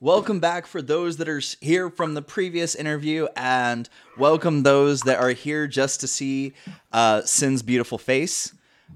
Welcome 0.00 0.40
back 0.40 0.66
for 0.66 0.82
those 0.82 1.16
that 1.16 1.26
are 1.26 1.40
here 1.62 1.88
from 1.88 2.12
the 2.12 2.20
previous 2.20 2.74
interview, 2.74 3.28
and 3.34 3.88
welcome 4.18 4.62
those 4.62 5.00
that 5.02 5.18
are 5.18 5.30
here 5.30 5.66
just 5.66 6.00
to 6.02 6.06
see 6.06 6.52
uh, 6.92 7.22
Sin's 7.22 7.62
beautiful 7.62 7.96
face. 7.96 8.52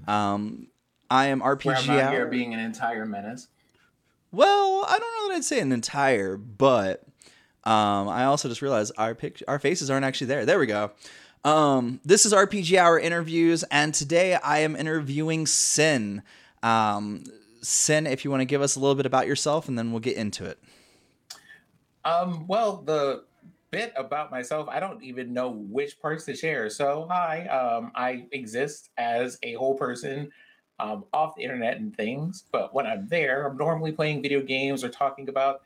Um, 0.07 0.67
I 1.09 1.25
am 1.29 1.41
RPG 1.41 1.89
Hour 1.89 2.01
I'm 2.01 2.11
here 2.11 2.27
being 2.27 2.53
an 2.53 2.59
entire 2.59 3.07
menace. 3.07 3.47
Well, 4.31 4.85
I 4.87 4.99
don't 4.99 5.01
know 5.01 5.29
that 5.29 5.37
I'd 5.37 5.43
say 5.43 5.59
an 5.59 5.71
entire, 5.71 6.37
but 6.37 7.03
um, 7.63 8.07
I 8.07 8.25
also 8.25 8.47
just 8.47 8.61
realized 8.61 8.93
our 8.95 9.15
pic- 9.15 9.41
our 9.47 9.57
faces 9.57 9.89
aren't 9.89 10.05
actually 10.05 10.27
there. 10.27 10.45
There 10.45 10.59
we 10.59 10.67
go. 10.67 10.91
Um, 11.43 11.99
this 12.05 12.27
is 12.27 12.31
RPG 12.31 12.77
Hour 12.77 12.99
interviews, 12.99 13.63
and 13.71 13.91
today 13.91 14.35
I 14.35 14.59
am 14.59 14.75
interviewing 14.75 15.47
Sin. 15.47 16.21
Um, 16.61 17.23
Sin, 17.63 18.05
if 18.05 18.23
you 18.23 18.29
want 18.29 18.41
to 18.41 18.45
give 18.45 18.61
us 18.61 18.75
a 18.75 18.79
little 18.79 18.93
bit 18.93 19.07
about 19.07 19.25
yourself, 19.25 19.67
and 19.67 19.79
then 19.79 19.89
we'll 19.89 19.99
get 19.99 20.15
into 20.15 20.45
it. 20.45 20.59
Um, 22.03 22.47
well, 22.47 22.77
the 22.77 23.23
bit 23.71 23.93
about 23.95 24.31
myself, 24.31 24.67
I 24.69 24.79
don't 24.79 25.01
even 25.03 25.33
know 25.33 25.49
which 25.49 25.99
parts 25.99 26.25
to 26.25 26.35
share. 26.35 26.69
So, 26.69 27.07
hi, 27.09 27.47
um, 27.47 27.91
I 27.95 28.25
exist 28.31 28.89
as 28.97 29.37
a 29.43 29.53
whole 29.53 29.75
person 29.75 30.29
um, 30.79 31.05
off 31.13 31.35
the 31.35 31.43
internet 31.43 31.77
and 31.77 31.95
things, 31.95 32.43
but 32.51 32.73
when 32.73 32.85
I'm 32.85 33.07
there, 33.07 33.47
I'm 33.47 33.57
normally 33.57 33.91
playing 33.91 34.21
video 34.21 34.41
games 34.41 34.83
or 34.83 34.89
talking 34.89 35.29
about 35.29 35.61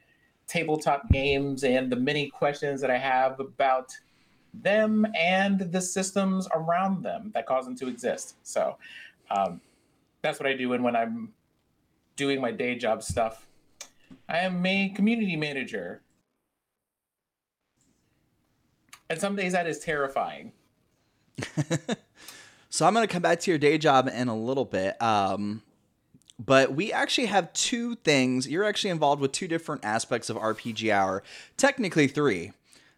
tabletop 0.47 1.09
games 1.09 1.63
and 1.63 1.91
the 1.91 1.95
many 1.95 2.29
questions 2.29 2.79
that 2.81 2.91
I 2.91 2.97
have 2.97 3.39
about 3.39 3.91
them 4.53 5.05
and 5.17 5.59
the 5.71 5.81
systems 5.81 6.47
around 6.53 7.01
them 7.01 7.31
that 7.33 7.47
cause 7.47 7.65
them 7.65 7.75
to 7.77 7.87
exist. 7.87 8.35
So, 8.43 8.77
um, 9.31 9.61
that's 10.21 10.39
what 10.39 10.47
I 10.47 10.53
do. 10.53 10.73
And 10.73 10.83
when 10.83 10.95
I'm 10.95 11.33
doing 12.15 12.39
my 12.39 12.51
day 12.51 12.75
job 12.75 13.03
stuff, 13.03 13.47
I 14.29 14.39
am 14.39 14.63
a 14.65 14.89
community 14.89 15.35
manager. 15.35 16.01
And 19.09 19.19
some 19.19 19.35
days 19.35 19.53
that 19.53 19.67
is 19.67 19.79
terrifying. 19.79 20.51
So 22.75 22.85
I'm 22.85 22.93
going 22.93 23.07
to 23.07 23.13
come 23.13 23.21
back 23.21 23.39
to 23.39 23.51
your 23.51 23.57
day 23.57 23.77
job 23.77 24.09
in 24.13 24.27
a 24.27 24.35
little 24.35 24.65
bit. 24.65 25.01
Um, 25.01 25.61
but 26.37 26.73
we 26.73 26.91
actually 26.91 27.27
have 27.27 27.53
two 27.53 27.95
things. 27.95 28.49
You're 28.49 28.65
actually 28.65 28.89
involved 28.89 29.21
with 29.21 29.31
two 29.31 29.47
different 29.47 29.85
aspects 29.85 30.29
of 30.29 30.35
RPG 30.35 30.91
Hour, 30.91 31.23
technically 31.55 32.07
three. 32.07 32.51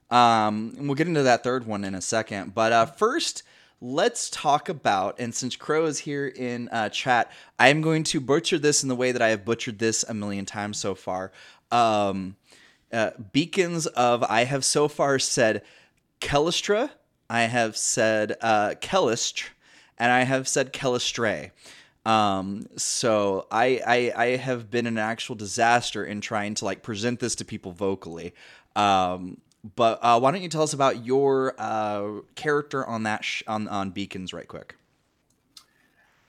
Um, 0.09 0.73
and 0.77 0.88
we'll 0.88 0.95
get 0.95 1.08
into 1.08 1.22
that 1.22 1.44
third 1.44 1.67
one 1.67 1.83
in 1.83 1.94
a 1.94 2.02
second. 2.02 2.55
But 2.55 2.71
uh, 2.71 2.86
first, 2.88 3.44
let's 3.80 4.31
talk 4.31 4.67
about, 4.67 5.19
and 5.19 5.36
since 5.36 5.55
Crow 5.55 5.86
is 5.86 5.99
here 5.99 6.25
in 6.25 6.69
uh, 6.69 6.89
chat, 6.89 7.31
I 7.59 7.67
am 7.67 7.81
going 7.81 8.03
to 8.05 8.19
butcher 8.19 8.58
this 8.58 8.81
in 8.81 8.89
the 8.89 8.95
way 8.95 9.11
that 9.11 9.21
I 9.21 9.30
have 9.30 9.45
butchered 9.45 9.77
this 9.77 10.03
a 10.09 10.16
million 10.16 10.45
times 10.45 10.80
so 10.80 10.95
far. 10.95 11.31
Um, 11.71 12.36
uh, 12.92 13.11
beacons 13.31 13.86
of, 13.86 14.23
I 14.23 14.45
have 14.45 14.66
so 14.66 14.88
far 14.88 15.19
said 15.19 15.61
Kelistra, 16.22 16.92
I 17.30 17.42
have 17.42 17.78
said 17.78 18.36
uh, 18.42 18.76
Kelistr, 18.82 19.46
and 19.98 20.12
I 20.12 20.23
have 20.23 20.48
said 20.48 20.73
Kelistray. 20.73 21.52
Um, 22.06 22.68
so 22.78 23.48
I, 23.52 23.82
I 23.86 24.23
I 24.23 24.26
have 24.38 24.72
been 24.72 24.88
an 24.88 24.98
actual 24.98 25.36
disaster 25.36 26.06
in 26.06 26.22
trying 26.22 26.56
to 26.56 26.66
like 26.66 26.82
present 26.82 27.20
this 27.20 27.36
to 27.36 27.45
people 27.45 27.73
vocally. 27.73 28.34
Um, 28.76 29.42
but 29.76 30.00
uh, 30.02 30.18
why 30.20 30.32
don't 30.32 30.42
you 30.42 30.48
tell 30.48 30.62
us 30.62 30.73
about 30.73 31.06
your 31.06 31.54
uh, 31.58 32.22
character 32.36 32.86
on 32.86 33.04
that 33.04 33.26
sh- 33.26 33.44
on 33.48 33.68
on 33.68 33.90
Beacons 33.92 34.34
right 34.34 34.48
quick? 34.48 34.76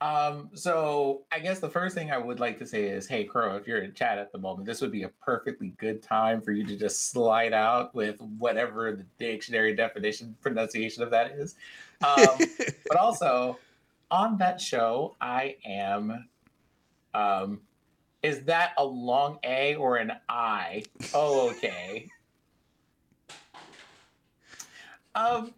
Um, 0.01 0.49
so 0.53 1.23
I 1.31 1.39
guess 1.39 1.59
the 1.59 1.69
first 1.69 1.93
thing 1.93 2.09
I 2.09 2.17
would 2.17 2.39
like 2.39 2.57
to 2.59 2.65
say 2.65 2.83
is, 2.83 3.05
hey 3.05 3.25
Crow, 3.25 3.57
if 3.57 3.67
you're 3.67 3.79
in 3.79 3.93
chat 3.93 4.17
at 4.17 4.31
the 4.31 4.37
moment, 4.37 4.65
this 4.65 4.79
would 4.79 4.91
be 4.91 5.03
a 5.03 5.09
perfectly 5.09 5.73
good 5.77 6.01
time 6.01 6.41
for 6.41 6.53
you 6.53 6.65
to 6.65 6.77
just 6.77 7.11
slide 7.11 7.51
out 7.51 7.93
with 7.93 8.19
whatever 8.21 8.93
the 8.93 9.05
dictionary 9.17 9.75
definition 9.75 10.37
pronunciation 10.41 11.03
of 11.03 11.11
that 11.11 11.31
is. 11.31 11.55
Um, 12.01 12.37
but 12.87 12.97
also 12.99 13.59
on 14.09 14.37
that 14.37 14.61
show, 14.61 15.15
I 15.19 15.57
am 15.65 16.29
um 17.13 17.61
is 18.21 18.43
that 18.43 18.73
a 18.77 18.83
long 18.83 19.39
A 19.43 19.75
or 19.75 19.97
an 19.97 20.13
I? 20.29 20.83
Oh, 21.13 21.49
okay. 21.49 22.07
Um 25.15 25.53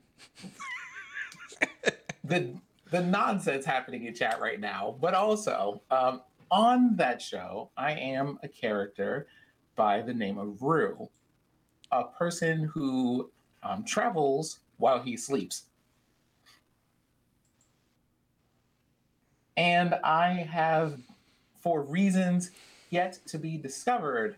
the 2.23 2.55
the 2.91 3.01
nonsense 3.01 3.65
happening 3.65 4.05
in 4.05 4.13
chat 4.13 4.39
right 4.39 4.59
now, 4.59 4.95
but 5.01 5.13
also 5.13 5.81
um, 5.89 6.21
on 6.51 6.95
that 6.97 7.21
show, 7.21 7.69
I 7.77 7.93
am 7.93 8.37
a 8.43 8.47
character 8.49 9.27
by 9.77 10.01
the 10.01 10.13
name 10.13 10.37
of 10.37 10.61
Rue, 10.61 11.09
a 11.91 12.03
person 12.03 12.69
who 12.73 13.31
um, 13.63 13.85
travels 13.85 14.59
while 14.77 15.01
he 15.01 15.15
sleeps. 15.15 15.63
And 19.55 19.95
I 20.03 20.47
have, 20.51 20.99
for 21.61 21.81
reasons 21.81 22.51
yet 22.89 23.19
to 23.27 23.37
be 23.37 23.57
discovered, 23.57 24.35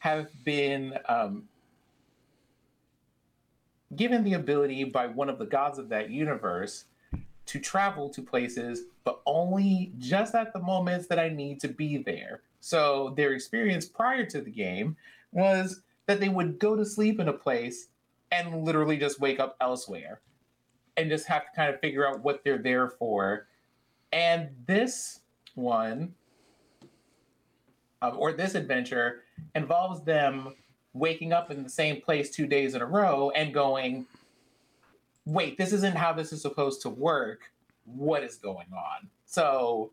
have 0.00 0.28
been 0.44 0.98
um, 1.08 1.44
given 3.94 4.24
the 4.24 4.34
ability 4.34 4.82
by 4.84 5.06
one 5.06 5.28
of 5.28 5.38
the 5.38 5.46
gods 5.46 5.78
of 5.78 5.88
that 5.90 6.10
universe 6.10 6.86
to 7.46 7.58
travel 7.58 8.08
to 8.10 8.22
places, 8.22 8.82
but 9.04 9.20
only 9.26 9.92
just 9.98 10.34
at 10.34 10.52
the 10.52 10.60
moments 10.60 11.06
that 11.08 11.18
I 11.18 11.28
need 11.28 11.60
to 11.60 11.68
be 11.68 11.98
there. 11.98 12.42
So 12.60 13.12
their 13.16 13.32
experience 13.32 13.86
prior 13.86 14.24
to 14.26 14.40
the 14.40 14.50
game 14.50 14.96
was 15.32 15.82
that 16.06 16.20
they 16.20 16.28
would 16.28 16.58
go 16.58 16.76
to 16.76 16.84
sleep 16.84 17.18
in 17.18 17.28
a 17.28 17.32
place 17.32 17.88
and 18.30 18.64
literally 18.64 18.96
just 18.96 19.20
wake 19.20 19.40
up 19.40 19.56
elsewhere 19.60 20.20
and 20.96 21.10
just 21.10 21.26
have 21.26 21.44
to 21.44 21.50
kind 21.56 21.74
of 21.74 21.80
figure 21.80 22.06
out 22.06 22.22
what 22.22 22.44
they're 22.44 22.58
there 22.58 22.88
for. 22.88 23.46
And 24.12 24.50
this 24.66 25.20
one, 25.54 26.14
um, 28.00 28.14
or 28.16 28.32
this 28.32 28.54
adventure, 28.54 29.22
involves 29.54 30.02
them 30.02 30.54
waking 30.94 31.32
up 31.32 31.50
in 31.50 31.62
the 31.62 31.70
same 31.70 32.00
place 32.00 32.30
two 32.30 32.46
days 32.46 32.74
in 32.74 32.82
a 32.82 32.86
row 32.86 33.30
and 33.30 33.54
going, 33.54 34.06
wait, 35.24 35.58
this 35.58 35.72
isn't 35.72 35.96
how 35.96 36.12
this 36.12 36.32
is 36.32 36.42
supposed 36.42 36.82
to 36.82 36.88
work. 36.88 37.52
What 37.84 38.22
is 38.22 38.36
going 38.36 38.68
on? 38.72 39.08
So 39.26 39.92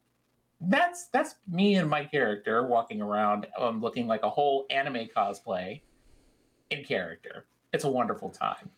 that's 0.62 1.08
that's 1.08 1.36
me 1.50 1.76
and 1.76 1.90
my 1.90 2.04
character 2.06 2.66
walking 2.68 3.02
around 3.02 3.48
um, 3.58 3.82
looking 3.82 4.08
like 4.08 4.24
a 4.24 4.30
whole 4.30 4.66
anime 4.70 5.08
cosplay 5.16 5.82
in 6.70 6.84
character. 6.84 7.46
It's 7.74 7.84
a 7.84 7.90
wonderful 7.90 8.30
time. 8.30 8.70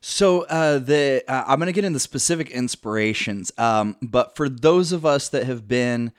So 0.00 0.42
uh, 0.42 0.78
the 0.80 1.24
uh, 1.28 1.44
I'm 1.46 1.58
gonna 1.58 1.72
get 1.72 1.84
into 1.84 2.00
specific 2.00 2.50
inspirations, 2.50 3.52
um, 3.56 3.96
but 4.02 4.36
for 4.36 4.48
those 4.48 4.92
of 4.92 5.06
us 5.06 5.28
that 5.30 5.44
have 5.44 5.66
been 5.66 6.12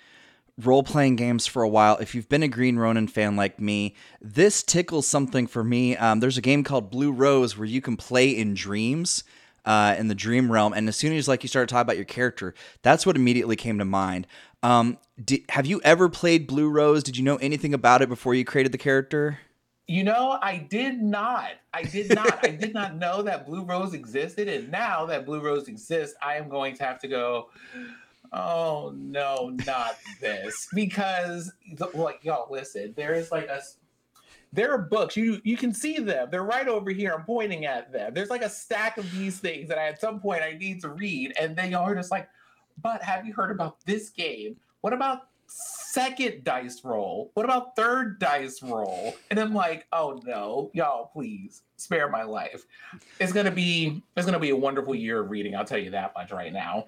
role 0.58 0.84
playing 0.84 1.16
games 1.16 1.46
for 1.46 1.64
a 1.64 1.70
while, 1.70 1.98
if 1.98 2.16
you've 2.16 2.30
been 2.30 2.44
a 2.44 2.48
Green 2.48 2.78
Ronin 2.78 3.08
fan 3.08 3.36
like 3.36 3.60
me, 3.60 3.96
this 4.22 4.64
tickles 4.64 5.08
something 5.08 5.48
for 5.48 5.64
me. 5.64 5.98
Um, 5.98 6.20
there's 6.20 6.38
a 6.38 6.42
game 6.42 6.64
called 6.64 6.90
Blue 6.90 7.12
Rose 7.12 7.58
where 7.58 7.68
you 7.68 7.82
can 7.82 7.98
play 7.98 8.30
in 8.30 8.54
dreams. 8.54 9.24
Uh, 9.66 9.96
in 9.98 10.10
the 10.10 10.14
dream 10.14 10.52
realm, 10.52 10.74
and 10.74 10.88
as 10.88 10.96
soon 10.96 11.12
as 11.18 11.28
like 11.28 11.42
you 11.42 11.50
started 11.50 11.68
talking 11.68 11.82
about 11.82 11.96
your 11.96 12.06
character, 12.06 12.54
that's 12.84 13.04
what 13.04 13.16
immediately 13.16 13.56
came 13.56 13.80
to 13.80 13.84
mind. 13.84 14.28
Um, 14.62 15.00
have 15.50 15.66
you 15.66 15.82
ever 15.84 16.08
played 16.08 16.46
Blue 16.46 16.70
Rose? 16.70 17.02
Did 17.02 17.18
you 17.18 17.24
know 17.24 17.38
anything 17.38 17.74
about 17.74 18.04
it 18.04 18.08
before 18.08 18.36
you 18.36 18.46
created 18.46 18.72
the 18.72 18.78
character? 18.78 19.40
You 19.88 20.04
know, 20.04 20.38
I 20.42 20.58
did 20.58 21.02
not. 21.02 21.52
I 21.74 21.84
did 21.84 22.14
not. 22.14 22.44
I 22.44 22.50
did 22.50 22.74
not 22.74 22.96
know 22.96 23.22
that 23.24 23.46
Blue 23.46 23.64
Rose 23.64 23.94
existed, 23.94 24.48
and 24.48 24.72
now 24.72 25.06
that 25.06 25.26
Blue 25.26 25.42
Rose 25.42 25.68
exists, 25.68 26.16
I 26.22 26.36
am 26.36 26.48
going 26.48 26.76
to 26.78 26.84
have 26.84 27.00
to 27.00 27.08
go. 27.08 27.50
Oh 28.32 28.94
no, 28.96 29.56
not 29.66 29.98
this! 30.22 30.68
Because 30.74 31.52
like 31.94 32.20
y'all, 32.24 32.52
listen, 32.52 32.94
there 32.96 33.14
is 33.14 33.32
like 33.32 33.48
a 33.48 33.62
there 34.54 34.72
are 34.72 34.78
books 34.78 35.18
you 35.18 35.42
you 35.44 35.58
can 35.58 35.74
see 35.74 36.00
them. 36.00 36.30
They're 36.32 36.44
right 36.44 36.68
over 36.68 36.92
here. 36.92 37.14
I'm 37.14 37.26
pointing 37.26 37.66
at 37.66 37.92
them. 37.92 38.14
There's 38.14 38.30
like 38.30 38.44
a 38.44 38.50
stack 38.50 38.98
of 38.98 39.12
these 39.12 39.40
things 39.40 39.70
that 39.70 39.78
I, 39.78 39.88
at 39.88 40.00
some 40.00 40.20
point 40.20 40.42
i 40.42 40.54
need 40.54 40.82
to 40.82 40.90
read 40.90 41.34
and 41.40 41.56
they 41.56 41.70
y'all 41.70 41.90
are 41.90 41.96
just 41.96 42.12
like 42.12 42.30
but 42.82 43.02
have 43.04 43.26
you 43.26 43.34
heard 43.34 43.52
about 43.52 43.84
this 43.86 44.10
game? 44.10 44.58
What 44.82 44.94
about 44.94 45.30
second 45.48 46.44
dice 46.44 46.82
roll. 46.84 47.32
What 47.36 47.46
about 47.46 47.76
third 47.76 48.20
dice 48.20 48.62
roll? 48.62 49.16
And 49.30 49.40
i'm 49.40 49.54
like 49.54 49.88
oh 49.92 50.22
no 50.26 50.72
y'all 50.74 51.08
please 51.14 51.62
spare 51.78 52.10
my 52.10 52.24
life. 52.24 52.66
It's 53.20 53.32
gonna 53.32 53.52
be 53.52 54.02
it's 54.16 54.26
gonna 54.26 54.40
be 54.40 54.50
a 54.50 54.56
wonderful 54.56 54.96
year 54.96 55.22
of 55.22 55.30
reading 55.30 55.56
i'll 55.56 55.66
tell 55.66 55.78
you 55.78 55.92
that 55.92 56.14
much 56.16 56.32
right 56.32 56.52
now. 56.52 56.88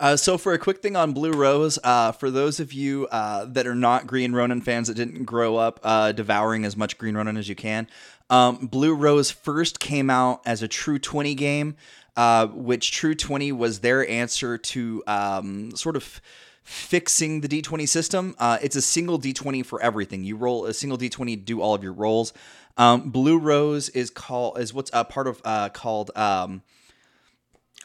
Uh, 0.00 0.16
so 0.16 0.38
for 0.38 0.52
a 0.52 0.58
quick 0.58 0.80
thing 0.80 0.94
on 0.94 1.12
Blue 1.12 1.32
Rose, 1.32 1.78
uh, 1.82 2.12
for 2.12 2.30
those 2.30 2.60
of 2.60 2.72
you 2.72 3.08
uh, 3.10 3.44
that 3.46 3.66
are 3.66 3.74
not 3.74 4.06
Green 4.06 4.32
Ronin 4.32 4.60
fans 4.60 4.86
that 4.86 4.94
didn't 4.94 5.24
grow 5.24 5.56
up 5.56 5.80
uh, 5.82 6.12
devouring 6.12 6.64
as 6.64 6.76
much 6.76 6.98
Green 6.98 7.16
Ronin 7.16 7.36
as 7.36 7.48
you 7.48 7.56
can, 7.56 7.88
um, 8.30 8.66
Blue 8.66 8.94
Rose 8.94 9.30
first 9.30 9.80
came 9.80 10.10
out 10.10 10.40
as 10.46 10.62
a 10.62 10.68
True 10.68 10.98
20 10.98 11.34
game, 11.34 11.76
uh, 12.16 12.46
which 12.46 12.92
True 12.92 13.14
20 13.14 13.50
was 13.52 13.80
their 13.80 14.08
answer 14.08 14.58
to 14.58 15.02
um, 15.06 15.74
sort 15.74 15.96
of 15.96 16.20
fixing 16.68 17.40
the 17.40 17.48
D20 17.48 17.88
system. 17.88 18.34
Uh, 18.38 18.58
it's 18.60 18.76
a 18.76 18.82
single 18.82 19.18
D20 19.18 19.64
for 19.64 19.80
everything. 19.80 20.22
You 20.22 20.36
roll 20.36 20.66
a 20.66 20.74
single 20.74 20.98
D20 20.98 21.34
to 21.34 21.36
do 21.36 21.62
all 21.62 21.74
of 21.74 21.82
your 21.82 21.94
rolls. 21.94 22.34
Um, 22.76 23.08
Blue 23.08 23.38
Rose 23.38 23.88
is 23.88 24.10
called 24.10 24.58
is 24.58 24.74
what's 24.74 24.90
a 24.92 25.02
part 25.02 25.26
of 25.26 25.40
uh, 25.46 25.70
called 25.70 26.10
um, 26.14 26.62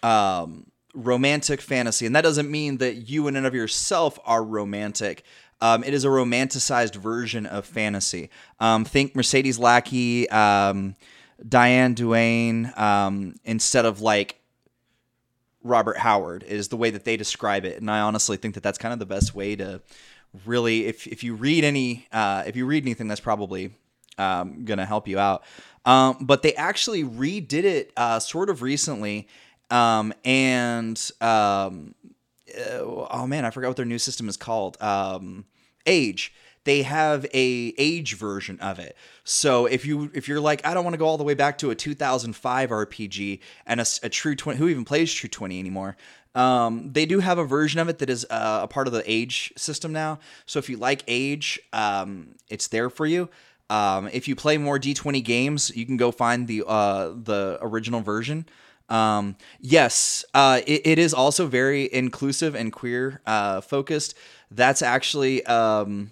um, 0.04 0.70
romantic 0.94 1.62
fantasy, 1.62 2.06
and 2.06 2.14
that 2.14 2.24
doesn't 2.24 2.52
mean 2.52 2.78
that 2.80 3.10
you 3.10 3.30
in 3.30 3.38
and 3.38 3.46
of 3.46 3.56
yourself 3.56 4.20
are 4.26 4.44
romantic. 4.44 5.24
Um, 5.62 5.86
it 5.86 5.94
is 5.94 6.04
a 6.04 6.10
romanticized 6.10 6.96
version 6.96 7.46
of 7.46 7.66
fantasy. 7.66 8.30
Um, 8.60 8.84
think 8.84 9.16
Mercedes 9.16 9.58
Lackey, 9.58 10.30
um, 10.30 10.98
Diane 11.48 11.94
Duane, 11.94 12.74
um, 12.76 13.36
instead 13.46 13.86
of 13.86 14.02
like 14.02 14.43
Robert 15.64 15.98
Howard 15.98 16.44
is 16.44 16.68
the 16.68 16.78
way 16.78 16.90
that 16.90 17.06
they 17.06 17.18
describe 17.18 17.66
it, 17.66 17.80
and 17.80 17.90
I 17.90 18.02
honestly 18.02 18.38
think 18.38 18.54
that 18.56 18.64
that's 18.64 18.78
kind 18.78 18.94
of 18.94 19.00
the 19.00 19.06
best 19.06 19.34
way 19.34 19.56
to 19.56 19.82
really, 20.46 20.86
if 20.86 21.08
if 21.08 21.24
you 21.24 21.36
read 21.36 21.64
any, 21.64 22.08
uh, 22.12 22.44
if 22.46 22.56
you 22.56 22.66
read 22.66 22.84
anything, 22.84 23.08
that's 23.08 23.22
probably 23.22 23.74
um, 24.18 24.66
gonna 24.66 24.86
help 24.86 25.08
you 25.08 25.20
out. 25.20 25.44
Um, 25.86 26.18
but 26.22 26.42
they 26.42 26.54
actually 26.56 27.04
redid 27.04 27.64
it 27.64 27.92
uh, 27.98 28.20
sort 28.20 28.50
of 28.50 28.62
recently, 28.62 29.28
um, 29.70 30.14
and 30.24 31.00
um, 31.22 31.96
uh, 32.58 32.80
oh 32.82 33.26
man, 33.28 33.46
I 33.46 33.50
forgot 33.50 33.70
what 33.70 33.78
their 33.78 33.86
new 33.86 34.00
system 34.00 34.30
is 34.30 34.38
called. 34.38 34.82
Um, 34.82 35.46
Age. 35.86 36.34
They 36.66 36.84
have 36.84 37.26
a 37.34 37.74
age 37.78 38.16
version 38.16 38.60
of 38.60 38.80
it. 38.80 38.96
So 39.24 39.66
if 39.66 39.86
you 39.86 40.12
if 40.14 40.28
you're 40.28 40.40
like 40.40 40.66
I 40.66 40.74
don't 40.74 40.84
want 40.84 40.94
to 40.94 40.98
go 40.98 41.06
all 41.06 41.18
the 41.18 41.24
way 41.24 41.34
back 41.34 41.58
to 41.60 41.72
a 41.72 41.76
2005 41.76 42.70
RPG 42.70 43.40
and 43.66 43.82
a, 43.82 43.86
a 44.04 44.10
true 44.10 44.36
20 44.36 44.58
who 44.58 44.68
even 44.68 44.86
plays 44.86 45.14
true 45.14 45.30
20 45.30 45.60
anymore. 45.60 45.98
Um, 46.36 46.92
they 46.92 47.06
do 47.06 47.20
have 47.20 47.38
a 47.38 47.46
version 47.46 47.80
of 47.80 47.90
it 47.90 48.00
that 48.00 48.10
is 48.10 48.26
uh, 48.30 48.62
a 48.64 48.68
part 48.68 48.88
of 48.88 48.94
the 48.94 49.04
age 49.06 49.54
system 49.56 49.94
now. 49.94 50.20
So 50.46 50.58
if 50.58 50.70
you 50.70 50.78
like 50.78 51.04
age, 51.08 51.60
um, 51.74 52.36
it's 52.50 52.68
there 52.68 52.90
for 52.90 53.06
you. 53.06 53.30
Um, 53.70 54.10
if 54.12 54.28
you 54.28 54.36
play 54.36 54.58
more 54.58 54.80
D20 54.80 55.24
games, 55.24 55.76
you 55.76 55.86
can 55.86 55.98
go 55.98 56.12
find 56.12 56.48
the 56.48 56.64
uh, 56.68 57.10
the 57.10 57.58
original 57.62 58.02
version. 58.02 58.46
Um, 58.90 59.38
yes, 59.60 60.26
uh, 60.34 60.62
it, 60.68 60.82
it 60.86 61.00
is 61.00 61.14
also 61.14 61.48
very 61.48 61.92
inclusive 61.92 62.56
and 62.56 62.72
queer 62.72 63.22
uh, 63.26 63.62
focused. 63.62 64.16
That's 64.52 64.82
actually 64.82 65.44
um, 65.46 66.12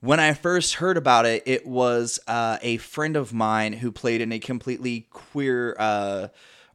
when 0.00 0.20
I 0.20 0.32
first 0.32 0.74
heard 0.74 0.96
about 0.96 1.26
it. 1.26 1.42
It 1.46 1.66
was 1.66 2.20
uh, 2.26 2.58
a 2.62 2.76
friend 2.78 3.16
of 3.16 3.32
mine 3.32 3.74
who 3.74 3.90
played 3.90 4.20
in 4.20 4.32
a 4.32 4.38
completely 4.38 5.06
queer 5.10 5.76
uh, 5.78 6.28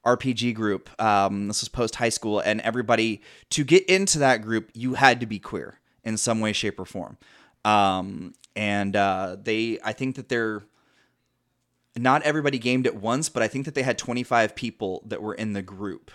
RPG 0.05 0.53
group. 0.55 0.89
Um, 1.01 1.47
this 1.47 1.61
was 1.61 1.69
post 1.69 1.95
high 1.95 2.09
school, 2.09 2.39
and 2.39 2.61
everybody 2.61 3.21
to 3.51 3.63
get 3.63 3.85
into 3.85 4.19
that 4.19 4.41
group, 4.41 4.69
you 4.73 4.95
had 4.95 5.19
to 5.21 5.25
be 5.25 5.39
queer 5.39 5.79
in 6.03 6.17
some 6.17 6.39
way, 6.39 6.53
shape, 6.53 6.79
or 6.79 6.85
form. 6.85 7.17
Um, 7.63 8.33
and 8.55 8.95
uh, 8.95 9.37
they, 9.41 9.79
I 9.83 9.93
think 9.93 10.15
that 10.17 10.29
they're 10.29 10.63
not 11.95 12.23
everybody 12.23 12.57
gamed 12.57 12.87
at 12.87 12.95
once, 12.95 13.29
but 13.29 13.43
I 13.43 13.47
think 13.47 13.65
that 13.65 13.75
they 13.75 13.83
had 13.83 13.97
25 13.97 14.55
people 14.55 15.03
that 15.05 15.21
were 15.21 15.33
in 15.33 15.53
the 15.53 15.61
group. 15.61 16.11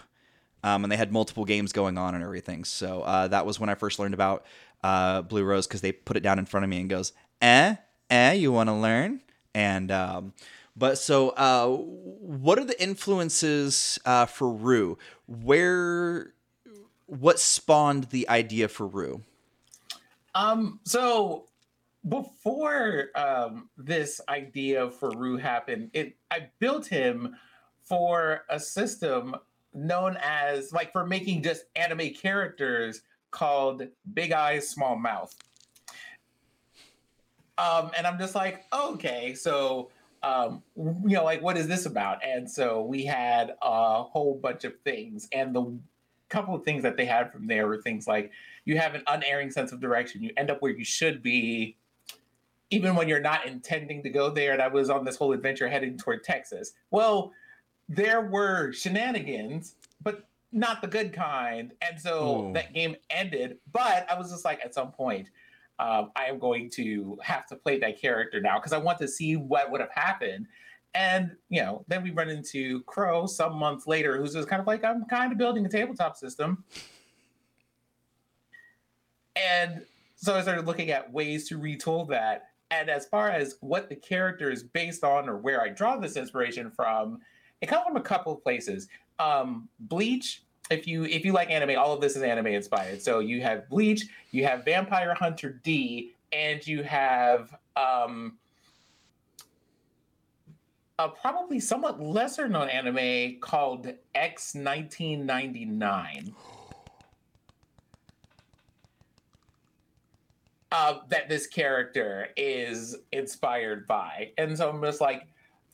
Um, 0.64 0.84
and 0.84 0.90
they 0.90 0.96
had 0.96 1.12
multiple 1.12 1.44
games 1.44 1.72
going 1.72 1.96
on 1.96 2.16
and 2.16 2.24
everything. 2.24 2.64
So 2.64 3.02
uh, 3.02 3.28
that 3.28 3.46
was 3.46 3.60
when 3.60 3.70
I 3.70 3.76
first 3.76 4.00
learned 4.00 4.14
about 4.14 4.44
uh, 4.82 5.22
Blue 5.22 5.44
Rose 5.44 5.66
because 5.66 5.80
they 5.80 5.92
put 5.92 6.16
it 6.16 6.22
down 6.22 6.38
in 6.38 6.46
front 6.46 6.64
of 6.64 6.70
me 6.70 6.80
and 6.80 6.88
goes, 6.88 7.12
"Eh, 7.40 7.76
eh, 8.10 8.32
you 8.32 8.52
want 8.52 8.68
to 8.68 8.74
learn?" 8.74 9.20
And 9.54 9.90
um, 9.90 10.32
but 10.78 10.96
so, 10.96 11.30
uh, 11.30 11.66
what 11.68 12.58
are 12.58 12.64
the 12.64 12.80
influences 12.80 13.98
uh, 14.04 14.26
for 14.26 14.48
Rue? 14.48 14.96
Where, 15.26 16.34
what 17.06 17.40
spawned 17.40 18.04
the 18.04 18.28
idea 18.28 18.68
for 18.68 18.86
Rue? 18.86 19.22
Um, 20.36 20.78
so 20.84 21.48
before 22.08 23.08
um, 23.16 23.70
this 23.76 24.20
idea 24.28 24.88
for 24.90 25.10
Rue 25.16 25.36
happened, 25.36 25.90
it 25.94 26.16
I 26.30 26.48
built 26.60 26.86
him 26.86 27.34
for 27.82 28.42
a 28.48 28.60
system 28.60 29.34
known 29.74 30.16
as 30.22 30.72
like 30.72 30.92
for 30.92 31.04
making 31.04 31.42
just 31.42 31.64
anime 31.74 32.10
characters 32.10 33.02
called 33.38 33.86
Big 34.14 34.32
Eyes 34.32 34.68
Small 34.68 34.96
Mouth. 34.96 35.32
Um, 37.56 37.92
and 37.96 38.04
I'm 38.04 38.18
just 38.18 38.34
like, 38.34 38.64
okay, 38.72 39.32
so 39.34 39.90
um, 40.24 40.62
you 40.76 41.14
know, 41.14 41.22
like 41.22 41.40
what 41.40 41.56
is 41.56 41.68
this 41.68 41.86
about? 41.86 42.18
And 42.24 42.50
so 42.50 42.82
we 42.82 43.04
had 43.04 43.54
a 43.62 44.02
whole 44.02 44.34
bunch 44.34 44.64
of 44.64 44.72
things, 44.80 45.28
and 45.32 45.54
the 45.54 45.78
couple 46.28 46.52
of 46.52 46.64
things 46.64 46.82
that 46.82 46.96
they 46.96 47.04
had 47.04 47.32
from 47.32 47.46
there 47.46 47.68
were 47.68 47.80
things 47.80 48.06
like 48.08 48.32
you 48.64 48.76
have 48.76 48.96
an 48.96 49.02
unerring 49.06 49.52
sense 49.52 49.70
of 49.70 49.80
direction, 49.80 50.20
you 50.20 50.32
end 50.36 50.50
up 50.50 50.60
where 50.60 50.72
you 50.72 50.84
should 50.84 51.22
be, 51.22 51.76
even 52.70 52.96
when 52.96 53.08
you're 53.08 53.20
not 53.20 53.46
intending 53.46 54.02
to 54.02 54.10
go 54.10 54.30
there. 54.30 54.52
And 54.52 54.60
I 54.60 54.66
was 54.66 54.90
on 54.90 55.04
this 55.04 55.14
whole 55.16 55.32
adventure 55.32 55.68
heading 55.68 55.96
toward 55.96 56.24
Texas. 56.24 56.72
Well, 56.90 57.32
there 57.88 58.20
were 58.20 58.72
shenanigans, 58.72 59.76
but 60.02 60.28
not 60.52 60.80
the 60.80 60.88
good 60.88 61.12
kind. 61.12 61.72
And 61.82 62.00
so 62.00 62.48
Ooh. 62.48 62.52
that 62.54 62.72
game 62.72 62.96
ended. 63.10 63.58
But 63.72 64.10
I 64.10 64.18
was 64.18 64.30
just 64.30 64.44
like, 64.44 64.60
at 64.64 64.74
some 64.74 64.92
point, 64.92 65.28
um, 65.78 66.10
I 66.16 66.24
am 66.24 66.38
going 66.38 66.70
to 66.70 67.18
have 67.22 67.46
to 67.48 67.56
play 67.56 67.78
that 67.78 68.00
character 68.00 68.40
now 68.40 68.58
because 68.58 68.72
I 68.72 68.78
want 68.78 68.98
to 68.98 69.08
see 69.08 69.36
what 69.36 69.70
would 69.70 69.80
have 69.80 69.92
happened. 69.92 70.46
And 70.94 71.36
you 71.50 71.62
know, 71.62 71.84
then 71.86 72.02
we 72.02 72.10
run 72.10 72.30
into 72.30 72.82
Crow 72.84 73.26
some 73.26 73.54
months 73.56 73.86
later, 73.86 74.16
who's 74.16 74.32
just 74.32 74.48
kind 74.48 74.60
of 74.60 74.66
like, 74.66 74.84
I'm 74.84 75.04
kind 75.04 75.30
of 75.30 75.38
building 75.38 75.64
a 75.66 75.68
tabletop 75.68 76.16
system. 76.16 76.64
And 79.36 79.82
so 80.16 80.34
I 80.34 80.42
started 80.42 80.66
looking 80.66 80.90
at 80.90 81.12
ways 81.12 81.48
to 81.48 81.58
retool 81.58 82.08
that. 82.08 82.48
And 82.70 82.90
as 82.90 83.06
far 83.06 83.30
as 83.30 83.56
what 83.60 83.88
the 83.88 83.96
character 83.96 84.50
is 84.50 84.62
based 84.62 85.04
on 85.04 85.28
or 85.28 85.36
where 85.36 85.62
I 85.62 85.68
draw 85.68 85.96
this 85.96 86.16
inspiration 86.16 86.70
from, 86.70 87.20
it 87.60 87.66
comes 87.66 87.84
from 87.86 87.96
a 87.96 88.02
couple 88.02 88.32
of 88.32 88.42
places. 88.42 88.88
Um, 89.18 89.68
Bleach, 89.80 90.42
if 90.70 90.86
you 90.86 91.04
if 91.04 91.24
you 91.24 91.32
like 91.32 91.50
anime, 91.50 91.78
all 91.78 91.92
of 91.92 92.00
this 92.00 92.16
is 92.16 92.22
anime 92.22 92.48
inspired. 92.48 93.02
So 93.02 93.20
you 93.20 93.40
have 93.42 93.68
Bleach, 93.68 94.06
you 94.30 94.44
have 94.44 94.64
Vampire 94.64 95.14
Hunter 95.14 95.60
D, 95.62 96.12
and 96.32 96.64
you 96.66 96.82
have 96.82 97.54
um, 97.76 98.38
a 100.98 101.08
probably 101.08 101.60
somewhat 101.60 102.00
lesser 102.00 102.48
known 102.48 102.68
anime 102.68 103.40
called 103.40 103.92
X 104.14 104.54
1999. 104.54 106.34
uh, 110.72 110.98
that 111.08 111.28
this 111.28 111.46
character 111.46 112.28
is 112.36 112.96
inspired 113.12 113.86
by. 113.86 114.30
And 114.38 114.56
so 114.56 114.68
I'm 114.68 114.82
just 114.82 115.00
like, 115.00 115.26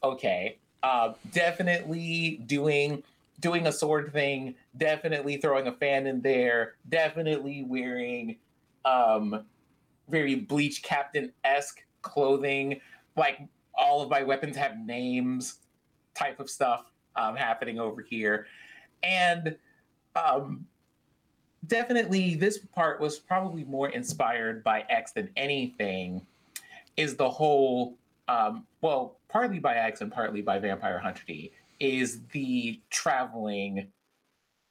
okay, 0.03 0.59
uh, 0.83 1.15
definitely 1.33 2.43
doing 2.47 3.03
doing 3.41 3.67
a 3.67 3.73
sword 3.73 4.13
thing, 4.13 4.55
definitely 4.77 5.37
throwing 5.37 5.67
a 5.67 5.73
fan 5.73 6.07
in 6.07 6.21
there, 6.21 6.75
definitely 6.89 7.65
wearing 7.67 8.37
um, 8.85 9.45
very 10.09 10.35
bleach 10.35 10.83
captain 10.83 11.33
esque 11.45 11.85
clothing, 12.03 12.81
like 13.17 13.41
all 13.75 14.03
of 14.03 14.09
my 14.11 14.23
weapons 14.23 14.57
have 14.57 14.79
names, 14.79 15.59
type 16.15 16.39
of 16.39 16.49
stuff 16.49 16.93
um, 17.17 17.35
happening 17.35 17.79
over 17.79 18.03
here, 18.03 18.47
and 19.03 19.57
um, 20.17 20.65
definitely 21.67 22.35
this 22.35 22.59
part 22.59 23.01
was 23.01 23.19
probably 23.19 23.65
more 23.65 23.89
inspired 23.89 24.63
by 24.63 24.85
X 24.89 25.13
than 25.13 25.29
anything. 25.37 26.25
Is 26.97 27.17
the 27.17 27.29
whole 27.29 27.97
um, 28.29 28.67
well, 28.81 29.19
partly 29.29 29.59
by 29.59 29.75
X 29.75 30.01
and 30.01 30.11
partly 30.11 30.41
by 30.41 30.59
Vampire 30.59 30.99
Hunter 30.99 31.23
D, 31.27 31.53
is 31.85 32.21
the 32.33 32.81
traveling 32.91 33.79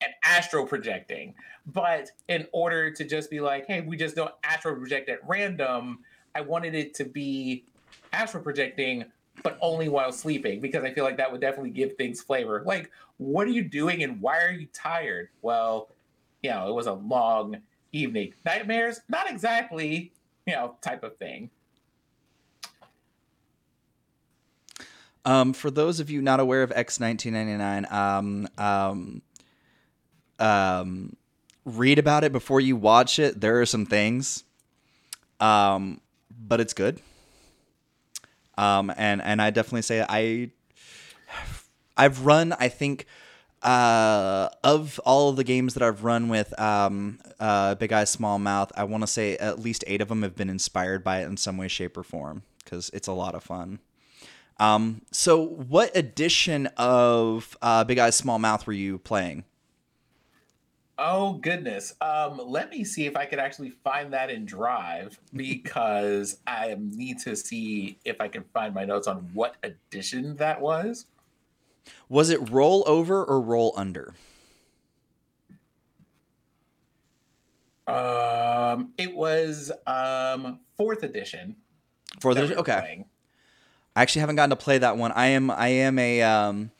and 0.01 0.13
astro 0.24 0.65
projecting. 0.65 1.36
But 1.67 2.10
in 2.27 2.48
order 2.51 2.91
to 2.91 3.03
just 3.05 3.29
be 3.29 3.39
like, 3.39 3.67
hey, 3.67 3.82
we 3.82 3.96
just 3.96 4.15
don't 4.15 4.34
astro 4.43 4.75
project 4.75 5.10
at 5.10 5.20
random, 5.27 6.00
I 6.36 6.41
wanted 6.41 6.75
it 6.75 6.93
to 6.96 7.05
be 7.05 7.65
astro 8.12 8.41
projecting, 8.41 9.05
but 9.43 9.58
only 9.62 9.89
while 9.89 10.12
sleeping, 10.12 10.60
because 10.60 10.84
I 10.84 10.93
feel 10.93 11.03
like 11.03 11.17
that 11.17 11.32
would 11.32 11.41
definitely 11.41 11.70
give 11.70 11.96
things 11.96 12.22
flavor. 12.22 12.63
Like, 12.65 12.89
what 13.17 13.48
are 13.48 13.51
you 13.51 13.63
doing 13.63 14.03
and 14.03 14.20
why 14.20 14.43
are 14.43 14.51
you 14.51 14.67
tired? 14.74 15.29
Well, 15.41 15.89
you 16.41 16.50
know, 16.50 16.67
it 16.67 16.74
was 16.74 16.88
a 16.88 16.93
long 16.93 17.58
evening. 17.91 18.34
Nightmares? 18.46 19.01
Not 19.08 19.29
exactly, 19.29 20.12
you 20.48 20.53
know, 20.53 20.75
type 20.82 21.03
of 21.03 21.15
thing. 21.17 21.50
Um, 25.25 25.53
for 25.53 25.72
those 25.72 26.00
of 26.00 26.10
you 26.10 26.22
not 26.22 26.39
aware 26.39 26.63
of 26.63 26.72
X 26.72 27.00
1999, 27.00 27.88
um, 27.92 28.48
um, 28.58 29.22
um, 30.39 31.15
read 31.65 31.98
about 32.00 32.24
it 32.24 32.32
before 32.32 32.60
you 32.60 32.75
watch 32.75 33.20
it. 33.20 33.39
There 33.39 33.62
are 33.62 33.65
some 33.65 33.86
things, 33.86 34.44
um, 35.39 36.01
but 36.30 36.60
it's 36.60 36.74
good. 36.74 37.00
Um, 38.58 38.92
and 38.98 39.22
and 39.22 39.42
I 39.42 39.50
definitely 39.50 39.82
say 39.82 40.06
I, 40.08 40.51
I've 41.98 42.25
run 42.25 42.53
I 42.60 42.68
think 42.68 43.08
uh, 43.63 44.50
of 44.63 45.00
all 45.06 45.30
of 45.30 45.38
the 45.38 45.44
games 45.44 45.74
that 45.74 45.82
I've 45.82 46.03
run 46.03 46.27
with 46.27 46.58
um, 46.60 47.20
uh, 47.39 47.75
Big 47.75 47.94
Eyes 47.94 48.10
Small 48.10 48.38
Mouth, 48.38 48.72
I 48.75 48.84
want 48.84 49.01
to 49.01 49.08
say 49.08 49.38
at 49.38 49.58
least 49.58 49.84
eight 49.88 50.01
of 50.01 50.10
them 50.10 50.22
have 50.22 50.36
been 50.36 50.50
inspired 50.50 51.03
by 51.03 51.22
it 51.22 51.25
in 51.25 51.38
some 51.38 51.58
way, 51.58 51.70
shape, 51.70 51.98
or 51.98 52.03
form 52.03 52.44
because 52.63 52.89
it's 52.94 53.08
a 53.08 53.13
lot 53.13 53.36
of 53.36 53.44
fun. 53.44 53.80
Um, 54.60 55.02
so, 55.12 55.44
what 55.44 55.96
edition 55.96 56.68
of 56.78 57.58
uh, 57.62 57.84
Big 57.84 58.00
Eyes 58.00 58.16
Small 58.16 58.40
Mouth 58.40 58.68
were 58.68 58.74
you 58.74 59.00
playing? 59.00 59.44
Oh 60.98 61.34
goodness. 61.34 61.96
Um, 62.02 62.40
let 62.46 62.70
me 62.70 62.84
see 62.84 63.06
if 63.08 63.18
I 63.18 63.26
could 63.26 63.40
actually 63.40 63.72
find 63.84 64.14
that 64.14 64.30
in 64.30 64.46
Drive 64.46 65.20
because 65.36 66.38
I 66.46 66.76
need 66.80 67.20
to 67.20 67.36
see 67.36 67.98
if 68.06 68.22
I 68.22 68.28
can 68.28 68.44
find 68.54 68.74
my 68.74 68.86
notes 68.86 69.08
on 69.08 69.30
what 69.34 69.56
edition 69.64 70.36
that 70.38 70.62
was. 70.62 71.06
Was 72.10 72.30
it 72.30 72.50
roll 72.50 72.84
over 72.86 73.24
or 73.24 73.42
roll 73.42 73.74
under? 73.76 74.14
Um, 77.88 78.94
it 78.98 79.14
was 79.14 79.72
um 79.86 80.60
fourth 80.78 81.04
edition. 81.04 81.56
Fourth 82.22 82.38
edition. 82.38 82.58
Okay. 82.60 82.80
Playing. 82.80 83.06
I 83.96 84.02
actually 84.02 84.22
haven't 84.22 84.38
gotten 84.38 84.50
to 84.50 84.56
play 84.56 84.78
that 84.80 84.98
one. 84.98 85.12
I 85.12 85.28
am 85.28 85.52
I 85.52 85.68
am 85.68 86.00
a 86.00 86.22
um 86.22 86.72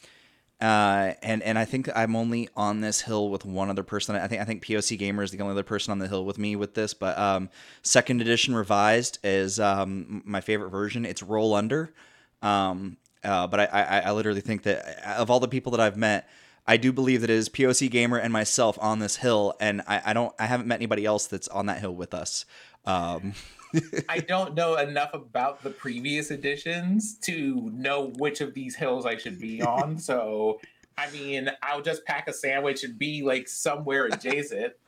uh, 0.63 1.13
and 1.22 1.43
and 1.43 1.60
I 1.60 1.65
think 1.65 1.89
I'm 1.93 2.15
only 2.15 2.48
on 2.55 2.79
this 2.79 3.01
hill 3.01 3.29
with 3.29 3.43
one 3.43 3.70
other 3.70 3.84
person. 3.84 4.15
I 4.15 4.27
think 4.29 4.41
I 4.41 4.46
think 4.46 4.63
POC 4.63 4.98
Gamer 4.98 5.22
is 5.22 5.32
the 5.32 5.41
only 5.41 5.51
other 5.51 5.63
person 5.63 5.91
on 5.91 6.00
the 6.00 6.08
hill 6.08 6.24
with 6.24 6.38
me 6.38 6.55
with 6.55 6.74
this. 6.74 6.93
But 6.93 7.17
um, 7.17 7.50
second 7.82 8.22
edition 8.22 8.55
revised 8.55 9.20
is 9.25 9.60
um, 9.60 10.22
my 10.25 10.39
favorite 10.39 10.70
version. 10.70 11.05
It's 11.05 11.22
roll 11.22 11.53
under. 11.53 11.93
Um, 12.41 12.96
uh, 13.25 13.48
but 13.48 13.60
I, 13.60 13.65
I, 13.65 14.00
I 14.00 14.12
literally 14.13 14.39
think 14.39 14.63
that 14.63 15.03
of 15.17 15.29
all 15.29 15.41
the 15.41 15.50
people 15.50 15.74
that 15.74 15.82
I've 15.82 15.98
met, 15.98 16.29
I 16.65 16.77
do 16.77 16.93
believe 16.93 17.22
that 17.22 17.29
it 17.29 17.36
is 17.36 17.50
POC 17.50 17.91
Gamer 17.91 18.17
and 18.17 18.32
myself 18.32 18.77
on 18.82 19.00
this 19.00 19.17
hill, 19.17 19.55
and 19.60 19.82
I, 19.86 20.01
I 20.05 20.13
don't 20.13 20.34
I 20.39 20.46
haven't 20.46 20.67
met 20.67 20.75
anybody 20.75 21.03
else 21.03 21.27
that's 21.27 21.50
on 21.50 21.65
that 21.65 21.79
hill 21.79 21.93
with 21.93 22.13
us. 22.13 22.46
Um, 22.86 23.34
I 24.10 24.20
don't 24.20 24.56
know 24.56 24.75
enough 24.75 25.13
about 25.13 25.63
the 25.63 25.70
previous 25.70 26.32
editions 26.32 27.18
to 27.24 27.70
know 27.74 28.12
which 28.18 28.42
of 28.42 28.53
these 28.53 28.75
hills 28.75 29.06
I 29.06 29.18
should 29.18 29.39
be 29.39 29.62
on. 29.62 29.98
So, 30.03 30.60
I 30.98 31.10
mean, 31.12 31.50
I'll 31.62 31.82
just 31.82 32.06
pack 32.06 32.27
a 32.27 32.34
sandwich 32.34 32.84
and 32.84 32.98
be 33.00 33.24
like 33.24 33.48
somewhere 33.48 34.06
adjacent. 34.06 34.74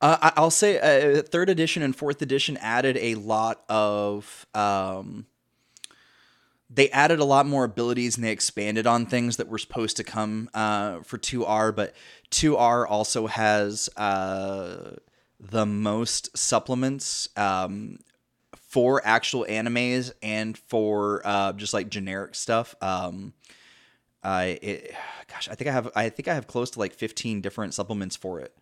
Uh, 0.00 0.32
I'll 0.36 0.50
say 0.50 0.78
uh, 0.80 1.22
third 1.22 1.48
edition 1.48 1.82
and 1.82 1.96
fourth 1.96 2.20
edition 2.20 2.58
added 2.58 2.98
a 2.98 3.14
lot 3.14 3.64
of. 3.70 4.44
Um, 4.52 5.26
they 6.68 6.90
added 6.90 7.20
a 7.20 7.24
lot 7.24 7.46
more 7.46 7.64
abilities 7.64 8.16
and 8.16 8.24
they 8.24 8.32
expanded 8.32 8.86
on 8.86 9.06
things 9.06 9.36
that 9.36 9.48
were 9.48 9.58
supposed 9.58 9.96
to 9.96 10.04
come 10.04 10.50
uh, 10.52 11.00
for 11.00 11.16
2R, 11.16 11.74
but 11.74 11.94
2R 12.32 12.86
also 12.88 13.28
has 13.28 13.88
uh, 13.96 14.96
the 15.50 15.66
most 15.66 16.36
supplements 16.36 17.28
um, 17.36 17.98
for 18.56 19.02
actual 19.04 19.46
animes 19.48 20.12
and 20.22 20.56
for 20.56 21.22
uh, 21.24 21.52
just 21.52 21.74
like 21.74 21.88
generic 21.88 22.34
stuff. 22.34 22.74
Um, 22.80 23.34
I 24.22 24.58
it, 24.62 24.94
gosh, 25.28 25.48
I 25.48 25.54
think 25.54 25.68
I 25.68 25.72
have 25.72 25.90
I 25.94 26.08
think 26.08 26.28
I 26.28 26.34
have 26.34 26.46
close 26.46 26.70
to 26.72 26.78
like 26.78 26.94
15 26.94 27.40
different 27.40 27.74
supplements 27.74 28.16
for 28.16 28.40
it. 28.40 28.56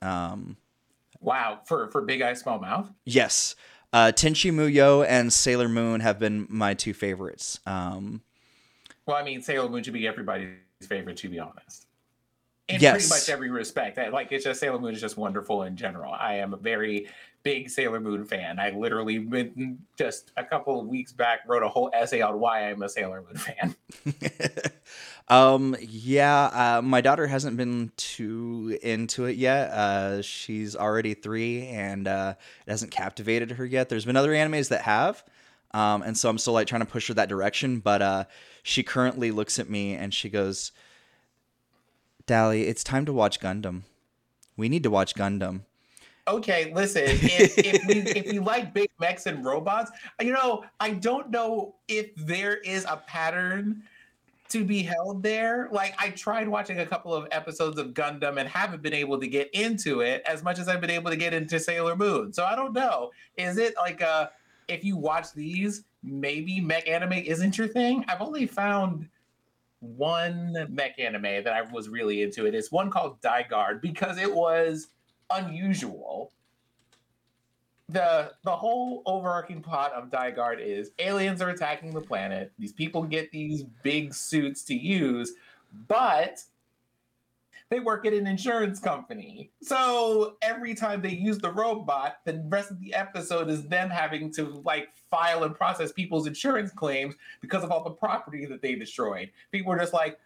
Um, 0.00 0.56
wow, 1.20 1.60
for 1.66 1.88
for 1.90 2.02
Big 2.02 2.22
Eye 2.22 2.34
Small 2.34 2.58
Mouth. 2.58 2.90
Yes, 3.04 3.54
uh, 3.92 4.12
Tenchi 4.14 4.52
Muyo 4.52 5.06
and 5.06 5.32
Sailor 5.32 5.68
Moon 5.68 6.00
have 6.00 6.18
been 6.18 6.46
my 6.48 6.74
two 6.74 6.94
favorites. 6.94 7.60
Um, 7.66 8.22
well, 9.04 9.16
I 9.16 9.22
mean, 9.22 9.42
Sailor 9.42 9.68
Moon 9.68 9.82
should 9.82 9.92
be 9.92 10.06
everybody's 10.06 10.56
favorite, 10.88 11.18
to 11.18 11.28
be 11.28 11.38
honest 11.38 11.85
in 12.68 12.80
yes. 12.80 12.92
pretty 12.92 13.08
much 13.08 13.28
every 13.28 13.50
respect. 13.50 13.96
Like 14.12 14.32
it's 14.32 14.44
just 14.44 14.60
Sailor 14.60 14.78
Moon 14.78 14.94
is 14.94 15.00
just 15.00 15.16
wonderful 15.16 15.62
in 15.62 15.76
general. 15.76 16.12
I 16.12 16.34
am 16.34 16.52
a 16.52 16.56
very 16.56 17.08
big 17.42 17.70
Sailor 17.70 18.00
Moon 18.00 18.24
fan. 18.24 18.58
I 18.58 18.70
literally 18.70 19.18
been 19.18 19.78
just 19.96 20.32
a 20.36 20.42
couple 20.42 20.80
of 20.80 20.88
weeks 20.88 21.12
back 21.12 21.40
wrote 21.46 21.62
a 21.62 21.68
whole 21.68 21.90
essay 21.92 22.20
on 22.20 22.40
why 22.40 22.68
I'm 22.68 22.82
a 22.82 22.88
Sailor 22.88 23.22
Moon 23.22 23.36
fan. 23.36 23.76
um 25.28 25.76
yeah, 25.80 26.78
uh, 26.78 26.82
my 26.82 27.00
daughter 27.00 27.28
hasn't 27.28 27.56
been 27.56 27.92
too 27.96 28.76
into 28.82 29.26
it 29.26 29.36
yet. 29.36 29.70
Uh, 29.70 30.22
she's 30.22 30.74
already 30.74 31.14
3 31.14 31.68
and 31.68 32.08
uh, 32.08 32.34
it 32.66 32.70
hasn't 32.70 32.90
captivated 32.90 33.52
her 33.52 33.64
yet. 33.64 33.88
There's 33.88 34.04
been 34.04 34.16
other 34.16 34.32
animes 34.32 34.70
that 34.70 34.82
have. 34.82 35.22
Um, 35.70 36.02
and 36.02 36.16
so 36.16 36.28
I'm 36.28 36.38
still 36.38 36.54
like 36.54 36.66
trying 36.66 36.80
to 36.80 36.86
push 36.86 37.06
her 37.08 37.14
that 37.14 37.28
direction, 37.28 37.78
but 37.78 38.02
uh, 38.02 38.24
she 38.64 38.82
currently 38.82 39.30
looks 39.30 39.60
at 39.60 39.70
me 39.70 39.94
and 39.94 40.12
she 40.12 40.28
goes, 40.28 40.72
Dally, 42.26 42.66
it's 42.66 42.82
time 42.82 43.06
to 43.06 43.12
watch 43.12 43.40
Gundam. 43.40 43.82
We 44.56 44.68
need 44.68 44.82
to 44.82 44.90
watch 44.90 45.14
Gundam. 45.14 45.60
Okay, 46.28 46.72
listen. 46.74 47.04
If, 47.04 47.56
if 47.56 47.86
we 47.86 47.94
if 48.00 48.32
we 48.32 48.38
like 48.40 48.74
big 48.74 48.90
mechs 48.98 49.26
and 49.26 49.44
robots, 49.44 49.92
you 50.20 50.32
know, 50.32 50.64
I 50.80 50.90
don't 50.90 51.30
know 51.30 51.76
if 51.86 52.14
there 52.16 52.56
is 52.56 52.84
a 52.84 52.96
pattern 53.06 53.84
to 54.48 54.64
be 54.64 54.82
held 54.82 55.22
there. 55.22 55.68
Like 55.70 55.94
I 55.98 56.10
tried 56.10 56.48
watching 56.48 56.80
a 56.80 56.86
couple 56.86 57.14
of 57.14 57.28
episodes 57.30 57.78
of 57.78 57.88
Gundam 57.88 58.40
and 58.40 58.48
haven't 58.48 58.82
been 58.82 58.94
able 58.94 59.20
to 59.20 59.28
get 59.28 59.50
into 59.54 60.00
it 60.00 60.22
as 60.26 60.42
much 60.42 60.58
as 60.58 60.68
I've 60.68 60.80
been 60.80 60.90
able 60.90 61.10
to 61.10 61.16
get 61.16 61.32
into 61.32 61.60
Sailor 61.60 61.94
Moon. 61.94 62.32
So 62.32 62.44
I 62.44 62.56
don't 62.56 62.72
know. 62.72 63.12
Is 63.36 63.56
it 63.56 63.74
like 63.76 64.00
a 64.00 64.08
uh, 64.08 64.26
if 64.68 64.84
you 64.84 64.96
watch 64.96 65.32
these, 65.32 65.84
maybe 66.02 66.60
mech 66.60 66.88
anime 66.88 67.12
isn't 67.12 67.56
your 67.56 67.68
thing? 67.68 68.04
I've 68.08 68.20
only 68.20 68.46
found 68.46 69.08
one 69.80 70.66
mech 70.70 70.98
anime 70.98 71.44
that 71.44 71.52
I 71.52 71.62
was 71.62 71.88
really 71.88 72.22
into. 72.22 72.46
It 72.46 72.54
is 72.54 72.72
one 72.72 72.90
called 72.90 73.18
Guard 73.22 73.80
because 73.80 74.18
it 74.18 74.34
was 74.34 74.88
unusual. 75.30 76.32
The 77.88 78.32
the 78.42 78.56
whole 78.56 79.02
overarching 79.06 79.62
plot 79.62 79.92
of 79.92 80.10
Guard 80.10 80.60
is 80.60 80.90
aliens 80.98 81.40
are 81.40 81.50
attacking 81.50 81.92
the 81.92 82.00
planet. 82.00 82.52
These 82.58 82.72
people 82.72 83.04
get 83.04 83.30
these 83.30 83.62
big 83.82 84.12
suits 84.12 84.64
to 84.64 84.74
use, 84.74 85.32
but 85.86 86.42
they 87.68 87.80
work 87.80 88.06
at 88.06 88.12
an 88.12 88.26
insurance 88.26 88.78
company. 88.78 89.50
So 89.60 90.36
every 90.42 90.74
time 90.74 91.02
they 91.02 91.10
use 91.10 91.38
the 91.38 91.52
robot, 91.52 92.18
the 92.24 92.44
rest 92.48 92.70
of 92.70 92.80
the 92.80 92.94
episode 92.94 93.50
is 93.50 93.66
them 93.66 93.90
having 93.90 94.32
to 94.34 94.62
like 94.64 94.88
file 95.16 95.44
and 95.44 95.54
process 95.54 95.92
people's 95.92 96.26
insurance 96.26 96.70
claims 96.70 97.14
because 97.40 97.64
of 97.64 97.70
all 97.70 97.82
the 97.82 97.90
property 97.90 98.44
that 98.44 98.60
they 98.60 98.74
destroyed. 98.74 99.30
People 99.50 99.72
are 99.72 99.78
just 99.78 99.94
like, 99.94 100.18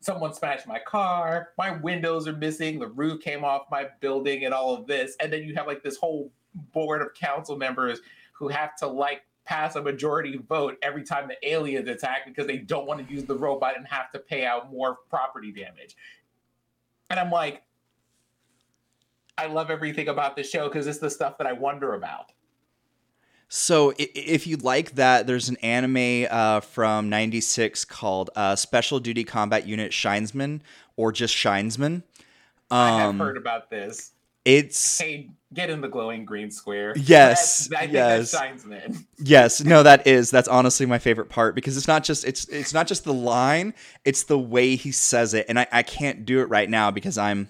someone 0.00 0.32
smashed 0.32 0.68
my 0.68 0.78
car, 0.78 1.48
my 1.58 1.72
windows 1.78 2.28
are 2.28 2.36
missing, 2.36 2.78
the 2.78 2.86
roof 2.86 3.20
came 3.20 3.42
off 3.42 3.62
my 3.72 3.88
building, 4.00 4.44
and 4.44 4.54
all 4.54 4.72
of 4.72 4.86
this. 4.86 5.16
And 5.18 5.32
then 5.32 5.42
you 5.42 5.54
have 5.56 5.66
like 5.66 5.82
this 5.82 5.96
whole 5.96 6.30
board 6.72 7.02
of 7.02 7.12
council 7.14 7.56
members 7.56 7.98
who 8.34 8.46
have 8.46 8.76
to 8.76 8.86
like 8.86 9.22
pass 9.44 9.74
a 9.74 9.82
majority 9.82 10.38
vote 10.48 10.76
every 10.82 11.02
time 11.02 11.26
the 11.26 11.48
aliens 11.48 11.88
attack 11.88 12.24
because 12.24 12.46
they 12.46 12.58
don't 12.58 12.86
want 12.86 13.04
to 13.04 13.12
use 13.12 13.24
the 13.24 13.36
robot 13.36 13.76
and 13.76 13.86
have 13.88 14.12
to 14.12 14.18
pay 14.20 14.46
out 14.46 14.70
more 14.70 14.98
property 15.10 15.50
damage. 15.50 15.96
And 17.10 17.18
I'm 17.18 17.30
like, 17.32 17.62
I 19.38 19.46
love 19.46 19.70
everything 19.70 20.08
about 20.08 20.36
this 20.36 20.48
show 20.48 20.68
because 20.68 20.86
it's 20.86 20.98
the 20.98 21.10
stuff 21.10 21.36
that 21.38 21.48
I 21.48 21.52
wonder 21.52 21.94
about. 21.94 22.32
So 23.48 23.92
if 23.96 24.46
you 24.46 24.56
like 24.56 24.96
that, 24.96 25.26
there's 25.26 25.48
an 25.48 25.56
anime 25.58 26.26
uh, 26.30 26.60
from 26.60 27.08
'96 27.08 27.84
called 27.84 28.30
uh, 28.34 28.56
Special 28.56 28.98
Duty 28.98 29.22
Combat 29.22 29.66
Unit 29.66 29.92
Shinesman, 29.92 30.60
or 30.96 31.12
just 31.12 31.34
Shinesman. 31.34 32.02
Um, 32.70 32.78
I 32.78 32.98
have 32.98 33.08
um, 33.10 33.18
heard 33.20 33.36
about 33.36 33.70
this. 33.70 34.12
It's 34.44 34.98
hey, 34.98 35.30
get 35.52 35.70
in 35.70 35.80
the 35.80 35.88
glowing 35.88 36.24
green 36.24 36.50
square. 36.50 36.92
Yes, 36.96 37.68
that's, 37.68 37.82
I 37.82 37.84
yes, 37.86 38.34
Shinesman. 38.34 39.04
Yes, 39.18 39.62
no, 39.62 39.84
that 39.84 40.06
is 40.06 40.30
that's 40.30 40.48
honestly 40.48 40.86
my 40.86 40.98
favorite 40.98 41.28
part 41.28 41.54
because 41.54 41.76
it's 41.76 41.88
not 41.88 42.02
just 42.02 42.24
it's 42.24 42.46
it's 42.48 42.74
not 42.74 42.88
just 42.88 43.04
the 43.04 43.14
line, 43.14 43.74
it's 44.04 44.24
the 44.24 44.38
way 44.38 44.74
he 44.74 44.90
says 44.90 45.34
it, 45.34 45.46
and 45.48 45.58
I 45.58 45.66
I 45.70 45.82
can't 45.84 46.24
do 46.24 46.40
it 46.40 46.44
right 46.44 46.68
now 46.68 46.90
because 46.90 47.16
I'm 47.16 47.48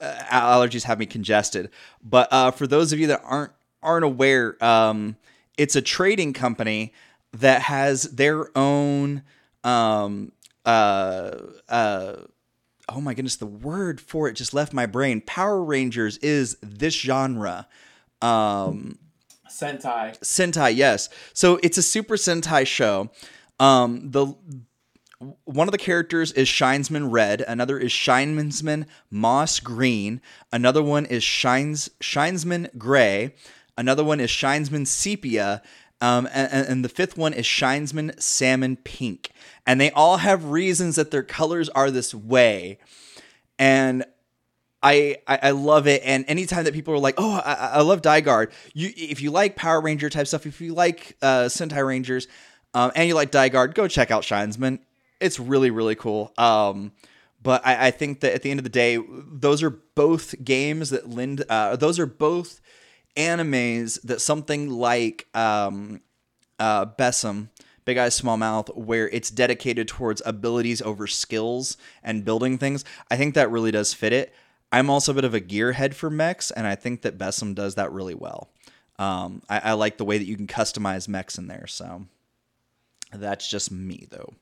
uh, 0.00 0.16
allergies 0.30 0.84
have 0.84 0.98
me 0.98 1.06
congested. 1.06 1.70
But 2.02 2.32
uh, 2.32 2.50
for 2.50 2.66
those 2.66 2.92
of 2.92 2.98
you 2.98 3.08
that 3.08 3.22
aren't 3.24 3.52
aren't 3.82 4.04
aware, 4.04 4.62
um, 4.64 5.16
it's 5.56 5.76
a 5.76 5.82
trading 5.82 6.32
company 6.32 6.92
that 7.32 7.62
has 7.62 8.04
their 8.04 8.56
own 8.56 9.22
um 9.64 10.32
uh 10.64 11.34
uh 11.68 12.16
oh 12.88 13.00
my 13.00 13.12
goodness 13.12 13.36
the 13.36 13.46
word 13.46 14.00
for 14.00 14.28
it 14.28 14.34
just 14.34 14.54
left 14.54 14.72
my 14.72 14.86
brain. 14.86 15.20
Power 15.20 15.62
rangers 15.62 16.16
is 16.18 16.56
this 16.62 16.94
genre. 16.94 17.66
Um 18.22 18.98
sentai. 19.50 20.18
Sentai 20.20 20.74
yes. 20.74 21.08
So 21.32 21.58
it's 21.62 21.78
a 21.78 21.82
super 21.82 22.16
sentai 22.16 22.66
show. 22.66 23.10
Um 23.60 24.10
the 24.10 24.34
one 25.44 25.66
of 25.66 25.72
the 25.72 25.78
characters 25.78 26.30
is 26.32 26.46
Shinesman 26.46 27.10
Red, 27.10 27.40
another 27.48 27.76
is 27.76 27.90
Shinesman 27.90 28.86
Moss 29.10 29.58
Green, 29.58 30.20
another 30.52 30.80
one 30.82 31.06
is 31.06 31.24
Shines 31.24 31.90
Shinesman 32.00 32.76
Gray, 32.78 33.34
Another 33.78 34.04
one 34.04 34.20
is 34.20 34.28
Shinesman 34.28 34.86
Sepia. 34.86 35.62
Um, 36.00 36.28
and, 36.32 36.68
and, 36.68 36.84
the 36.84 36.88
fifth 36.88 37.16
one 37.16 37.32
is 37.32 37.44
Shinesman 37.44 38.20
Salmon 38.20 38.76
Pink. 38.76 39.30
And 39.66 39.80
they 39.80 39.90
all 39.90 40.18
have 40.18 40.44
reasons 40.44 40.94
that 40.94 41.10
their 41.10 41.24
colors 41.24 41.68
are 41.70 41.90
this 41.90 42.14
way. 42.14 42.78
and 43.58 44.04
I, 44.82 45.16
I, 45.26 45.38
I 45.42 45.50
love 45.50 45.88
it, 45.88 46.02
and 46.04 46.24
anytime 46.28 46.64
that 46.64 46.72
people 46.72 46.94
are 46.94 46.98
like, 47.00 47.16
"Oh, 47.18 47.40
I, 47.44 47.52
I 47.52 47.80
love 47.80 48.00
Dai-Guard," 48.00 48.52
you 48.74 48.90
if 48.96 49.20
you 49.20 49.32
like 49.32 49.56
Power 49.56 49.80
Ranger 49.80 50.08
type 50.08 50.28
stuff, 50.28 50.46
if 50.46 50.60
you 50.60 50.72
like 50.72 51.16
uh, 51.20 51.46
Sentai 51.46 51.84
Rangers, 51.84 52.28
um, 52.74 52.92
and 52.94 53.08
you 53.08 53.14
like 53.14 53.32
Dai-Guard, 53.32 53.74
go 53.74 53.88
check 53.88 54.10
out 54.12 54.22
Shinesman. 54.22 54.78
It's 55.20 55.40
really 55.40 55.70
really 55.70 55.96
cool. 55.96 56.32
Um, 56.38 56.92
but 57.42 57.66
I, 57.66 57.88
I 57.88 57.90
think 57.90 58.20
that 58.20 58.34
at 58.34 58.42
the 58.42 58.50
end 58.52 58.60
of 58.60 58.64
the 58.64 58.70
day, 58.70 58.98
those 59.10 59.64
are 59.64 59.70
both 59.70 60.44
games 60.44 60.90
that 60.90 61.10
lend. 61.10 61.44
Uh, 61.48 61.74
those 61.74 61.98
are 61.98 62.06
both 62.06 62.60
animes 63.18 64.00
that 64.02 64.20
something 64.20 64.70
like 64.70 65.26
um, 65.34 66.00
uh, 66.58 66.86
BESM, 66.86 67.48
Big 67.84 67.98
Eyes 67.98 68.14
Small 68.14 68.36
Mouth, 68.36 68.68
where 68.76 69.08
it's 69.08 69.30
dedicated 69.30 69.88
towards 69.88 70.22
abilities 70.24 70.80
over 70.80 71.06
skills 71.06 71.76
and 72.02 72.24
building 72.24 72.56
things. 72.56 72.84
I 73.10 73.16
think 73.16 73.34
that 73.34 73.50
really 73.50 73.72
does 73.72 73.92
fit 73.92 74.12
it. 74.12 74.32
I'm 74.70 74.90
also 74.90 75.12
a 75.12 75.14
bit 75.14 75.24
of 75.24 75.34
a 75.34 75.40
gearhead 75.40 75.94
for 75.94 76.10
mechs, 76.10 76.50
and 76.50 76.66
I 76.66 76.74
think 76.74 77.02
that 77.02 77.18
BESM 77.18 77.54
does 77.54 77.74
that 77.74 77.92
really 77.92 78.14
well. 78.14 78.50
Um, 78.98 79.42
I, 79.48 79.58
I, 79.60 79.72
like 79.72 79.96
the 79.96 80.04
way 80.04 80.18
that 80.18 80.24
you 80.24 80.36
can 80.36 80.48
customize 80.48 81.08
mechs 81.08 81.38
in 81.38 81.46
there. 81.46 81.66
So 81.68 82.06
that's 83.12 83.48
just 83.48 83.70
me, 83.70 84.06
though. 84.10 84.34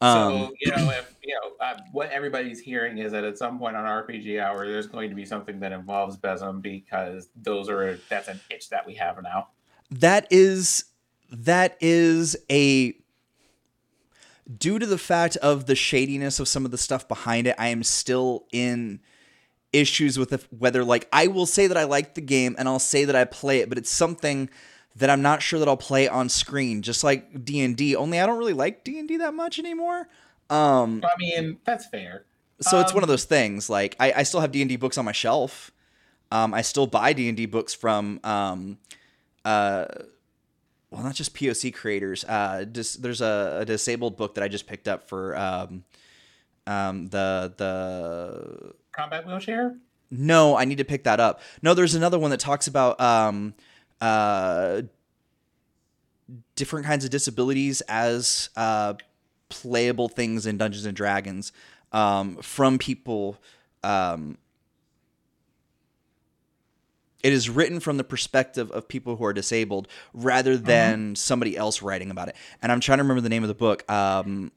Um, 0.00 0.32
so 0.32 0.52
you 0.60 0.70
know, 0.72 0.90
if 0.90 1.14
you 1.22 1.34
know 1.34 1.64
uh, 1.64 1.78
what 1.92 2.10
everybody's 2.10 2.60
hearing 2.60 2.98
is 2.98 3.12
that 3.12 3.24
at 3.24 3.38
some 3.38 3.58
point 3.58 3.76
on 3.76 3.84
RPG 3.84 4.40
Hour, 4.42 4.66
there's 4.66 4.86
going 4.86 5.08
to 5.08 5.16
be 5.16 5.24
something 5.24 5.60
that 5.60 5.72
involves 5.72 6.16
BESM 6.16 6.60
because 6.60 7.28
those 7.34 7.68
are 7.70 7.98
that's 8.08 8.28
an 8.28 8.40
itch 8.50 8.68
that 8.70 8.86
we 8.86 8.94
have 8.94 9.22
now. 9.22 9.48
That 9.90 10.26
is 10.30 10.84
that 11.30 11.78
is 11.80 12.36
a 12.50 12.94
due 14.58 14.78
to 14.78 14.86
the 14.86 14.98
fact 14.98 15.36
of 15.38 15.66
the 15.66 15.74
shadiness 15.74 16.38
of 16.38 16.48
some 16.48 16.64
of 16.64 16.70
the 16.70 16.78
stuff 16.78 17.08
behind 17.08 17.46
it. 17.46 17.54
I 17.58 17.68
am 17.68 17.82
still 17.82 18.46
in 18.52 19.00
issues 19.72 20.18
with 20.18 20.46
whether 20.50 20.84
like 20.84 21.08
I 21.12 21.26
will 21.26 21.46
say 21.46 21.66
that 21.66 21.76
I 21.76 21.84
like 21.84 22.14
the 22.14 22.20
game 22.20 22.54
and 22.58 22.68
I'll 22.68 22.78
say 22.78 23.06
that 23.06 23.16
I 23.16 23.24
play 23.24 23.60
it, 23.60 23.68
but 23.68 23.78
it's 23.78 23.90
something 23.90 24.50
that 24.96 25.10
I'm 25.10 25.22
not 25.22 25.42
sure 25.42 25.58
that 25.58 25.68
I'll 25.68 25.76
play 25.76 26.08
on 26.08 26.28
screen, 26.28 26.82
just 26.82 27.04
like 27.04 27.44
D 27.44 27.60
and 27.60 27.76
D. 27.76 27.94
Only 27.94 28.18
I 28.18 28.26
don't 28.26 28.38
really 28.38 28.52
like 28.52 28.84
D 28.84 28.98
and 28.98 29.06
D 29.06 29.18
that 29.18 29.34
much 29.34 29.58
anymore. 29.58 30.08
Um, 30.48 31.02
I 31.04 31.18
mean, 31.18 31.58
that's 31.64 31.86
fair. 31.86 32.24
So 32.60 32.78
um, 32.78 32.82
it's 32.82 32.94
one 32.94 33.02
of 33.02 33.08
um, 33.08 33.12
those 33.12 33.24
things. 33.24 33.68
Like 33.68 33.96
I, 34.00 34.12
I 34.16 34.22
still 34.22 34.40
have 34.40 34.52
D 34.52 34.62
and 34.62 34.68
D 34.68 34.76
books 34.76 34.96
on 34.96 35.04
my 35.04 35.12
shelf. 35.12 35.70
Um, 36.32 36.54
I 36.54 36.62
still 36.62 36.86
buy 36.86 37.12
D 37.12 37.28
and 37.28 37.36
D 37.36 37.46
books 37.46 37.74
from, 37.74 38.18
um, 38.24 38.78
uh, 39.44 39.86
well, 40.90 41.02
not 41.02 41.14
just 41.14 41.34
POC 41.34 41.72
creators. 41.72 42.24
Uh, 42.24 42.64
dis- 42.64 42.94
there's 42.94 43.20
a, 43.20 43.58
a, 43.60 43.64
disabled 43.64 44.16
book 44.16 44.34
that 44.34 44.42
I 44.42 44.48
just 44.48 44.66
picked 44.66 44.88
up 44.88 45.08
for 45.08 45.36
um, 45.36 45.84
um, 46.66 47.08
the 47.08 47.54
the 47.56 48.74
combat 48.92 49.26
wheelchair? 49.26 49.76
No, 50.10 50.56
I 50.56 50.64
need 50.64 50.78
to 50.78 50.84
pick 50.84 51.04
that 51.04 51.20
up. 51.20 51.40
No, 51.62 51.74
there's 51.74 51.94
another 51.94 52.18
one 52.18 52.30
that 52.30 52.40
talks 52.40 52.66
about 52.66 53.00
um, 53.00 53.54
uh, 54.00 54.82
different 56.54 56.86
kinds 56.86 57.04
of 57.04 57.10
disabilities 57.10 57.80
as 57.82 58.50
uh, 58.56 58.94
playable 59.48 60.08
things 60.08 60.46
in 60.46 60.58
Dungeons 60.58 60.84
and 60.84 60.96
Dragons 60.96 61.52
um, 61.92 62.36
from 62.36 62.78
people. 62.78 63.38
Um, 63.82 64.38
it 67.22 67.32
is 67.32 67.50
written 67.50 67.80
from 67.80 67.96
the 67.96 68.04
perspective 68.04 68.70
of 68.70 68.86
people 68.88 69.16
who 69.16 69.24
are 69.24 69.32
disabled 69.32 69.88
rather 70.12 70.54
mm-hmm. 70.54 70.64
than 70.64 70.98
mm-hmm. 70.98 71.14
somebody 71.14 71.56
else 71.56 71.82
writing 71.82 72.10
about 72.10 72.28
it. 72.28 72.36
And 72.62 72.70
I'm 72.70 72.80
trying 72.80 72.98
to 72.98 73.04
remember 73.04 73.20
the 73.20 73.28
name 73.28 73.42
of 73.42 73.48
the 73.48 73.54
book. 73.54 73.90
Um, 73.90 74.52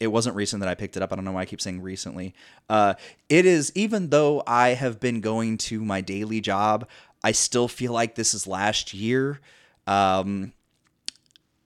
it 0.00 0.06
wasn't 0.06 0.36
recent 0.36 0.60
that 0.60 0.68
I 0.68 0.74
picked 0.74 0.96
it 0.96 1.02
up. 1.02 1.12
I 1.12 1.16
don't 1.16 1.24
know 1.24 1.32
why 1.32 1.42
I 1.42 1.44
keep 1.44 1.60
saying 1.60 1.82
recently. 1.82 2.34
Uh, 2.68 2.94
it 3.28 3.44
is, 3.44 3.72
even 3.74 4.10
though 4.10 4.42
I 4.46 4.68
have 4.70 5.00
been 5.00 5.20
going 5.20 5.58
to 5.58 5.84
my 5.84 6.00
daily 6.00 6.40
job, 6.40 6.88
I 7.22 7.32
still 7.32 7.68
feel 7.68 7.92
like 7.92 8.14
this 8.14 8.34
is 8.34 8.46
last 8.46 8.94
year. 8.94 9.40
Um, 9.86 10.52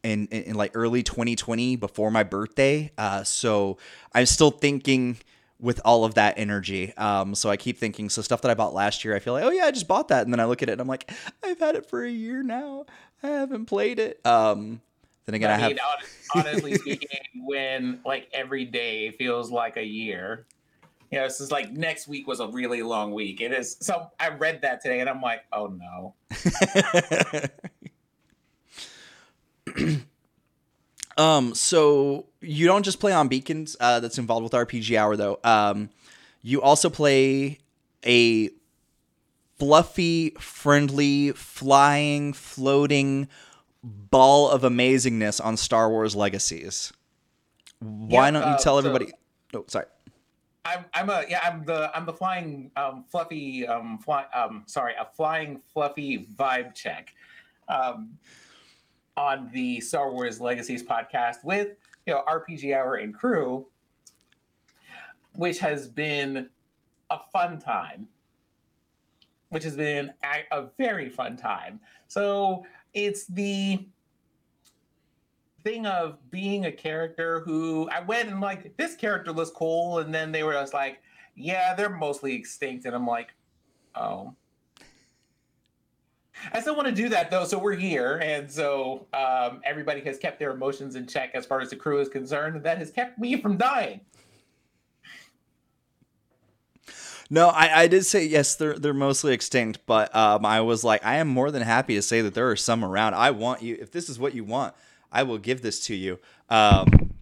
in, 0.03 0.27
in, 0.29 0.43
in 0.43 0.55
like 0.57 0.73
early 0.75 1.03
2020 1.03 1.77
before 1.77 2.11
my 2.11 2.23
birthday. 2.25 2.91
Uh, 2.99 3.23
so 3.23 3.79
I'm 4.13 4.27
still 4.27 4.51
thinking 4.51 5.19
with 5.61 5.81
all 5.85 6.05
of 6.05 6.15
that 6.15 6.35
energy. 6.39 6.93
Um, 6.97 7.35
so 7.35 7.49
I 7.49 7.57
keep 7.57 7.79
thinking, 7.79 8.11
so 8.11 8.21
stuff 8.21 8.43
that 8.43 8.51
I 8.51 8.55
bought 8.55 8.75
last 8.75 9.05
year, 9.05 9.15
I 9.15 9.21
feel 9.21 9.33
like, 9.33 9.45
oh 9.45 9.51
yeah, 9.51 9.65
I 9.65 9.71
just 9.71 9.87
bought 9.87 10.09
that. 10.09 10.25
And 10.25 10.33
then 10.33 10.41
I 10.41 10.45
look 10.45 10.63
at 10.63 10.69
it 10.69 10.73
and 10.73 10.81
I'm 10.81 10.89
like, 10.89 11.11
I've 11.45 11.61
had 11.61 11.77
it 11.77 11.89
for 11.89 12.05
a 12.05 12.11
year 12.11 12.43
now. 12.43 12.87
I 13.23 13.29
haven't 13.29 13.67
played 13.67 14.01
it. 14.01 14.25
Um, 14.27 14.81
then 15.25 15.37
again, 15.37 15.51
I, 15.51 15.65
I 15.65 15.69
mean, 15.69 15.77
have. 15.77 16.47
honestly 16.47 16.75
speaking, 16.75 17.09
when 17.45 18.01
like 18.05 18.29
every 18.33 18.65
day 18.65 19.13
feels 19.13 19.53
like 19.53 19.77
a 19.77 19.85
year. 19.85 20.47
You 21.13 21.19
know, 21.19 21.25
this 21.25 21.41
is 21.43 21.53
like 21.53 21.71
next 21.71 22.09
week 22.09 22.27
was 22.27 22.41
a 22.41 22.49
really 22.49 22.83
long 22.83 23.13
week. 23.13 23.43
It 23.43 23.53
is. 23.53 23.77
So 23.81 24.11
I 24.19 24.31
read 24.31 24.63
that 24.63 24.81
today, 24.81 25.01
and 25.01 25.11
I'm 25.11 25.21
like, 25.21 25.45
oh 25.53 25.67
no. 25.67 26.15
um. 31.23 31.55
So 31.55 32.29
you 32.41 32.67
don't 32.67 32.83
just 32.83 32.99
play 32.99 33.13
on 33.13 33.29
beacons. 33.29 33.77
Uh, 33.79 34.01
that's 34.01 34.17
involved 34.17 34.45
with 34.45 34.53
RPG 34.53 34.97
Hour, 34.97 35.17
though. 35.17 35.39
Um, 35.45 35.91
you 36.41 36.63
also 36.63 36.89
play 36.89 37.59
a 38.07 38.49
fluffy, 39.59 40.31
friendly, 40.41 41.33
flying, 41.33 42.33
floating 42.33 43.29
ball 43.85 44.49
of 44.49 44.63
amazingness 44.63 45.45
on 45.45 45.59
Star 45.59 45.91
Wars 45.91 46.17
Legacies. 46.17 46.91
Why 47.81 48.31
don't 48.31 48.43
you 48.43 48.49
uh, 48.49 48.59
tell 48.59 48.79
everybody? 48.79 49.09
So 49.53 49.59
oh, 49.59 49.65
sorry. 49.69 49.87
I'm 50.65 50.85
I'm 50.95 51.11
a 51.11 51.25
yeah 51.29 51.41
I'm 51.43 51.65
the 51.65 51.91
I'm 51.95 52.07
the 52.07 52.13
flying 52.13 52.71
um, 52.77 53.05
fluffy 53.09 53.67
um 53.67 53.99
fly 53.99 54.27
um 54.35 54.63
sorry 54.67 54.95
a 54.99 55.05
flying 55.05 55.61
fluffy 55.73 56.29
vibe 56.39 56.75
check, 56.75 57.15
um, 57.69 58.17
on 59.17 59.51
the 59.53 59.81
Star 59.81 60.13
Wars 60.13 60.41
Legacies 60.41 60.83
podcast 60.83 61.45
with 61.45 61.77
you 62.07 62.15
know 62.15 62.23
RPG 62.29 62.75
Hour 62.77 62.97
and 62.97 63.15
crew, 63.15 63.67
which 65.35 65.59
has 65.59 65.89
been 65.89 66.49
a 67.11 67.19
fun 67.33 67.59
time. 67.59 68.09
Which 69.49 69.65
has 69.65 69.77
been 69.77 70.13
a, 70.25 70.57
a 70.57 70.69
very 70.79 71.11
fun 71.11 71.37
time. 71.37 71.79
So 72.09 72.65
it's 72.95 73.27
the 73.27 73.87
thing 75.65 75.87
of 75.87 76.19
being 76.31 76.67
a 76.67 76.73
character 76.73 77.41
who 77.41 77.89
I 77.91 78.01
went 78.01 78.29
and 78.29 78.41
like 78.41 78.77
this 78.77 78.95
character 78.95 79.33
looks 79.33 79.51
cool, 79.51 79.99
and 79.99 80.15
then 80.15 80.33
they 80.33 80.43
were 80.43 80.53
just 80.53 80.75
like, 80.75 81.01
yeah, 81.35 81.75
they're 81.75 81.91
mostly 81.91 82.35
extinct, 82.35 82.85
and 82.85 82.95
I'm 82.95 83.07
like, 83.07 83.35
oh. 83.95 84.35
I 86.53 86.61
still 86.61 86.75
want 86.75 86.89
to 86.89 86.95
do 86.95 87.09
that 87.11 87.31
though, 87.31 87.45
so 87.45 87.59
we're 87.59 87.77
here, 87.77 88.19
and 88.23 88.51
so 88.51 89.07
um, 89.15 89.61
everybody 89.65 90.01
has 90.01 90.19
kept 90.19 90.39
their 90.39 90.51
emotions 90.51 90.97
in 90.97 91.07
check 91.07 91.31
as 91.35 91.47
far 91.47 91.61
as 91.61 91.71
the 91.71 91.77
crew 91.77 92.01
is 92.01 92.09
concerned, 92.09 92.63
that 92.65 92.79
has 92.79 92.91
kept 92.91 93.19
me 93.19 93.41
from 93.41 93.57
dying. 93.57 94.01
No, 97.31 97.49
I, 97.49 97.83
I 97.83 97.87
did 97.87 98.05
say 98.05 98.27
yes. 98.27 98.57
They're 98.57 98.79
they're 98.79 98.93
mostly 98.93 99.33
extinct, 99.33 99.87
but 99.87 100.15
um, 100.15 100.45
I 100.45 100.61
was 100.61 100.85
like, 100.85 101.03
I 101.03 101.17
am 101.17 101.29
more 101.29 101.51
than 101.51 101.63
happy 101.63 101.95
to 101.95 102.03
say 102.03 102.21
that 102.21 102.35
there 102.35 102.51
are 102.51 102.57
some 102.57 102.85
around. 102.85 103.15
I 103.15 103.31
want 103.31 103.63
you. 103.63 103.79
If 103.81 103.91
this 103.91 104.11
is 104.11 104.19
what 104.19 104.35
you 104.35 104.45
want, 104.45 104.75
I 105.13 105.23
will 105.23 105.39
give 105.39 105.63
this 105.63 105.85
to 105.87 105.95
you. 105.95 106.19
Um, 106.49 107.13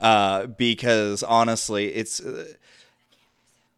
uh, 0.00 0.46
because 0.46 1.22
honestly, 1.22 1.94
it's 1.94 2.20
uh, 2.20 2.52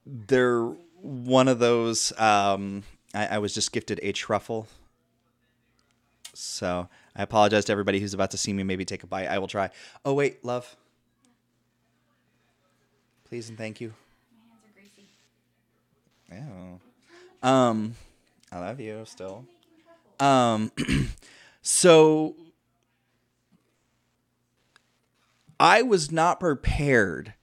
they're 0.04 0.64
one 1.00 1.48
of 1.48 1.58
those. 1.58 2.12
Um, 2.18 2.82
I, 3.14 3.26
I 3.26 3.38
was 3.38 3.54
just 3.54 3.72
gifted 3.72 4.00
a 4.02 4.12
truffle, 4.12 4.66
so 6.34 6.88
I 7.16 7.22
apologize 7.22 7.64
to 7.66 7.72
everybody 7.72 8.00
who's 8.00 8.14
about 8.14 8.30
to 8.32 8.38
see 8.38 8.52
me 8.52 8.62
maybe 8.62 8.84
take 8.84 9.02
a 9.02 9.06
bite. 9.06 9.28
I 9.28 9.38
will 9.38 9.48
try. 9.48 9.70
Oh 10.04 10.14
wait, 10.14 10.44
love. 10.44 10.76
Please 13.28 13.48
and 13.48 13.56
thank 13.56 13.80
you. 13.80 13.94
My 16.28 16.36
hands 16.36 16.42
are 16.42 16.42
greasy. 16.42 16.80
Oh. 17.42 17.48
Um, 17.48 17.94
I 18.52 18.58
love 18.58 18.80
you 18.80 19.04
still. 19.06 19.44
Um, 20.18 20.72
so 21.70 22.34
I 25.60 25.82
was 25.82 26.10
not 26.10 26.40
prepared 26.40 27.34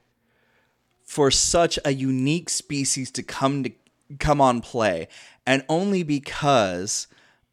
for 1.06 1.32
such 1.32 1.80
a 1.86 1.94
unique 1.94 2.50
species 2.50 3.10
to 3.12 3.24
come 3.24 3.64
to 3.64 3.72
come 4.20 4.42
on 4.42 4.60
play, 4.60 5.08
and 5.46 5.64
only 5.70 6.04
because, 6.04 7.08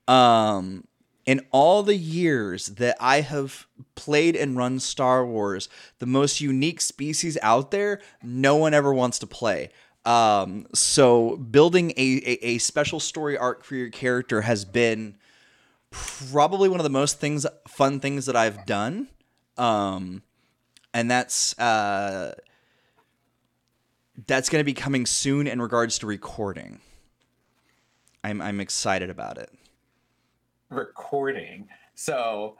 um, 0.09 0.85
in 1.25 1.47
all 1.53 1.85
the 1.85 1.97
years 1.97 2.67
that 2.67 2.97
I 2.99 3.21
have 3.21 3.69
played 3.95 4.35
and 4.35 4.57
run 4.57 4.81
Star 4.81 5.25
Wars, 5.25 5.69
the 6.01 6.07
most 6.07 6.41
unique 6.41 6.81
species 6.81 7.39
out 7.41 7.71
there, 7.71 8.01
no 8.21 8.57
one 8.57 8.75
ever 8.75 8.93
wants 8.93 9.21
to 9.21 9.29
play. 9.29 9.71
Um, 10.05 10.67
so 10.75 11.37
building 11.37 11.93
a, 11.93 12.21
a, 12.27 12.47
a, 12.47 12.59
special 12.59 13.01
story 13.01 13.39
arc 13.39 13.65
for 13.65 13.75
your 13.75 13.89
character 13.89 14.43
has 14.43 14.67
been 14.67 15.17
probably 15.95 16.69
one 16.69 16.81
of 16.81 16.85
the 16.85 16.91
most 16.91 17.21
things 17.21 17.47
fun 17.69 18.01
things 18.01 18.27
that 18.27 18.37
I've 18.37 18.67
done. 18.67 19.09
Um, 19.57 20.23
and 20.93 21.11
that's 21.11 21.59
uh, 21.59 22.35
that's 24.27 24.49
going 24.49 24.61
to 24.61 24.65
be 24.65 24.75
coming 24.75 25.07
soon 25.07 25.47
in 25.47 25.61
regards 25.61 25.99
to 26.01 26.07
recording. 26.07 26.81
I'm 28.23 28.41
I'm 28.41 28.61
excited 28.61 29.11
about 29.11 29.39
it. 29.39 29.51
Recording. 30.71 31.69
So 31.95 32.57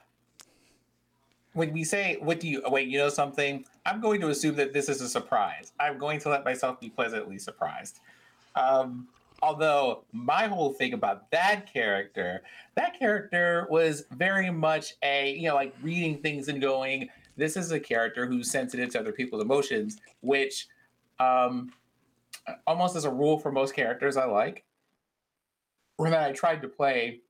when 1.53 1.73
we 1.73 1.85
say 1.85 2.17
what 2.21 2.41
do 2.41 2.49
you 2.49 2.63
wait, 2.67 2.89
you 2.89 2.99
know 2.99 3.09
something? 3.09 3.65
I'm 3.87 4.01
going 4.01 4.21
to 4.21 4.29
assume 4.29 4.57
that 4.57 4.73
this 4.73 4.89
is 4.89 5.01
a 5.01 5.09
surprise. 5.09 5.73
I'm 5.79 5.99
going 5.99 6.21
to 6.21 6.29
let 6.29 6.45
myself 6.45 6.81
be 6.81 6.91
pleasantly 6.91 7.39
surprised. 7.39 8.01
Um, 8.57 9.09
although 9.45 10.05
my 10.11 10.47
whole 10.47 10.73
thing 10.73 10.95
about 10.95 11.31
that 11.31 11.71
character, 11.71 12.43
that 12.77 12.99
character 12.99 13.67
was 13.69 14.05
very 14.13 14.51
much 14.51 14.95
a, 15.03 15.35
you 15.35 15.49
know, 15.49 15.55
like 15.55 15.75
reading 15.83 16.17
things 16.17 16.49
and 16.49 16.63
going, 16.63 17.11
this 17.37 17.55
is 17.55 17.71
a 17.71 17.79
character 17.79 18.27
who's 18.27 18.51
sensitive 18.51 18.89
to 18.89 19.01
other 19.01 19.13
people's 19.13 19.43
emotions, 19.43 19.99
which 20.21 20.67
um 21.21 21.71
almost 22.67 22.97
as 22.97 23.05
a 23.05 23.11
rule 23.11 23.39
for 23.39 23.53
most 23.53 23.75
characters 23.75 24.17
I 24.17 24.25
like. 24.25 24.65
Or 25.99 26.09
that 26.09 26.23
I 26.23 26.33
tried 26.33 26.63
to 26.63 26.69
play 26.69 27.21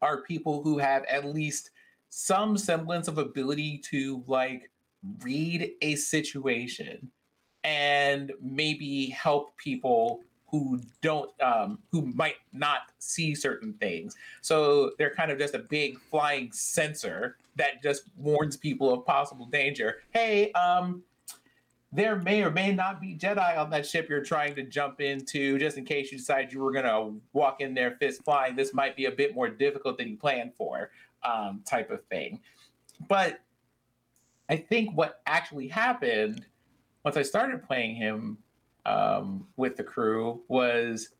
are 0.00 0.22
people 0.22 0.62
who 0.62 0.78
have 0.78 1.04
at 1.04 1.24
least 1.24 1.70
some 2.10 2.56
semblance 2.56 3.08
of 3.08 3.18
ability 3.18 3.78
to 3.90 4.22
like 4.28 4.70
read 5.24 5.72
a 5.82 5.96
situation 5.96 7.10
and 7.64 8.32
maybe 8.40 9.06
help 9.06 9.56
people 9.56 10.22
who 10.50 10.80
don't 11.02 11.30
um, 11.42 11.78
who 11.90 12.02
might 12.02 12.36
not 12.52 12.80
see 12.98 13.34
certain 13.34 13.74
things. 13.74 14.16
So 14.40 14.92
they're 14.98 15.14
kind 15.14 15.30
of 15.30 15.38
just 15.38 15.54
a 15.54 15.60
big 15.60 15.98
flying 15.98 16.50
sensor 16.52 17.36
that 17.56 17.82
just 17.82 18.04
warns 18.16 18.56
people 18.56 18.92
of 18.92 19.04
possible 19.04 19.46
danger. 19.46 20.02
Hey 20.10 20.52
um 20.52 21.02
there 21.90 22.16
may 22.16 22.42
or 22.42 22.50
may 22.50 22.70
not 22.70 23.00
be 23.00 23.16
jedi 23.16 23.56
on 23.56 23.70
that 23.70 23.86
ship 23.86 24.10
you're 24.10 24.22
trying 24.22 24.54
to 24.54 24.62
jump 24.62 25.00
into 25.00 25.58
just 25.58 25.78
in 25.78 25.86
case 25.86 26.12
you 26.12 26.18
decide 26.18 26.52
you 26.52 26.60
were 26.60 26.70
going 26.70 26.84
to 26.84 27.18
walk 27.32 27.62
in 27.62 27.72
there 27.72 27.92
fist 27.92 28.22
flying. 28.24 28.54
This 28.54 28.74
might 28.74 28.94
be 28.94 29.06
a 29.06 29.10
bit 29.10 29.34
more 29.34 29.48
difficult 29.48 29.96
than 29.96 30.08
you 30.08 30.16
planned 30.18 30.52
for 30.54 30.90
um, 31.22 31.62
type 31.64 31.90
of 31.90 32.04
thing. 32.06 32.40
But 33.08 33.40
i 34.48 34.56
think 34.56 34.96
what 34.96 35.20
actually 35.26 35.68
happened 35.68 36.44
once 37.04 37.16
i 37.16 37.22
started 37.22 37.62
playing 37.62 37.94
him 37.94 38.38
um, 38.86 39.46
with 39.56 39.76
the 39.76 39.84
crew 39.84 40.42
was 40.48 41.10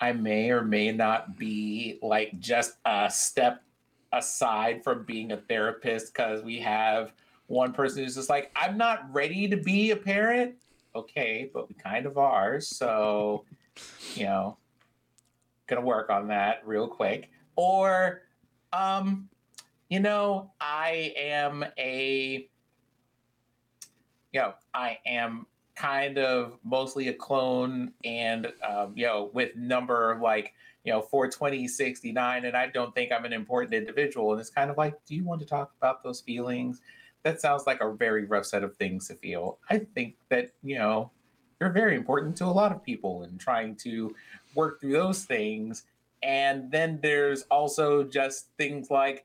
I 0.00 0.12
may 0.12 0.50
or 0.50 0.62
may 0.62 0.92
not 0.92 1.38
be 1.38 1.98
like 2.02 2.38
just 2.38 2.74
a 2.84 3.08
step 3.10 3.62
aside 4.12 4.82
from 4.84 5.04
being 5.04 5.32
a 5.32 5.36
therapist 5.36 6.12
because 6.12 6.42
we 6.42 6.58
have 6.60 7.12
one 7.46 7.72
person 7.72 8.04
who's 8.04 8.14
just 8.14 8.28
like, 8.28 8.50
I'm 8.56 8.76
not 8.76 9.12
ready 9.12 9.48
to 9.48 9.56
be 9.56 9.90
a 9.90 9.96
parent. 9.96 10.54
Okay, 10.96 11.50
but 11.52 11.68
we 11.68 11.74
kind 11.74 12.06
of 12.06 12.18
are. 12.18 12.60
So, 12.60 13.44
you 14.14 14.24
know, 14.24 14.56
gonna 15.66 15.80
work 15.80 16.10
on 16.10 16.28
that 16.28 16.66
real 16.66 16.86
quick. 16.86 17.30
Or, 17.56 18.22
um, 18.72 19.28
you 19.88 20.00
know, 20.00 20.52
I 20.60 21.12
am 21.16 21.64
a, 21.78 22.48
you 24.32 24.40
know, 24.40 24.54
I 24.74 24.98
am 25.06 25.46
kind 25.74 26.18
of 26.18 26.58
mostly 26.64 27.08
a 27.08 27.14
clone 27.14 27.92
and 28.04 28.52
um, 28.68 28.92
you 28.94 29.06
know 29.06 29.30
with 29.32 29.56
number 29.56 30.18
like 30.22 30.52
you 30.84 30.92
know 30.92 31.02
420 31.02 31.66
69 31.66 32.44
and 32.44 32.56
i 32.56 32.68
don't 32.68 32.94
think 32.94 33.10
i'm 33.10 33.24
an 33.24 33.32
important 33.32 33.74
individual. 33.74 34.32
And 34.32 34.40
it's 34.40 34.50
kind 34.50 34.70
of 34.70 34.76
like 34.76 34.94
do 35.06 35.14
you 35.14 35.24
want 35.24 35.40
to 35.40 35.46
talk 35.46 35.72
about 35.78 36.02
those 36.02 36.20
feelings? 36.20 36.80
That 37.22 37.40
sounds 37.40 37.66
like 37.66 37.80
a 37.80 37.92
very 37.92 38.24
rough 38.24 38.44
set 38.44 38.62
of 38.62 38.76
things 38.76 39.08
to 39.08 39.14
feel. 39.14 39.58
I 39.70 39.78
think 39.78 40.16
that 40.28 40.52
you 40.62 40.78
know 40.78 41.10
you're 41.60 41.70
very 41.70 41.96
important 41.96 42.36
to 42.36 42.44
a 42.44 42.46
lot 42.46 42.72
of 42.72 42.82
people 42.82 43.22
and 43.22 43.40
trying 43.40 43.76
to 43.76 44.14
work 44.54 44.80
through 44.80 44.92
those 44.92 45.24
things. 45.24 45.84
And 46.22 46.70
then 46.70 46.98
there's 47.02 47.42
also 47.50 48.04
just 48.04 48.48
things 48.58 48.90
like 48.90 49.24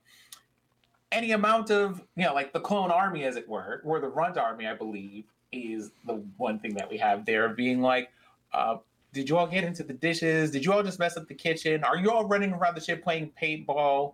any 1.11 1.31
amount 1.31 1.71
of 1.71 2.01
you 2.15 2.25
know 2.25 2.33
like 2.33 2.53
the 2.53 2.59
clone 2.59 2.91
army 2.91 3.23
as 3.23 3.35
it 3.35 3.47
were 3.47 3.81
or 3.83 3.99
the 3.99 4.07
runt 4.07 4.37
army 4.37 4.67
i 4.67 4.75
believe 4.75 5.25
is 5.51 5.91
the 6.05 6.23
one 6.37 6.59
thing 6.59 6.75
that 6.75 6.89
we 6.89 6.97
have 6.97 7.25
there 7.25 7.49
being 7.49 7.81
like, 7.81 8.09
uh, 8.53 8.77
did 9.13 9.27
you 9.27 9.37
all 9.37 9.47
get 9.47 9.63
into 9.63 9.83
the 9.83 9.93
dishes? 9.93 10.51
Did 10.51 10.65
you 10.65 10.71
all 10.71 10.83
just 10.83 10.99
mess 10.99 11.17
up 11.17 11.27
the 11.27 11.33
kitchen? 11.33 11.83
Are 11.83 11.97
you 11.97 12.11
all 12.11 12.25
running 12.25 12.53
around 12.53 12.75
the 12.75 12.81
ship 12.81 13.03
playing 13.03 13.31
paintball? 13.41 14.13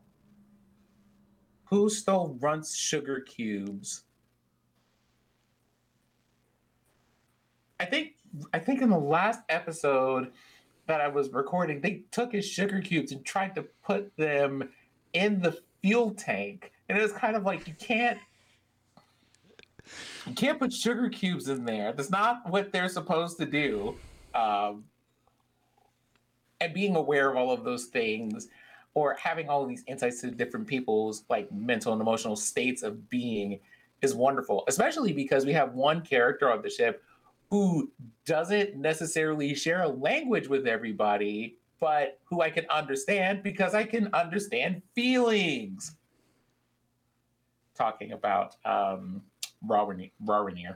Who 1.66 1.90
stole 1.90 2.38
Runt's 2.40 2.76
sugar 2.76 3.20
cubes? 3.20 4.04
I 7.80 7.86
think 7.86 8.14
I 8.54 8.60
think 8.60 8.82
in 8.82 8.90
the 8.90 9.00
last 9.00 9.42
episode 9.50 10.32
that 10.88 11.02
I 11.02 11.08
was 11.08 11.32
recording, 11.32 11.82
they 11.82 12.04
took 12.12 12.32
his 12.32 12.46
sugar 12.46 12.80
cubes 12.82 13.12
and 13.12 13.26
tried 13.26 13.56
to 13.56 13.64
put 13.84 14.16
them 14.18 14.70
in 15.14 15.42
the 15.42 15.58
fuel 15.82 16.12
tank. 16.12 16.72
And 16.88 16.98
it 16.98 17.02
was 17.02 17.12
kind 17.14 17.36
of 17.36 17.44
like 17.44 17.68
you 17.68 17.74
can't 17.74 18.20
you 20.26 20.34
can't 20.34 20.60
put 20.60 20.74
sugar 20.74 21.10
cubes 21.10 21.48
in 21.50 21.66
there. 21.66 21.94
That's 21.94 22.10
not 22.10 22.50
what 22.50 22.72
they're 22.72 22.90
supposed 22.90 23.38
to 23.38 23.46
do. 23.46 23.96
Um, 24.34 24.86
and 26.62 26.74
being 26.74 26.96
aware 26.96 27.30
of 27.30 27.38
all 27.38 27.52
of 27.52 27.64
those 27.64 27.86
things 27.86 28.48
or 28.94 29.16
having 29.22 29.50
all 29.50 29.62
of 29.64 29.70
these 29.70 29.84
insights 29.88 30.22
to 30.22 30.32
different 30.32 30.68
people's 30.68 31.24
like 31.30 31.52
mental 31.52 31.94
and 31.94 32.02
emotional 32.02 32.36
states 32.36 32.82
of 32.82 33.10
being 33.10 33.60
is 34.02 34.14
wonderful, 34.14 34.64
especially 34.68 35.14
because 35.14 35.46
we 35.46 35.54
have 35.54 35.74
one 35.74 36.02
character 36.02 36.50
on 36.50 36.62
the 36.62 36.70
ship 36.70 37.04
who 37.50 37.92
doesn't 38.26 38.76
necessarily 38.76 39.54
share 39.54 39.84
a 39.84 39.88
language 39.88 40.48
with 40.48 40.66
everybody, 40.66 41.58
but 41.80 42.20
who 42.24 42.42
I 42.42 42.50
can 42.50 42.66
understand 42.70 43.44
because 43.44 43.76
I 43.76 43.84
can 43.84 44.10
understand 44.14 44.82
feelings. 44.96 45.96
Talking 47.76 48.14
about 48.14 48.56
um, 48.66 49.22
Rawrenere. 49.70 50.76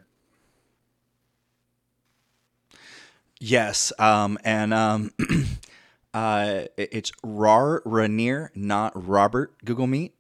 Yes, 3.39 3.93
um, 3.97 4.37
and 4.43 4.73
um, 4.73 5.11
uh, 6.13 6.63
it's 6.77 7.11
Rar 7.23 7.81
Ranier, 7.85 8.51
not 8.53 8.91
Robert 8.95 9.53
Google 9.63 9.87
Meet. 9.87 10.13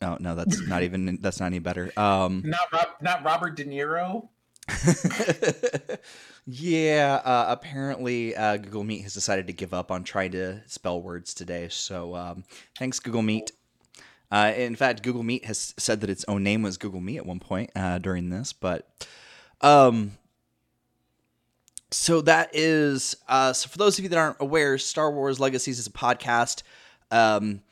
Oh 0.00 0.16
no, 0.18 0.34
that's 0.34 0.66
not 0.66 0.82
even 0.82 1.18
that's 1.22 1.40
not 1.40 1.46
any 1.46 1.58
better. 1.58 1.92
Um, 1.96 2.42
not 2.44 2.72
Rob, 2.72 2.86
not 3.02 3.24
Robert 3.24 3.56
De 3.56 3.64
Niro. 3.64 4.28
yeah, 6.46 7.20
uh, 7.22 7.46
apparently 7.48 8.34
uh, 8.34 8.56
Google 8.56 8.84
Meet 8.84 9.02
has 9.02 9.12
decided 9.12 9.46
to 9.48 9.52
give 9.52 9.74
up 9.74 9.90
on 9.90 10.04
trying 10.04 10.32
to 10.32 10.62
spell 10.66 11.02
words 11.02 11.34
today. 11.34 11.68
So 11.68 12.16
um, 12.16 12.44
thanks, 12.78 12.98
Google 13.00 13.22
Meet. 13.22 13.52
Uh, 14.30 14.52
in 14.56 14.74
fact, 14.74 15.02
Google 15.02 15.22
Meet 15.22 15.44
has 15.44 15.74
said 15.78 16.00
that 16.00 16.10
its 16.10 16.24
own 16.26 16.42
name 16.42 16.62
was 16.62 16.76
Google 16.76 17.00
Meet 17.00 17.18
at 17.18 17.26
one 17.26 17.40
point 17.40 17.70
uh, 17.76 17.98
during 17.98 18.30
this, 18.30 18.52
but 18.52 19.06
um, 19.60 20.12
so 21.90 22.20
that 22.22 22.50
is 22.52 23.16
uh, 23.28 23.52
so 23.52 23.68
for 23.68 23.78
those 23.78 23.98
of 23.98 24.02
you 24.02 24.08
that 24.08 24.18
aren't 24.18 24.40
aware, 24.40 24.76
Star 24.78 25.10
Wars 25.10 25.38
Legacies 25.38 25.78
is 25.78 25.86
a 25.86 25.92
podcast. 25.92 26.62
Um, 27.10 27.62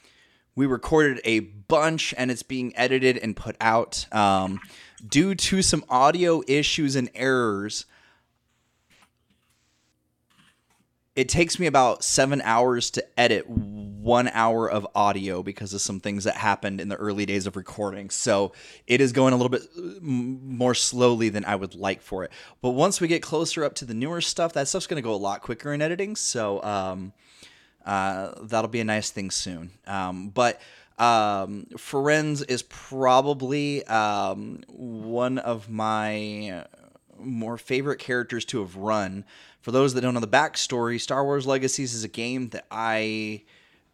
we 0.55 0.67
recorded 0.67 1.21
a 1.25 1.41
bunch 1.41 2.15
and 2.17 2.31
it's 2.31 2.43
being 2.43 2.77
edited 2.77 3.19
and 3.19 3.35
put 3.35 3.57
out. 3.61 4.07
Um, 4.13 4.61
due 5.07 5.35
to 5.35 5.63
some 5.63 5.85
audio 5.89 6.43
issues 6.47 6.95
and 6.95 7.11
errors, 7.15 7.87
it 11.15 11.29
takes 11.29 11.59
me 11.59 11.67
about 11.67 12.03
seven 12.03 12.41
hours 12.43 12.91
to 12.93 13.05
edit 13.21 13.49
one 13.49 14.29
hour 14.29 14.71
of 14.71 14.87
audio 14.95 15.43
because 15.43 15.75
of 15.75 15.81
some 15.83 16.01
things 16.01 16.25
that 16.25 16.37
happened 16.37 16.81
in 16.81 16.89
the 16.89 16.97
early 16.97 17.27
days 17.27 17.47
of 17.47 17.55
recording. 17.55 18.09
So 18.09 18.53
it 18.87 19.03
is 19.03 19.13
going 19.13 19.35
a 19.35 19.37
little 19.37 19.51
bit 19.51 19.63
more 20.03 20.75
slowly 20.75 21.29
than 21.29 21.45
I 21.45 21.55
would 21.55 21.75
like 21.75 22.01
for 22.01 22.25
it. 22.25 22.33
But 22.63 22.71
once 22.71 23.01
we 23.01 23.09
get 23.09 23.23
closer 23.23 23.63
up 23.63 23.75
to 23.77 23.85
the 23.85 23.93
newer 23.93 24.23
stuff, 24.23 24.55
that 24.55 24.69
stuff's 24.69 24.87
going 24.87 25.03
to 25.03 25.07
go 25.07 25.15
a 25.15 25.17
lot 25.17 25.43
quicker 25.43 25.73
in 25.75 25.83
editing. 25.83 26.17
So 26.17 26.63
um, 26.63 27.13
uh, 27.85 28.33
that'll 28.43 28.71
be 28.71 28.81
a 28.81 28.85
nice 28.85 29.11
thing 29.11 29.31
soon. 29.31 29.71
Um, 29.87 30.31
but 30.31 30.63
um, 30.99 31.67
is 32.49 32.65
probably 32.69 33.85
um, 33.85 34.63
one 34.69 35.39
of 35.39 35.69
my 35.69 36.65
more 37.19 37.57
favorite 37.59 37.99
characters 37.99 38.45
to 38.47 38.61
have 38.61 38.77
run 38.77 39.25
for 39.63 39.71
those 39.71 39.95
that 39.95 40.03
don't 40.03 40.15
know 40.15 40.21
the 40.21 40.29
backstory, 40.29 41.01
Star 41.01 41.25
Wars 41.25 41.47
Legacies 41.47 41.95
is 41.95 42.05
a 42.05 42.09
game 42.09 42.51
that 42.51 42.67
I. 42.71 43.43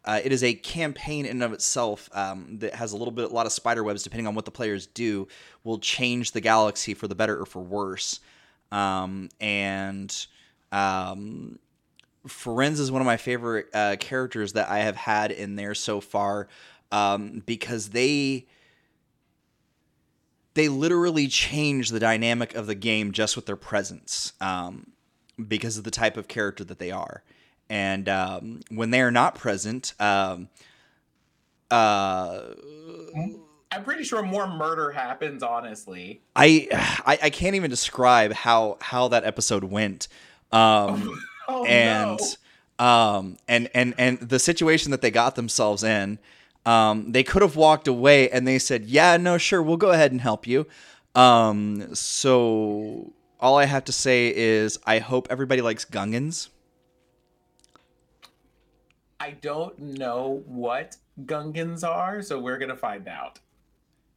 Uh, 0.05 0.21
it 0.23 0.31
is 0.31 0.43
a 0.43 0.53
campaign 0.53 1.25
in 1.25 1.31
and 1.31 1.43
of 1.43 1.51
itself 1.51 2.09
um, 2.13 2.57
that 2.59 2.73
has 2.73 2.93
a 2.93 2.97
little 2.97 3.11
bit, 3.11 3.29
a 3.29 3.33
lot 3.33 3.45
of 3.45 3.51
spider 3.51 3.83
webs, 3.83 4.01
depending 4.01 4.25
on 4.27 4.33
what 4.33 4.45
the 4.45 4.51
players 4.51 4.87
do, 4.87 5.27
will 5.65 5.77
change 5.77 6.31
the 6.31 6.39
galaxy 6.39 6.93
for 6.93 7.07
the 7.07 7.13
better 7.13 7.39
or 7.39 7.45
for 7.45 7.61
worse. 7.61 8.21
Um, 8.71 9.29
and 9.41 10.25
um, 10.71 11.59
Firenze 12.27 12.79
is 12.79 12.91
one 12.91 13.01
of 13.01 13.05
my 13.05 13.17
favorite 13.17 13.67
uh, 13.73 13.97
characters 13.99 14.53
that 14.53 14.69
I 14.69 14.79
have 14.79 14.95
had 14.95 15.31
in 15.31 15.55
there 15.55 15.75
so 15.75 15.99
far 16.01 16.47
um, 16.91 17.43
because 17.45 17.89
they 17.89 18.47
they 20.55 20.67
literally 20.67 21.27
change 21.27 21.89
the 21.89 21.99
dynamic 21.99 22.55
of 22.55 22.67
the 22.67 22.75
game 22.75 23.11
just 23.11 23.35
with 23.35 23.45
their 23.45 23.55
presence 23.55 24.33
um, 24.41 24.87
because 25.47 25.77
of 25.77 25.83
the 25.83 25.91
type 25.91 26.17
of 26.17 26.27
character 26.27 26.63
that 26.63 26.79
they 26.79 26.91
are. 26.91 27.23
And 27.69 28.09
um, 28.09 28.61
when 28.69 28.91
they 28.91 29.01
are 29.01 29.11
not 29.11 29.35
present, 29.35 29.93
um, 29.99 30.49
uh, 31.69 32.41
I'm 33.71 33.83
pretty 33.83 34.03
sure 34.03 34.23
more 34.23 34.47
murder 34.47 34.91
happens. 34.91 35.43
Honestly, 35.43 36.21
I, 36.35 36.67
I 37.05 37.19
I 37.23 37.29
can't 37.29 37.55
even 37.55 37.69
describe 37.69 38.33
how 38.33 38.77
how 38.81 39.07
that 39.09 39.23
episode 39.23 39.63
went. 39.63 40.07
Um, 40.51 41.21
oh, 41.47 41.65
and 41.65 42.19
no. 42.79 42.85
um 42.85 43.37
and 43.47 43.69
and 43.73 43.93
and 43.97 44.19
the 44.19 44.39
situation 44.39 44.91
that 44.91 45.01
they 45.01 45.11
got 45.11 45.35
themselves 45.35 45.83
in 45.83 46.19
um 46.65 47.11
they 47.11 47.23
could 47.23 47.41
have 47.41 47.55
walked 47.55 47.87
away 47.87 48.29
and 48.29 48.47
they 48.47 48.59
said 48.59 48.85
yeah 48.85 49.17
no 49.17 49.37
sure 49.37 49.61
we'll 49.61 49.77
go 49.77 49.91
ahead 49.91 50.11
and 50.11 50.21
help 50.21 50.45
you 50.45 50.65
um 51.15 51.93
so 51.95 53.11
all 53.39 53.57
i 53.57 53.65
have 53.65 53.83
to 53.85 53.91
say 53.91 54.33
is 54.35 54.79
i 54.85 54.99
hope 54.99 55.27
everybody 55.29 55.61
likes 55.61 55.85
gungans 55.85 56.49
I 59.19 59.31
don't 59.31 59.77
know 59.77 60.43
what 60.45 60.95
Gungans 61.25 61.83
are, 61.83 62.21
so 62.21 62.39
we're 62.39 62.57
gonna 62.57 62.75
find 62.77 63.07
out. 63.07 63.39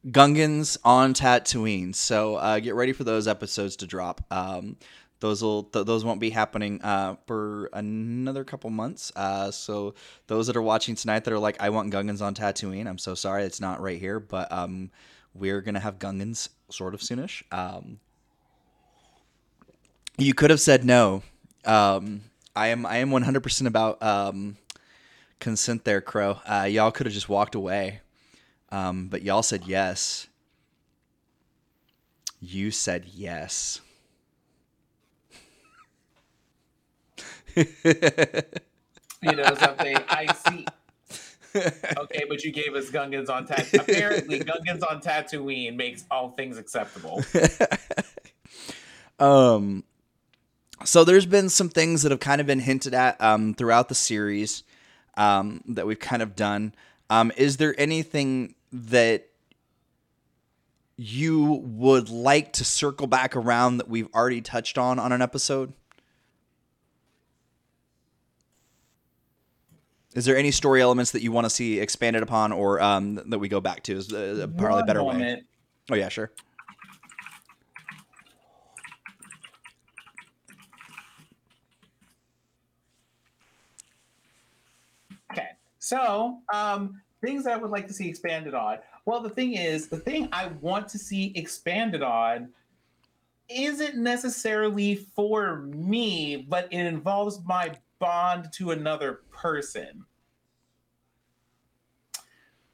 Gungans 0.07 0.77
on 0.83 1.13
Tatooine. 1.13 1.93
So 1.93 2.35
uh, 2.35 2.59
get 2.59 2.75
ready 2.75 2.93
for 2.93 3.03
those 3.03 3.27
episodes 3.27 3.75
to 3.77 3.87
drop. 3.87 4.21
Um, 4.31 4.77
those 5.19 5.41
will 5.41 5.63
th- 5.63 5.85
those 5.85 6.03
won't 6.05 6.19
be 6.19 6.29
happening 6.29 6.81
uh, 6.83 7.15
for 7.25 7.69
another 7.73 8.43
couple 8.43 8.69
months. 8.69 9.11
Uh, 9.15 9.51
so 9.51 9.93
those 10.27 10.47
that 10.47 10.55
are 10.55 10.61
watching 10.61 10.95
tonight 10.95 11.23
that 11.25 11.33
are 11.33 11.39
like, 11.39 11.61
I 11.61 11.69
want 11.69 11.91
Gungans 11.91 12.21
on 12.21 12.33
Tatooine. 12.33 12.87
I'm 12.87 12.97
so 12.97 13.15
sorry, 13.15 13.43
it's 13.43 13.61
not 13.61 13.81
right 13.81 13.99
here, 13.99 14.19
but 14.19 14.51
um, 14.51 14.89
we're 15.33 15.61
gonna 15.61 15.79
have 15.79 15.99
Gungans 15.99 16.49
sort 16.69 16.93
of 16.93 17.01
soonish. 17.01 17.43
Um, 17.51 17.99
you 20.17 20.33
could 20.33 20.49
have 20.49 20.59
said 20.61 20.85
no. 20.85 21.23
Um, 21.65 22.21
I 22.55 22.67
am 22.67 22.85
I 22.85 22.97
am 22.97 23.09
100% 23.09 23.67
about 23.67 24.01
um, 24.03 24.57
consent 25.39 25.83
there, 25.85 26.01
Crow. 26.01 26.39
Uh, 26.45 26.67
y'all 26.69 26.91
could 26.91 27.05
have 27.05 27.13
just 27.13 27.29
walked 27.29 27.55
away. 27.55 28.01
Um, 28.71 29.07
but 29.07 29.21
y'all 29.21 29.43
said 29.43 29.63
yes. 29.65 30.27
You 32.41 32.71
said 32.71 33.05
yes. 33.13 33.81
You 39.23 39.31
know 39.31 39.55
something? 39.55 39.95
I 40.09 40.27
see. 40.33 40.65
Okay, 41.55 42.25
but 42.27 42.43
you 42.43 42.51
gave 42.51 42.75
us 42.75 42.89
Gungans 42.89 43.29
on 43.29 43.47
Tatooine. 43.47 43.81
Apparently, 43.81 44.39
Gungans 44.41 44.81
on 44.89 45.01
Tatooine 45.01 45.75
makes 45.77 46.03
all 46.11 46.31
things 46.31 46.57
acceptable. 46.57 47.23
um, 49.19 49.83
so 50.83 51.03
there's 51.03 51.25
been 51.25 51.49
some 51.49 51.69
things 51.69 52.03
that 52.03 52.11
have 52.11 52.19
kind 52.19 52.41
of 52.41 52.47
been 52.47 52.59
hinted 52.59 52.93
at 52.93 53.19
um, 53.21 53.53
throughout 53.53 53.89
the 53.89 53.95
series 53.95 54.63
um, 55.15 55.61
that 55.67 55.85
we've 55.85 55.99
kind 55.99 56.21
of 56.21 56.35
done. 56.35 56.73
Um, 57.09 57.31
is 57.37 57.57
there 57.57 57.75
anything 57.77 58.55
that 58.71 59.29
you 60.95 61.61
would 61.63 62.09
like 62.09 62.53
to 62.53 62.63
circle 62.65 63.07
back 63.07 63.35
around 63.35 63.77
that 63.77 63.89
we've 63.89 64.07
already 64.13 64.41
touched 64.41 64.77
on 64.77 64.99
on 64.99 65.11
an 65.11 65.21
episode? 65.21 65.73
Is 70.13 70.25
there 70.25 70.37
any 70.37 70.51
story 70.51 70.81
elements 70.81 71.11
that 71.11 71.23
you 71.23 71.31
want 71.31 71.45
to 71.45 71.49
see 71.49 71.79
expanded 71.79 72.21
upon 72.21 72.51
or 72.51 72.79
um, 72.81 73.15
that 73.15 73.39
we 73.39 73.47
go 73.47 73.59
back 73.59 73.81
to? 73.83 73.97
Is 73.97 74.13
uh, 74.13 74.47
probably 74.57 74.81
a 74.81 74.85
better 74.85 75.03
way. 75.03 75.41
Oh 75.91 75.95
yeah, 75.95 76.09
sure. 76.09 76.31
Okay, 85.31 85.47
so 85.83 86.39
um, 86.53 87.01
things 87.19 87.45
I 87.45 87.57
would 87.57 87.69
like 87.69 87.87
to 87.87 87.93
see 87.93 88.07
expanded 88.07 88.53
on. 88.53 88.77
Well, 89.03 89.19
the 89.19 89.29
thing 89.29 89.55
is, 89.55 89.89
the 89.89 89.97
thing 89.97 90.29
I 90.31 90.47
want 90.61 90.87
to 90.89 90.97
see 90.97 91.33
expanded 91.35 92.01
on 92.01 92.53
isn't 93.49 93.97
necessarily 93.97 94.95
for 94.95 95.57
me, 95.57 96.45
but 96.47 96.69
it 96.71 96.85
involves 96.85 97.41
my 97.43 97.75
bond 97.99 98.47
to 98.53 98.71
another 98.71 99.23
person 99.29 100.05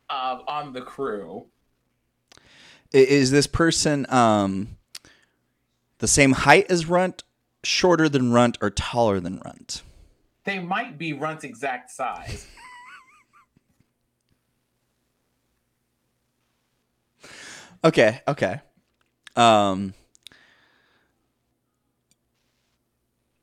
uh, 0.08 0.42
on 0.48 0.72
the 0.72 0.82
crew. 0.82 1.48
Is 2.92 3.32
this 3.32 3.48
person 3.48 4.06
um, 4.10 4.78
the 5.98 6.08
same 6.08 6.34
height 6.34 6.70
as 6.70 6.86
Runt, 6.86 7.24
shorter 7.64 8.08
than 8.08 8.32
Runt, 8.34 8.60
or 8.62 8.70
taller 8.70 9.20
than 9.20 9.42
Runt? 9.44 9.82
They 10.44 10.60
might 10.60 11.00
be 11.00 11.14
Runt's 11.14 11.44
exact 11.44 11.90
size. 11.90 12.46
Okay, 17.84 18.22
okay. 18.28 18.62
Um, 19.36 19.94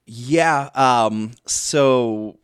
yeah. 0.06 0.70
Um, 0.74 1.32
so 1.46 2.38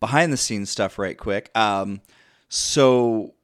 behind 0.00 0.32
the 0.32 0.36
scenes 0.36 0.70
stuff, 0.70 0.98
right 0.98 1.16
quick. 1.16 1.50
Um, 1.54 2.00
so, 2.48 3.34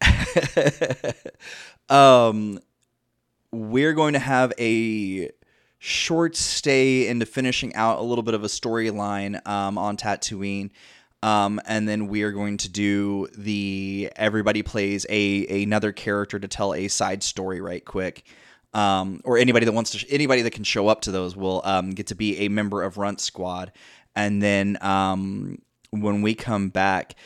um, 1.88 2.58
we're 3.52 3.92
going 3.92 4.12
to 4.14 4.18
have 4.18 4.52
a 4.58 5.30
short 5.78 6.36
stay 6.36 7.08
into 7.08 7.26
finishing 7.26 7.74
out 7.74 7.98
a 7.98 8.02
little 8.02 8.22
bit 8.22 8.34
of 8.34 8.44
a 8.44 8.48
storyline 8.48 9.46
um, 9.48 9.78
on 9.78 9.96
Tatooine. 9.96 10.70
Um, 11.22 11.60
and 11.66 11.86
then 11.88 12.08
we 12.08 12.22
are 12.22 12.32
going 12.32 12.56
to 12.58 12.68
do 12.68 13.28
the 13.36 14.10
everybody 14.16 14.62
plays 14.62 15.04
a 15.08 15.62
another 15.62 15.92
character 15.92 16.38
to 16.38 16.48
tell 16.48 16.74
a 16.74 16.88
side 16.88 17.22
story 17.22 17.60
right 17.60 17.84
quick. 17.84 18.24
Um, 18.72 19.20
or 19.24 19.36
anybody 19.36 19.66
that 19.66 19.72
wants 19.72 19.90
to 19.90 20.10
anybody 20.10 20.42
that 20.42 20.52
can 20.52 20.64
show 20.64 20.88
up 20.88 21.02
to 21.02 21.10
those 21.10 21.36
will 21.36 21.60
um, 21.64 21.90
get 21.90 22.06
to 22.08 22.14
be 22.14 22.38
a 22.38 22.48
member 22.48 22.82
of 22.82 22.98
Runt 22.98 23.20
Squad. 23.20 23.72
And 24.14 24.40
then 24.42 24.78
um, 24.80 25.60
when 25.90 26.22
we 26.22 26.34
come 26.34 26.68
back, 26.68 27.16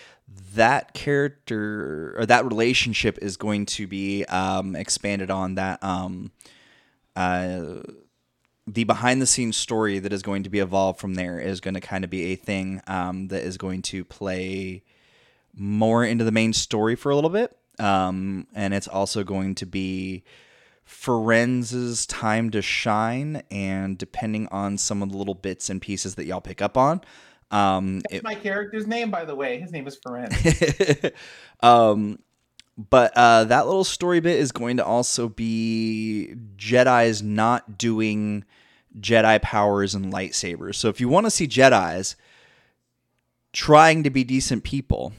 that 0.54 0.94
character 0.94 2.14
or 2.18 2.26
that 2.26 2.44
relationship 2.44 3.18
is 3.20 3.36
going 3.36 3.66
to 3.66 3.86
be 3.86 4.24
um, 4.24 4.74
expanded 4.74 5.30
on. 5.30 5.56
That 5.56 5.82
um, 5.84 6.32
uh, 7.14 7.82
the 8.66 8.84
behind 8.84 9.20
the 9.20 9.26
scenes 9.26 9.56
story 9.56 9.98
that 9.98 10.12
is 10.12 10.22
going 10.22 10.42
to 10.42 10.50
be 10.50 10.58
evolved 10.58 10.98
from 10.98 11.14
there 11.14 11.38
is 11.38 11.60
going 11.60 11.74
to 11.74 11.80
kind 11.80 12.04
of 12.04 12.10
be 12.10 12.32
a 12.32 12.36
thing 12.36 12.80
um, 12.86 13.28
that 13.28 13.42
is 13.42 13.58
going 13.58 13.82
to 13.82 14.04
play 14.04 14.82
more 15.54 16.04
into 16.04 16.24
the 16.24 16.32
main 16.32 16.52
story 16.52 16.96
for 16.96 17.10
a 17.10 17.14
little 17.14 17.30
bit. 17.30 17.56
Um, 17.78 18.46
and 18.54 18.72
it's 18.72 18.88
also 18.88 19.24
going 19.24 19.54
to 19.56 19.66
be 19.66 20.24
Forenz's 20.88 22.06
time 22.06 22.50
to 22.50 22.62
shine. 22.62 23.42
And 23.50 23.98
depending 23.98 24.48
on 24.48 24.78
some 24.78 25.02
of 25.02 25.10
the 25.10 25.18
little 25.18 25.34
bits 25.34 25.68
and 25.68 25.80
pieces 25.82 26.14
that 26.14 26.24
y'all 26.24 26.40
pick 26.40 26.62
up 26.62 26.78
on, 26.78 27.02
um, 27.50 28.00
That's 28.00 28.16
it, 28.16 28.24
my 28.24 28.34
character's 28.34 28.86
name, 28.86 29.10
by 29.10 29.24
the 29.24 29.34
way. 29.34 29.60
His 29.60 29.72
name 29.72 29.86
is 29.86 29.98
Ferenz. 29.98 31.12
um, 31.60 32.18
but 32.76 33.12
uh, 33.16 33.44
that 33.44 33.66
little 33.66 33.84
story 33.84 34.20
bit 34.20 34.38
is 34.38 34.52
going 34.52 34.78
to 34.78 34.84
also 34.84 35.28
be 35.28 36.34
Jedi's 36.56 37.22
not 37.22 37.78
doing 37.78 38.44
Jedi 39.00 39.40
powers 39.42 39.94
and 39.94 40.12
lightsabers. 40.12 40.74
So 40.76 40.88
if 40.88 41.00
you 41.00 41.08
want 41.08 41.26
to 41.26 41.30
see 41.30 41.46
Jedi's 41.46 42.16
trying 43.52 44.02
to 44.02 44.10
be 44.10 44.24
decent 44.24 44.64
people, 44.64 45.12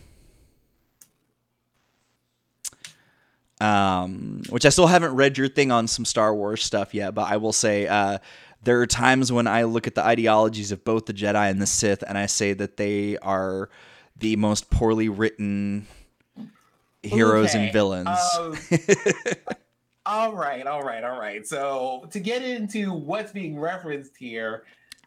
um, 3.61 4.43
which 4.49 4.65
I 4.65 4.69
still 4.69 4.87
haven't 4.87 5.15
read 5.15 5.37
your 5.37 5.47
thing 5.47 5.71
on 5.71 5.87
some 5.87 6.03
Star 6.03 6.35
Wars 6.35 6.61
stuff 6.61 6.93
yet, 6.93 7.15
but 7.15 7.31
I 7.31 7.37
will 7.37 7.53
say 7.53 7.87
uh, 7.87 8.17
there 8.63 8.81
are 8.81 8.87
times 8.87 9.31
when 9.31 9.47
I 9.47 9.63
look 9.63 9.87
at 9.87 9.95
the 9.95 10.03
ideologies 10.03 10.73
of 10.73 10.83
both 10.83 11.05
the 11.05 11.13
Jedi 11.13 11.49
and 11.49 11.61
the 11.61 11.67
Sith, 11.67 12.03
and 12.05 12.17
I 12.17 12.25
say 12.25 12.51
that 12.51 12.75
they 12.75 13.17
are 13.19 13.69
the 14.17 14.35
most 14.35 14.69
poorly 14.69 15.07
written 15.07 15.87
heroes 17.09 17.49
Okay, 17.51 17.63
and 17.65 17.73
villains. 17.73 18.07
um, 18.39 18.57
all 20.05 20.33
right, 20.33 20.65
all 20.67 20.83
right, 20.83 21.03
all 21.03 21.19
right. 21.19 21.45
So 21.45 22.07
to 22.11 22.19
get 22.19 22.43
into 22.43 22.93
what's 22.93 23.31
being 23.31 23.59
referenced 23.59 24.15
here, 24.17 24.63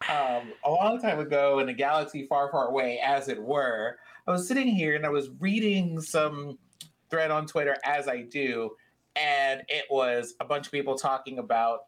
um, 0.09 0.53
a 0.63 0.71
long 0.71 0.99
time 1.01 1.19
ago 1.19 1.59
in 1.59 1.69
a 1.69 1.73
galaxy 1.73 2.25
far, 2.27 2.49
far 2.51 2.67
away, 2.69 2.99
as 3.05 3.27
it 3.27 3.41
were, 3.41 3.97
I 4.27 4.31
was 4.31 4.47
sitting 4.47 4.67
here 4.67 4.95
and 4.95 5.05
I 5.05 5.09
was 5.09 5.29
reading 5.39 5.99
some 6.01 6.57
thread 7.09 7.31
on 7.31 7.45
Twitter 7.47 7.75
as 7.83 8.07
I 8.07 8.21
do, 8.21 8.71
and 9.15 9.63
it 9.67 9.85
was 9.89 10.35
a 10.39 10.45
bunch 10.45 10.67
of 10.67 10.71
people 10.71 10.95
talking 10.95 11.39
about 11.39 11.85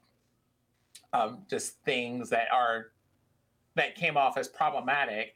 um, 1.14 1.40
just 1.50 1.76
things 1.86 2.30
that 2.30 2.48
are 2.54 2.92
that 3.76 3.96
came 3.96 4.18
off 4.18 4.38
as 4.38 4.48
problematic 4.50 5.34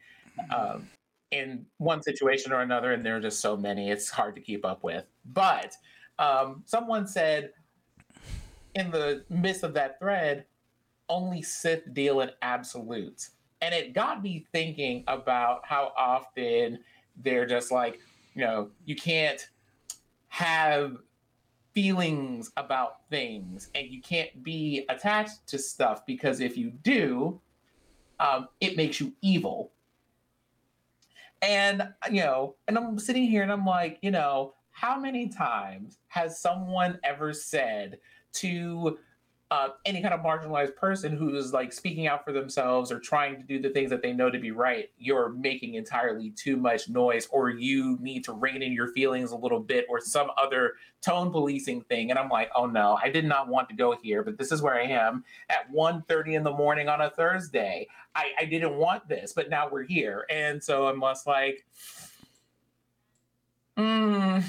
um, 0.53 0.89
in 1.35 1.65
one 1.77 2.01
situation 2.01 2.51
or 2.53 2.61
another, 2.61 2.93
and 2.93 3.05
there 3.05 3.15
are 3.17 3.21
just 3.29 3.39
so 3.41 3.57
many, 3.57 3.91
it's 3.91 4.09
hard 4.09 4.33
to 4.35 4.41
keep 4.41 4.63
up 4.65 4.83
with. 4.83 5.05
But 5.25 5.71
Um, 6.17 6.63
someone 6.65 7.07
said 7.07 7.51
in 8.73 8.89
the 8.89 9.25
midst 9.29 9.63
of 9.63 9.73
that 9.73 9.99
thread, 9.99 10.45
only 11.09 11.41
Sith 11.41 11.93
deal 11.93 12.21
in 12.21 12.31
absolutes. 12.41 13.31
And 13.61 13.75
it 13.75 13.93
got 13.93 14.23
me 14.23 14.45
thinking 14.53 15.03
about 15.07 15.65
how 15.65 15.91
often 15.97 16.79
they're 17.17 17.45
just 17.45 17.69
like, 17.69 17.99
you 18.33 18.45
know, 18.45 18.71
you 18.85 18.95
can't 18.95 19.49
have 20.29 20.97
feelings 21.73 22.51
about 22.55 23.09
things 23.09 23.69
and 23.75 23.87
you 23.87 24.01
can't 24.01 24.41
be 24.41 24.85
attached 24.87 25.45
to 25.47 25.57
stuff 25.57 26.05
because 26.05 26.39
if 26.39 26.55
you 26.55 26.71
do, 26.71 27.41
um, 28.21 28.47
it 28.61 28.77
makes 28.77 29.01
you 29.01 29.13
evil. 29.21 29.73
And, 31.41 31.87
you 32.09 32.21
know, 32.21 32.55
and 32.67 32.77
I'm 32.77 32.97
sitting 32.99 33.23
here 33.23 33.43
and 33.43 33.51
I'm 33.51 33.65
like, 33.65 33.99
you 34.01 34.11
know, 34.11 34.53
how 34.71 34.99
many 34.99 35.29
times 35.29 35.99
has 36.07 36.39
someone 36.41 36.99
ever 37.03 37.33
said 37.33 37.99
to 38.33 38.97
uh, 39.51 39.69
any 39.85 40.01
kind 40.01 40.13
of 40.13 40.21
marginalized 40.21 40.75
person 40.75 41.15
who's 41.15 41.53
like 41.53 41.71
speaking 41.71 42.07
out 42.07 42.25
for 42.25 42.31
themselves 42.31 42.91
or 42.91 42.99
trying 42.99 43.37
to 43.37 43.43
do 43.43 43.59
the 43.61 43.69
things 43.69 43.91
that 43.91 44.01
they 44.01 44.11
know 44.11 44.29
to 44.29 44.39
be 44.39 44.49
right, 44.49 44.89
you're 44.97 45.29
making 45.29 45.75
entirely 45.75 46.31
too 46.31 46.57
much 46.57 46.89
noise, 46.89 47.27
or 47.31 47.51
you 47.51 47.97
need 48.01 48.23
to 48.23 48.33
rein 48.33 48.63
in 48.63 48.71
your 48.71 48.87
feelings 48.93 49.31
a 49.31 49.35
little 49.35 49.59
bit, 49.59 49.85
or 49.87 50.01
some 50.01 50.31
other 50.35 50.73
tone 51.03 51.31
policing 51.31 51.81
thing. 51.81 52.09
And 52.09 52.17
I'm 52.17 52.29
like, 52.29 52.49
oh 52.55 52.65
no, 52.65 52.97
I 53.01 53.09
did 53.09 53.25
not 53.25 53.47
want 53.47 53.69
to 53.69 53.75
go 53.75 53.95
here, 53.95 54.23
but 54.23 54.37
this 54.39 54.51
is 54.51 54.63
where 54.63 54.75
I 54.75 54.87
am 54.87 55.23
at 55.49 55.71
1.30 55.71 56.33
in 56.33 56.43
the 56.43 56.51
morning 56.51 56.89
on 56.89 57.01
a 57.01 57.11
Thursday. 57.11 57.87
I, 58.15 58.31
I 58.39 58.45
didn't 58.45 58.75
want 58.75 59.07
this, 59.07 59.33
but 59.33 59.49
now 59.49 59.69
we're 59.69 59.83
here. 59.83 60.25
And 60.29 60.63
so 60.63 60.87
I'm 60.87 61.01
just 61.01 61.27
like, 61.27 61.63
hmm. 63.77 64.39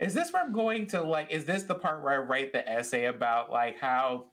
Is 0.00 0.14
this 0.14 0.32
where 0.32 0.42
I'm 0.42 0.52
going 0.52 0.86
to 0.88 1.02
like? 1.02 1.30
Is 1.30 1.44
this 1.44 1.64
the 1.64 1.74
part 1.74 2.02
where 2.02 2.14
I 2.14 2.18
write 2.18 2.52
the 2.52 2.68
essay 2.68 3.06
about 3.06 3.50
like 3.50 3.78
how 3.80 4.26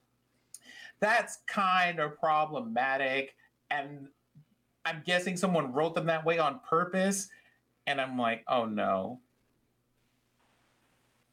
that's 0.99 1.39
kind 1.47 1.99
of 1.99 2.17
problematic? 2.17 3.35
And 3.69 4.07
I'm 4.85 5.03
guessing 5.05 5.37
someone 5.37 5.73
wrote 5.73 5.95
them 5.95 6.07
that 6.07 6.25
way 6.25 6.39
on 6.39 6.59
purpose. 6.67 7.29
And 7.87 7.99
I'm 8.01 8.17
like, 8.17 8.43
oh 8.47 8.65
no. 8.65 9.19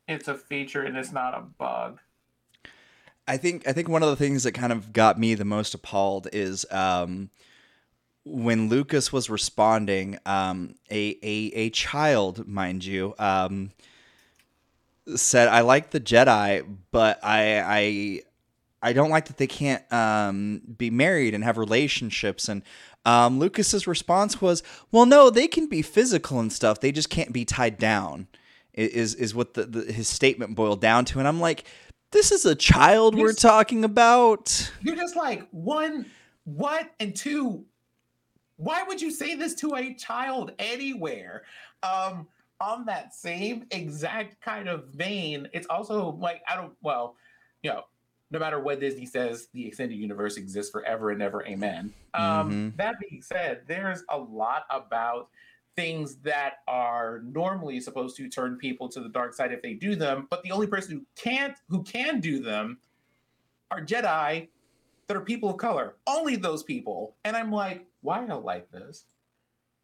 It's 0.06 0.28
a 0.28 0.34
feature 0.34 0.82
and 0.82 0.96
it's 0.96 1.12
not 1.12 1.36
a 1.36 1.42
bug. 1.42 2.00
I 3.26 3.36
think 3.36 3.68
I 3.68 3.72
think 3.72 3.88
one 3.88 4.02
of 4.02 4.08
the 4.08 4.16
things 4.16 4.44
that 4.44 4.52
kind 4.52 4.72
of 4.72 4.92
got 4.94 5.18
me 5.18 5.34
the 5.34 5.44
most 5.44 5.74
appalled 5.74 6.28
is 6.32 6.64
um, 6.70 7.28
when 8.24 8.70
Lucas 8.70 9.12
was 9.12 9.28
responding, 9.28 10.18
um, 10.24 10.76
a, 10.90 11.18
a 11.22 11.52
a 11.54 11.70
child, 11.70 12.48
mind 12.48 12.86
you, 12.86 13.14
um, 13.18 13.72
said, 15.16 15.48
"I 15.48 15.60
like 15.60 15.90
the 15.90 16.00
Jedi, 16.00 16.64
but 16.90 17.18
I 17.22 17.60
I 17.60 18.20
I 18.82 18.92
don't 18.92 19.10
like 19.10 19.26
that 19.26 19.36
they 19.36 19.46
can't 19.46 19.90
um, 19.92 20.62
be 20.76 20.90
married 20.90 21.34
and 21.34 21.44
have 21.44 21.58
relationships." 21.58 22.48
And 22.48 22.62
um, 23.04 23.38
Lucas's 23.38 23.86
response 23.86 24.40
was, 24.40 24.62
"Well, 24.92 25.06
no, 25.06 25.30
they 25.30 25.48
can 25.48 25.66
be 25.66 25.82
physical 25.82 26.40
and 26.40 26.52
stuff. 26.52 26.80
They 26.80 26.92
just 26.92 27.10
can't 27.10 27.32
be 27.32 27.44
tied 27.44 27.78
down." 27.78 28.28
Is 28.74 29.14
is 29.14 29.34
what 29.34 29.54
the, 29.54 29.64
the 29.64 29.92
his 29.92 30.08
statement 30.08 30.54
boiled 30.54 30.80
down 30.80 31.04
to, 31.06 31.18
and 31.18 31.26
I'm 31.26 31.40
like, 31.40 31.64
"This 32.12 32.30
is 32.30 32.44
a 32.44 32.54
child 32.54 33.16
we're 33.16 33.32
talking 33.32 33.84
about." 33.84 34.70
You're 34.82 34.96
just 34.96 35.16
like 35.16 35.48
one, 35.50 36.06
what, 36.44 36.90
and 37.00 37.14
two. 37.14 37.64
Why 38.56 38.82
would 38.82 39.00
you 39.00 39.10
say 39.10 39.34
this 39.36 39.54
to 39.56 39.74
a 39.76 39.94
child 39.94 40.52
anywhere? 40.58 41.44
Um, 41.82 42.26
on 42.60 42.84
that 42.86 43.14
same 43.14 43.66
exact 43.70 44.40
kind 44.40 44.68
of 44.68 44.88
vein, 44.88 45.48
it's 45.52 45.66
also 45.68 46.12
like 46.12 46.42
I 46.48 46.56
don't 46.56 46.72
well, 46.82 47.16
you 47.62 47.70
know, 47.70 47.84
no 48.30 48.38
matter 48.38 48.60
what 48.60 48.80
Disney 48.80 49.06
says, 49.06 49.48
the 49.52 49.66
extended 49.66 49.96
universe 49.96 50.36
exists 50.36 50.70
forever 50.70 51.10
and 51.10 51.22
ever. 51.22 51.44
Amen. 51.46 51.92
Um, 52.14 52.22
mm-hmm. 52.24 52.76
That 52.76 52.96
being 53.00 53.22
said, 53.22 53.62
there's 53.66 54.04
a 54.10 54.18
lot 54.18 54.64
about 54.70 55.28
things 55.76 56.16
that 56.16 56.54
are 56.66 57.20
normally 57.24 57.80
supposed 57.80 58.16
to 58.16 58.28
turn 58.28 58.56
people 58.56 58.88
to 58.88 59.00
the 59.00 59.08
dark 59.08 59.32
side 59.32 59.52
if 59.52 59.62
they 59.62 59.74
do 59.74 59.94
them, 59.94 60.26
but 60.28 60.42
the 60.42 60.50
only 60.50 60.66
person 60.66 60.96
who 60.96 61.06
can't 61.14 61.54
who 61.68 61.82
can 61.84 62.20
do 62.20 62.40
them 62.40 62.78
are 63.70 63.80
Jedi 63.80 64.48
that 65.06 65.16
are 65.16 65.20
people 65.20 65.50
of 65.50 65.56
color. 65.56 65.96
Only 66.06 66.36
those 66.36 66.62
people. 66.62 67.16
And 67.24 67.36
I'm 67.36 67.50
like, 67.50 67.86
why 68.02 68.26
I 68.26 68.34
like 68.34 68.70
this? 68.70 69.04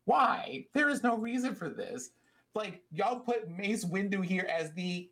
Why? 0.05 0.67
There 0.75 0.91
is 0.91 1.03
no 1.03 1.17
reason 1.17 1.55
for 1.55 1.69
this 1.69 2.11
like 2.55 2.83
y'all 2.93 3.21
put 3.21 3.51
Mace 3.51 3.85
Windu 3.85 4.25
here 4.25 4.49
as 4.51 4.73
the 4.73 5.09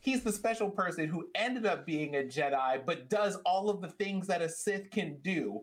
he's 0.00 0.22
the 0.22 0.32
special 0.32 0.70
person 0.70 1.08
who 1.08 1.28
ended 1.34 1.66
up 1.66 1.84
being 1.84 2.14
a 2.16 2.20
Jedi, 2.20 2.84
but 2.84 3.08
does 3.08 3.36
all 3.44 3.68
of 3.68 3.80
the 3.80 3.88
things 3.88 4.26
that 4.28 4.42
a 4.42 4.48
Sith 4.48 4.90
can 4.90 5.16
do. 5.22 5.62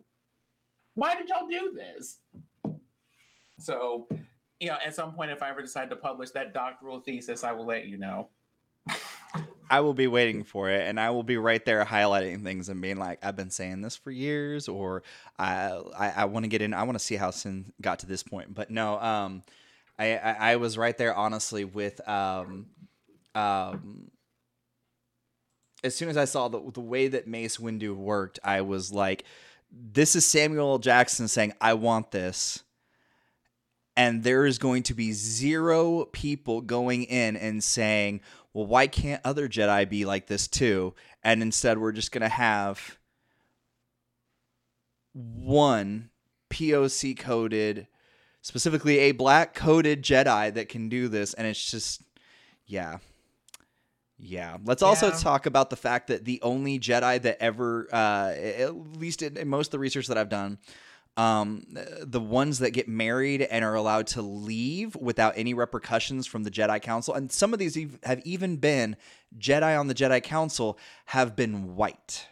Why 0.96 1.16
did 1.16 1.30
y'all 1.30 1.48
do 1.48 1.74
this? 1.74 2.20
So, 3.60 4.08
you 4.60 4.68
know, 4.68 4.78
at 4.86 4.94
some 4.96 5.14
point, 5.14 5.32
if 5.32 5.42
I 5.42 5.50
ever 5.50 5.62
decide 5.62 5.90
to 5.92 5.96
publish 5.96 6.32
that 6.32 6.54
doctoral 6.54 7.00
thesis, 7.00 7.44
I 7.44 7.54
will 7.54 7.66
let 7.66 7.88
you 7.88 7.98
know. 7.98 8.30
I 9.70 9.80
will 9.80 9.94
be 9.94 10.08
waiting 10.08 10.44
for 10.44 10.70
it, 10.70 10.88
and 10.88 11.00
I 11.00 11.10
will 11.10 11.24
be 11.24 11.38
right 11.38 11.64
there 11.64 11.84
highlighting 11.86 12.44
things 12.44 12.70
and 12.70 12.82
being 12.82 12.98
like, 12.98 13.24
"I've 13.24 13.36
been 13.36 13.50
saying 13.50 13.82
this 13.82 13.96
for 13.96 14.12
years," 14.12 14.68
or 14.68 15.04
"I 15.40 15.82
I, 15.98 16.10
I 16.10 16.26
want 16.26 16.44
to 16.44 16.50
get 16.50 16.62
in. 16.62 16.74
I 16.74 16.84
want 16.84 17.00
to 17.00 17.04
see 17.04 17.16
how 17.16 17.32
Sin 17.32 17.72
got 17.82 18.00
to 18.00 18.06
this 18.06 18.22
point." 18.22 18.54
But 18.54 18.70
no, 18.70 19.00
um, 19.00 19.42
I, 20.00 20.16
I, 20.18 20.32
I 20.52 20.56
was 20.56 20.78
right 20.78 20.98
there 20.98 21.16
honestly 21.16 21.66
with 21.66 22.06
um 22.08 22.68
um 23.36 24.12
as 25.84 25.96
soon 25.96 26.10
as 26.10 26.18
I 26.18 26.26
saw 26.26 26.48
the 26.48 26.62
the 26.72 26.82
way 26.82 27.08
that 27.08 27.28
Mace 27.28 27.58
Windu 27.58 27.96
worked, 27.96 28.40
I 28.44 28.62
was 28.62 28.92
like, 28.92 29.26
this 29.72 30.16
is 30.16 30.26
Samuel 30.26 30.80
Jackson 30.80 31.28
saying, 31.28 31.54
I 31.60 31.74
want 31.74 32.12
this. 32.12 32.64
And 33.96 34.24
there 34.24 34.46
is 34.46 34.58
going 34.58 34.84
to 34.84 34.96
be 34.96 35.12
zero 35.12 36.06
people 36.06 36.62
going 36.62 37.04
in 37.04 37.36
and 37.36 37.64
saying, 37.64 38.22
well, 38.54 38.66
why 38.66 38.88
can't 38.88 39.22
other 39.24 39.48
Jedi 39.48 39.88
be 39.88 40.06
like 40.06 40.28
this 40.28 40.48
too? 40.48 40.96
And 41.24 41.42
instead, 41.42 41.78
we're 41.78 41.92
just 41.92 42.12
going 42.12 42.24
to 42.24 42.30
have 42.30 42.98
one 45.14 46.10
POC 46.50 47.18
coded 47.18 47.88
specifically 48.44 49.00
a 49.00 49.14
black 49.14 49.56
coded 49.56 50.04
Jedi 50.04 50.54
that 50.54 50.70
can 50.70 50.90
do 50.90 51.08
this, 51.08 51.34
and 51.34 51.48
it's 51.48 51.72
just, 51.72 52.04
yeah. 52.68 52.98
Yeah. 54.20 54.58
Let's 54.64 54.82
yeah. 54.82 54.90
also 54.90 55.12
talk 55.12 55.46
about 55.48 55.70
the 55.70 55.76
fact 55.76 56.08
that 56.08 56.26
the 56.26 56.42
only 56.44 56.78
Jedi 56.78 57.22
that 57.22 57.42
ever, 57.42 57.88
uh, 57.92 58.34
at 58.36 58.76
least 58.98 59.22
in, 59.22 59.38
in, 59.38 59.48
most 59.48 59.68
of 59.68 59.72
the 59.72 59.80
research 59.80 60.08
that 60.08 60.18
I've 60.18 60.30
done, 60.30 60.60
um, 61.16 61.66
the 62.02 62.20
ones 62.20 62.60
that 62.60 62.72
get 62.72 62.88
married 62.88 63.42
and 63.44 63.64
are 63.64 63.76
allowed 63.76 64.08
to 64.08 64.22
leave 64.22 64.96
without 64.96 65.34
any 65.38 65.54
repercussions 65.54 66.28
from 66.28 66.44
the 66.44 66.52
Jedi 66.52 66.82
Council, 66.82 67.14
and 67.14 67.32
some 67.32 67.54
of 67.54 67.60
these 67.60 67.78
have 68.04 68.20
even 68.26 68.58
been 68.58 68.98
Jedi 69.38 69.80
on 69.80 69.88
the 69.88 69.96
Jedi 69.96 70.22
Council, 70.22 70.78
have 71.06 71.36
been 71.36 71.76
white 71.76 72.28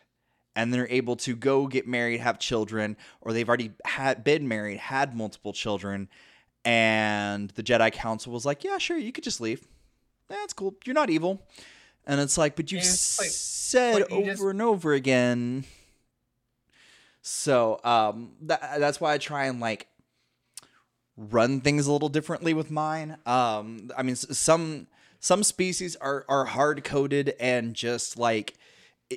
and 0.56 0.74
they're 0.74 0.88
able 0.90 1.16
to 1.18 1.36
go 1.36 1.68
get 1.68 1.88
married, 1.88 2.20
have 2.20 2.40
children, 2.40 2.98
or 3.22 3.34
they've 3.34 3.48
already 3.48 3.72
had 3.86 4.24
been 4.24 4.48
married, 4.48 4.78
had 4.78 5.16
multiple 5.16 5.54
children, 5.54 6.10
and 6.66 7.50
the 7.52 7.64
Jedi 7.64 7.92
Council 7.92 8.32
was 8.34 8.46
like, 8.46 8.64
"Yeah, 8.64 8.78
sure, 8.78 8.98
you 8.98 9.12
could 9.12 9.24
just 9.24 9.42
leave. 9.42 9.68
That's 10.28 10.54
cool. 10.54 10.76
You're 10.86 10.94
not 10.94 11.10
evil." 11.10 11.42
And 12.06 12.20
it's 12.20 12.38
like, 12.38 12.56
but 12.56 12.72
you 12.72 12.80
like, 12.80 12.86
said 12.86 14.04
over 14.12 14.26
just... 14.26 14.42
and 14.42 14.62
over 14.62 14.94
again. 14.94 15.66
So 17.22 17.80
um, 17.84 18.32
that, 18.42 18.80
that's 18.80 19.00
why 19.00 19.14
I 19.14 19.18
try 19.18 19.46
and 19.46 19.60
like 19.60 19.88
run 21.16 21.62
things 21.62 21.88
a 21.88 21.92
little 21.92 22.10
differently 22.10 22.54
with 22.54 22.72
mine. 22.72 23.18
Um, 23.26 23.92
I 23.96 24.04
mean, 24.04 24.16
some 24.16 24.88
some 25.20 25.44
species 25.44 25.96
are 25.98 26.26
are 26.28 26.46
hard 26.46 26.84
coded 26.84 27.36
and 27.40 27.76
just 27.76 28.18
like 28.18 28.56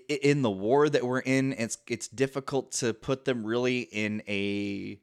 in 0.09 0.43
the 0.43 0.51
war 0.51 0.89
that 0.89 1.05
we're 1.05 1.21
in, 1.21 1.53
it's 1.55 1.79
it's 1.87 2.09
difficult 2.09 2.73
to 2.73 2.95
put 2.95 3.25
them 3.25 3.45
really 3.45 3.81
in 3.81 4.23
a 4.29 4.99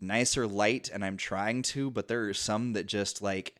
nicer 0.00 0.46
light, 0.46 0.90
and 0.92 1.04
I'm 1.04 1.16
trying 1.16 1.62
to, 1.62 1.90
but 1.90 2.08
there 2.08 2.28
are 2.28 2.34
some 2.34 2.72
that 2.74 2.86
just 2.86 3.22
like 3.22 3.56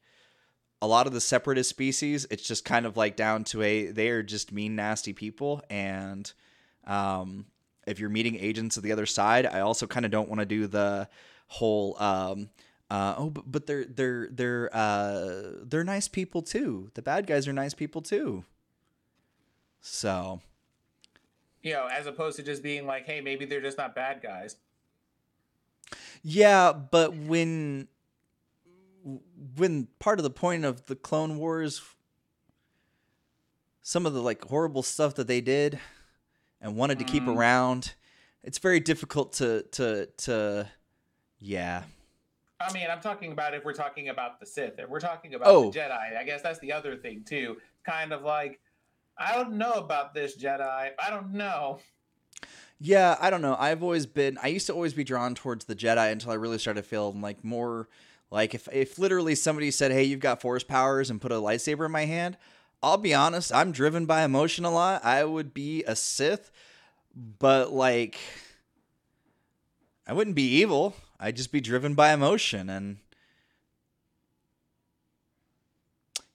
a 0.81 0.87
lot 0.87 1.07
of 1.07 1.13
the 1.13 1.21
separatist 1.21 1.71
species. 1.71 2.27
It's 2.31 2.47
just 2.47 2.65
kind 2.65 2.87
of 2.87 2.97
like 2.97 3.17
down 3.17 3.45
to 3.45 3.63
a 3.63 3.87
they 3.91 4.09
are 4.11 4.23
just 4.23 4.53
mean, 4.53 4.77
nasty 4.77 5.13
people, 5.13 5.63
and 5.69 6.31
um, 6.87 7.47
if 7.87 7.99
you're 7.99 8.11
meeting 8.11 8.37
agents 8.37 8.77
of 8.77 8.83
the 8.83 8.93
other 8.93 9.07
side, 9.07 9.47
I 9.47 9.61
also 9.61 9.87
kind 9.87 10.05
of 10.05 10.11
don't 10.11 10.29
want 10.29 10.41
to 10.41 10.47
do 10.47 10.67
the 10.67 11.09
whole. 11.49 12.01
Um, 12.01 12.51
uh, 12.91 13.15
oh, 13.19 13.31
but, 13.31 13.51
but 13.51 13.67
they're 13.67 13.85
they're 13.85 14.29
they're 14.31 14.75
uh, 14.75 15.43
they're 15.63 15.85
nice 15.85 16.09
people 16.09 16.43
too. 16.43 16.91
The 16.95 17.03
bad 17.03 17.27
guys 17.27 17.47
are 17.49 17.53
nice 17.53 17.75
people 17.75 18.03
too. 18.03 18.45
So, 19.81 20.41
you 21.63 21.73
know, 21.73 21.87
as 21.87 22.07
opposed 22.07 22.37
to 22.37 22.43
just 22.43 22.63
being 22.63 22.87
like, 22.87 23.07
hey, 23.07 23.21
maybe 23.21 23.45
they're 23.45 23.61
just 23.61 23.79
not 23.79 23.95
bad 23.95 24.21
guys. 24.23 24.57
Yeah, 26.23 26.73
but 26.73 27.15
when 27.15 27.89
when 29.57 29.89
part 29.99 30.19
of 30.19 30.23
the 30.25 30.31
point 30.31 30.65
of 30.65 30.87
the 30.87 30.97
Clone 30.97 31.39
Wars, 31.39 31.81
some 33.83 34.05
of 34.05 34.13
the 34.13 34.21
like 34.23 34.45
horrible 34.45 34.83
stuff 34.83 35.15
that 35.15 35.27
they 35.29 35.41
did 35.41 35.79
and 36.61 36.77
wanted 36.77 36.99
to 36.99 37.05
keep 37.05 37.23
Mm. 37.23 37.37
around, 37.37 37.95
it's 38.43 38.59
very 38.59 38.81
difficult 38.81 39.33
to 39.35 39.63
to 39.73 40.07
to 40.19 40.69
yeah. 41.39 41.85
I 42.61 42.73
mean, 42.73 42.89
I'm 42.91 43.01
talking 43.01 43.31
about 43.31 43.55
if 43.55 43.65
we're 43.65 43.73
talking 43.73 44.09
about 44.09 44.41
the 44.41 44.47
Sith, 44.47 44.79
if 44.81 44.89
we're 44.89 44.99
talking 45.01 45.35
about 45.35 45.49
Oh. 45.49 45.71
the 45.71 45.79
Jedi, 45.79 46.17
I 46.19 46.25
guess 46.25 46.43
that's 46.43 46.59
the 46.59 46.73
other 46.73 46.97
thing 46.97 47.23
too. 47.25 47.59
Kind 47.85 48.13
of 48.13 48.23
like, 48.23 48.61
I 49.19 49.35
don't 49.35 49.55
know 49.55 49.73
about 49.73 50.15
this 50.15 50.37
Jedi. 50.37 50.91
I 51.03 51.11
don't 51.11 51.33
know. 51.33 51.81
Yeah, 52.81 53.17
I 53.21 53.31
don't 53.31 53.43
know. 53.43 53.57
I've 53.59 53.83
always 53.83 54.07
been 54.07 54.39
I 54.43 54.49
used 54.49 54.67
to 54.69 54.73
always 54.73 54.95
be 54.95 55.05
drawn 55.05 55.35
towards 55.35 55.65
the 55.65 55.75
Jedi 55.75 56.13
until 56.13 56.31
I 56.31 56.35
really 56.35 56.59
started 56.59 56.87
feeling 56.87 57.21
like 57.21 57.43
more 57.43 57.89
like 58.31 58.55
if 58.55 58.69
if 58.73 58.99
literally 58.99 59.35
somebody 59.35 59.71
said, 59.71 59.91
"Hey, 59.91 60.05
you've 60.05 60.21
got 60.21 60.41
force 60.41 60.63
powers," 60.63 61.11
and 61.11 61.21
put 61.21 61.33
a 61.33 61.37
lightsaber 61.37 61.87
in 61.87 61.93
my 61.93 62.05
hand, 62.05 62.37
I'll 62.83 62.99
be 62.99 63.15
honest, 63.15 63.53
I'm 63.53 63.73
driven 63.73 64.07
by 64.07 64.23
emotion 64.23 64.65
a 64.65 64.71
lot. 64.71 65.05
I 65.05 65.25
would 65.25 65.53
be 65.53 65.83
a 65.85 65.97
Sith, 65.97 66.53
but 67.15 67.73
like 67.73 68.19
I 70.07 70.13
wouldn't 70.13 70.37
be 70.37 70.49
evil. 70.61 70.95
I'd 71.19 71.37
just 71.37 71.51
be 71.51 71.61
driven 71.61 71.95
by 71.95 72.13
emotion 72.13 72.71
and 72.71 72.99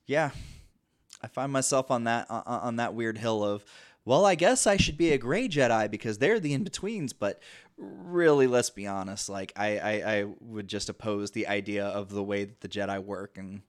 yeah, 0.05 0.31
I 1.23 1.27
find 1.27 1.51
myself 1.51 1.89
on 1.89 2.03
that 2.03 2.29
on, 2.29 2.43
on 2.45 2.75
that 2.75 2.93
weird 2.93 3.17
hill 3.17 3.43
of 3.43 3.65
well, 4.05 4.25
I 4.25 4.35
guess 4.35 4.67
I 4.67 4.77
should 4.77 4.97
be 4.97 5.11
a 5.11 5.17
gray 5.17 5.47
Jedi 5.47 5.89
because 5.89 6.17
they're 6.17 6.39
the 6.39 6.53
in 6.53 6.63
betweens. 6.63 7.13
But 7.13 7.41
really, 7.77 8.47
let's 8.47 8.69
be 8.69 8.85
honest. 8.85 9.29
Like, 9.29 9.53
I, 9.55 9.77
I, 9.77 9.91
I 9.91 10.25
would 10.41 10.67
just 10.67 10.89
oppose 10.89 11.31
the 11.31 11.47
idea 11.47 11.85
of 11.85 12.09
the 12.09 12.23
way 12.23 12.43
that 12.43 12.59
the 12.59 12.67
Jedi 12.67 13.01
work 13.03 13.37
and 13.37 13.61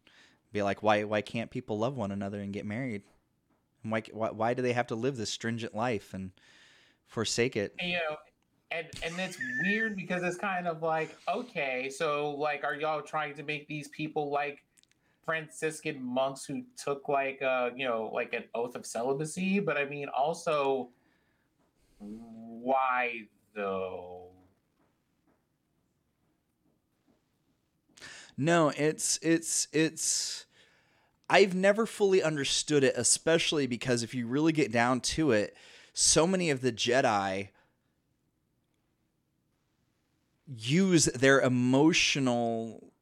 be 0.53 0.63
like, 0.63 0.83
why, 0.83 1.05
why 1.05 1.21
can't 1.21 1.51
people 1.51 1.79
love 1.79 1.97
one 1.97 2.11
another 2.11 2.41
and 2.41 2.53
get 2.53 2.67
married? 2.67 3.03
And 3.83 3.93
why, 3.93 4.03
why, 4.13 4.31
why 4.31 4.55
do 4.55 4.63
they 4.63 4.73
have 4.73 4.89
to 4.89 4.97
live 4.97 5.17
this 5.17 5.31
stringent 5.31 5.75
life 5.75 6.15
and 6.15 6.33
forsake 7.07 7.57
it? 7.57 7.75
You 7.81 7.95
know, 7.95 8.17
and 8.73 8.87
and 9.05 9.15
it's 9.21 9.39
weird 9.63 9.95
because 9.95 10.25
it's 10.25 10.37
kind 10.37 10.67
of 10.67 10.83
like, 10.83 11.17
okay, 11.33 11.91
so 11.91 12.31
like, 12.31 12.65
are 12.65 12.75
y'all 12.75 13.03
trying 13.03 13.35
to 13.35 13.45
make 13.45 13.69
these 13.69 13.87
people 13.89 14.31
like 14.31 14.65
Franciscan 15.25 16.03
monks 16.03 16.45
who 16.45 16.63
took 16.77 17.09
like 17.09 17.41
uh 17.43 17.71
you 17.77 17.87
know 17.87 18.11
like 18.13 18.33
an 18.33 18.45
oath 18.55 18.75
of 18.75 18.87
celibacy? 18.87 19.61
But 19.61 19.77
I 19.77 19.85
mean, 19.85 20.09
also, 20.09 20.91
why 21.99 23.23
though? 23.55 24.31
No, 28.37 28.71
it's 28.77 29.19
it's 29.23 29.69
it's 29.73 30.47
I've 31.31 31.55
never 31.55 31.87
fully 31.87 32.23
understood 32.23 32.85
it, 32.85 32.95
especially 32.97 33.67
because 33.67 34.03
if 34.03 34.15
you 34.15 34.27
really 34.27 34.53
get 34.53 34.73
down 34.73 35.01
to 35.01 35.33
it, 35.33 35.57
so 35.93 36.27
many 36.27 36.51
of 36.51 36.61
the 36.61 36.73
Jedi 36.73 37.49
use 40.47 41.07
their 41.07 41.41
emotional 41.41 42.93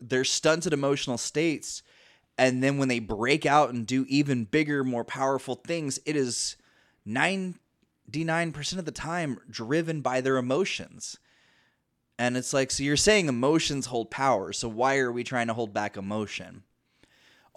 their 0.00 0.24
stunted 0.24 0.72
emotional 0.72 1.18
states 1.18 1.82
and 2.38 2.62
then 2.62 2.78
when 2.78 2.88
they 2.88 2.98
break 2.98 3.46
out 3.46 3.70
and 3.70 3.86
do 3.86 4.04
even 4.08 4.44
bigger 4.44 4.84
more 4.84 5.04
powerful 5.04 5.54
things 5.54 5.98
it 6.04 6.16
is 6.16 6.56
99% 7.08 7.54
of 8.78 8.84
the 8.84 8.90
time 8.92 9.38
driven 9.48 10.00
by 10.00 10.20
their 10.20 10.36
emotions. 10.36 11.18
And 12.18 12.36
it's 12.36 12.52
like 12.52 12.70
so 12.70 12.82
you're 12.82 12.96
saying 12.96 13.28
emotions 13.28 13.86
hold 13.86 14.10
power 14.10 14.52
so 14.52 14.68
why 14.68 14.98
are 14.98 15.12
we 15.12 15.22
trying 15.22 15.48
to 15.48 15.54
hold 15.54 15.74
back 15.74 15.96
emotion 15.96 16.62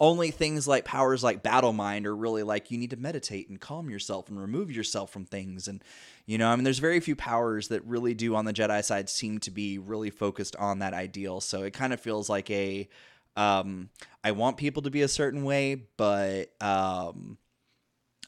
only 0.00 0.30
things 0.30 0.66
like 0.66 0.84
powers 0.84 1.22
like 1.22 1.42
battle 1.42 1.74
mind 1.74 2.06
are 2.06 2.16
really 2.16 2.42
like 2.42 2.70
you 2.70 2.78
need 2.78 2.90
to 2.90 2.96
meditate 2.96 3.50
and 3.50 3.60
calm 3.60 3.90
yourself 3.90 4.28
and 4.30 4.40
remove 4.40 4.70
yourself 4.70 5.10
from 5.10 5.26
things 5.26 5.68
and 5.68 5.84
you 6.26 6.38
know 6.38 6.48
i 6.48 6.56
mean 6.56 6.64
there's 6.64 6.78
very 6.78 6.98
few 6.98 7.14
powers 7.14 7.68
that 7.68 7.84
really 7.84 8.14
do 8.14 8.34
on 8.34 8.46
the 8.46 8.52
jedi 8.52 8.82
side 8.82 9.08
seem 9.08 9.38
to 9.38 9.50
be 9.50 9.78
really 9.78 10.10
focused 10.10 10.56
on 10.56 10.78
that 10.78 10.94
ideal 10.94 11.40
so 11.40 11.62
it 11.62 11.72
kind 11.74 11.92
of 11.92 12.00
feels 12.00 12.30
like 12.30 12.50
a 12.50 12.88
um 13.36 13.90
i 14.24 14.32
want 14.32 14.56
people 14.56 14.82
to 14.82 14.90
be 14.90 15.02
a 15.02 15.08
certain 15.08 15.44
way 15.44 15.74
but 15.96 16.46
um 16.62 17.36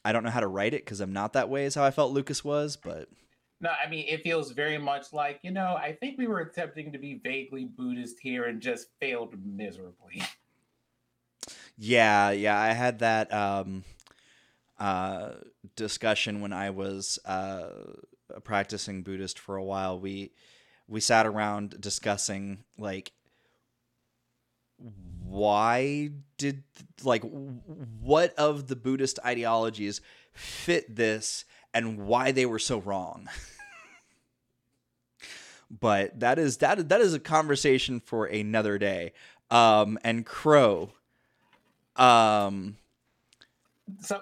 i 0.05 0.13
don't 0.13 0.23
know 0.23 0.31
how 0.31 0.41
to 0.41 0.47
write 0.47 0.75
it 0.75 0.85
because 0.85 1.01
i'm 1.01 1.13
not 1.13 1.33
that 1.33 1.49
way 1.49 1.65
is 1.65 1.75
how 1.75 1.85
i 1.85 1.91
felt 1.91 2.13
lucas 2.13 2.45
was 2.45 2.77
but 2.77 3.09
No, 3.61 3.71
I 3.71 3.89
mean, 3.89 4.07
it 4.09 4.25
feels 4.25 4.51
very 4.51 4.77
much 4.77 5.13
like, 5.13 5.39
you 5.45 5.53
know, 5.53 5.77
I 5.77 5.93
think 5.93 6.19
we 6.19 6.27
were 6.27 6.41
attempting 6.41 6.91
to 6.91 6.99
be 6.99 7.21
vaguely 7.23 7.65
Buddhist 7.65 8.17
here 8.21 8.47
and 8.47 8.61
just 8.61 8.89
failed 9.01 9.37
miserably. 9.45 10.21
Yeah, 11.85 12.31
yeah, 12.31 12.57
I 12.57 12.75
had 12.75 13.01
that 13.01 13.35
um, 13.35 13.83
uh, 14.79 15.31
discussion 15.75 16.41
when 16.41 16.53
I 16.53 16.71
was 16.71 17.19
uh, 17.25 17.71
a 18.33 18.41
practicing 18.41 19.03
Buddhist 19.03 19.37
for 19.37 19.57
a 19.57 19.65
while. 19.65 19.99
We 19.99 20.31
we 20.87 21.01
sat 21.01 21.27
around 21.27 21.81
discussing 21.81 22.63
like 22.79 23.11
why 24.79 26.11
did 26.39 26.63
like 27.03 27.25
what 27.25 28.33
of 28.39 28.69
the 28.69 28.77
Buddhist 28.77 29.19
ideologies 29.27 30.01
fit 30.33 30.95
this 30.95 31.45
and 31.75 32.07
why 32.07 32.31
they 32.31 32.47
were 32.47 32.61
so 32.61 32.79
wrong. 32.79 33.29
but 35.69 36.21
that 36.21 36.39
is 36.39 36.59
that 36.59 36.89
that 36.91 37.01
is 37.01 37.13
a 37.13 37.19
conversation 37.19 37.99
for 37.99 38.27
another 38.27 38.79
day. 38.79 39.15
Um, 39.51 39.99
and 40.05 40.25
Crow, 40.25 40.93
um, 41.97 42.77
So 44.01 44.21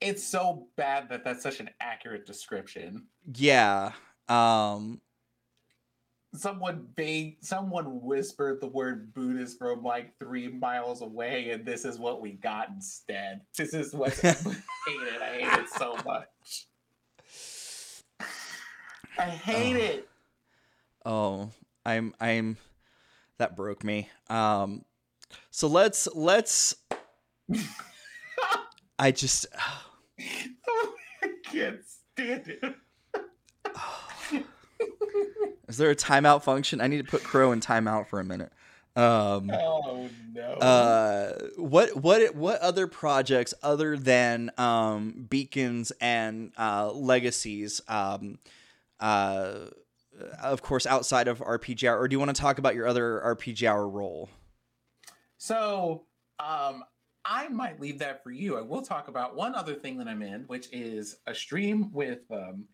it's 0.00 0.22
so 0.22 0.68
bad 0.76 1.08
that 1.10 1.24
that's 1.24 1.42
such 1.42 1.60
an 1.60 1.70
accurate 1.80 2.26
description. 2.26 3.06
yeah, 3.34 3.92
um, 4.28 5.00
Someone 6.36 6.88
big, 6.96 7.36
someone 7.44 8.02
whispered 8.02 8.60
the 8.60 8.66
word 8.66 9.14
Buddhist 9.14 9.56
from 9.56 9.84
like 9.84 10.18
three 10.18 10.48
miles 10.48 11.00
away, 11.00 11.50
and 11.50 11.64
this 11.64 11.84
is 11.84 11.96
what 11.98 12.20
we 12.20 12.32
got 12.32 12.70
instead. 12.70 13.42
This 13.56 13.72
is 13.72 13.94
what 13.94 14.18
I 14.24 14.32
hate 14.32 14.52
it. 14.88 15.22
I 15.22 15.26
hate 15.38 15.60
it 15.62 15.68
so 15.68 15.96
much. 16.04 16.26
I 19.18 19.22
hate 19.30 19.76
Oh. 19.76 19.80
it. 19.80 20.08
oh, 21.06 21.50
I'm 21.86 22.14
I'm 22.20 22.56
that 23.38 23.54
broke 23.54 23.84
me. 23.84 24.08
Um, 24.28 24.84
so 25.50 25.68
let's 25.68 26.08
let's. 26.14 26.76
I 28.98 29.10
just 29.10 29.46
I 30.18 31.28
can't 31.50 31.80
stand 32.12 32.48
it. 32.48 32.74
is 35.68 35.76
there 35.76 35.90
a 35.90 35.96
timeout 35.96 36.42
function? 36.42 36.80
I 36.80 36.86
need 36.86 36.98
to 36.98 37.10
put 37.10 37.22
Crow 37.24 37.52
in 37.52 37.60
timeout 37.60 38.06
for 38.08 38.20
a 38.20 38.24
minute. 38.24 38.52
Um, 38.96 39.50
Oh 39.50 40.08
no. 40.32 40.42
uh, 40.42 41.48
what 41.56 41.96
what 41.96 42.34
what 42.36 42.60
other 42.60 42.86
projects 42.86 43.52
other 43.62 43.96
than 43.96 44.52
um, 44.56 45.26
beacons 45.28 45.90
and 46.00 46.52
uh, 46.56 46.92
legacies? 46.92 47.80
Um, 47.88 48.38
uh, 49.00 49.54
of 50.40 50.62
course, 50.62 50.86
outside 50.86 51.26
of 51.26 51.40
RPG 51.40 51.88
Hour, 51.88 51.98
or 51.98 52.06
do 52.06 52.14
you 52.14 52.20
want 52.20 52.34
to 52.34 52.40
talk 52.40 52.58
about 52.58 52.76
your 52.76 52.86
other 52.86 53.20
RPG 53.24 53.68
Hour 53.68 53.88
role? 53.88 54.30
So, 55.44 56.06
um, 56.38 56.84
I 57.26 57.48
might 57.48 57.78
leave 57.78 57.98
that 57.98 58.24
for 58.24 58.30
you. 58.30 58.56
I 58.56 58.62
will 58.62 58.80
talk 58.80 59.08
about 59.08 59.36
one 59.36 59.54
other 59.54 59.74
thing 59.74 59.98
that 59.98 60.08
I'm 60.08 60.22
in, 60.22 60.44
which 60.44 60.72
is 60.72 61.18
a 61.26 61.34
stream 61.34 61.92
with 61.92 62.20
um, 62.30 62.64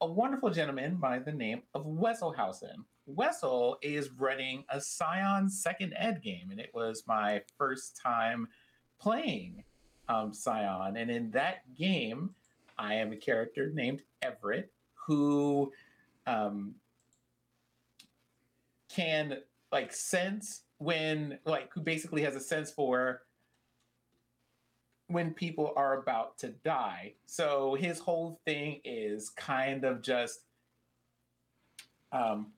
a 0.00 0.06
wonderful 0.06 0.50
gentleman 0.50 0.94
by 0.94 1.18
the 1.18 1.32
name 1.32 1.62
of 1.74 1.86
Wesselhausen. 1.86 2.84
Wessel 3.06 3.78
is 3.82 4.10
running 4.12 4.62
a 4.68 4.80
Scion 4.80 5.50
Second 5.50 5.92
Ed 5.96 6.22
game, 6.22 6.52
and 6.52 6.60
it 6.60 6.70
was 6.72 7.02
my 7.08 7.42
first 7.56 8.00
time 8.00 8.46
playing 9.00 9.64
um, 10.08 10.32
Scion. 10.32 10.96
And 10.96 11.10
in 11.10 11.32
that 11.32 11.62
game, 11.74 12.30
I 12.78 12.94
am 12.94 13.10
a 13.10 13.16
character 13.16 13.72
named 13.74 14.02
Everett 14.22 14.70
who 14.94 15.72
um, 16.28 16.76
can 18.88 19.38
like 19.72 19.92
sense 19.92 20.62
when 20.78 21.38
like 21.44 21.72
who 21.72 21.80
basically 21.80 22.22
has 22.22 22.36
a 22.36 22.40
sense 22.40 22.70
for 22.70 23.22
when 25.08 25.32
people 25.32 25.72
are 25.76 26.00
about 26.00 26.38
to 26.38 26.48
die. 26.64 27.14
So 27.26 27.74
his 27.74 27.98
whole 27.98 28.40
thing 28.44 28.80
is 28.84 29.30
kind 29.30 29.84
of 29.84 30.02
just 30.02 30.40
um 32.12 32.52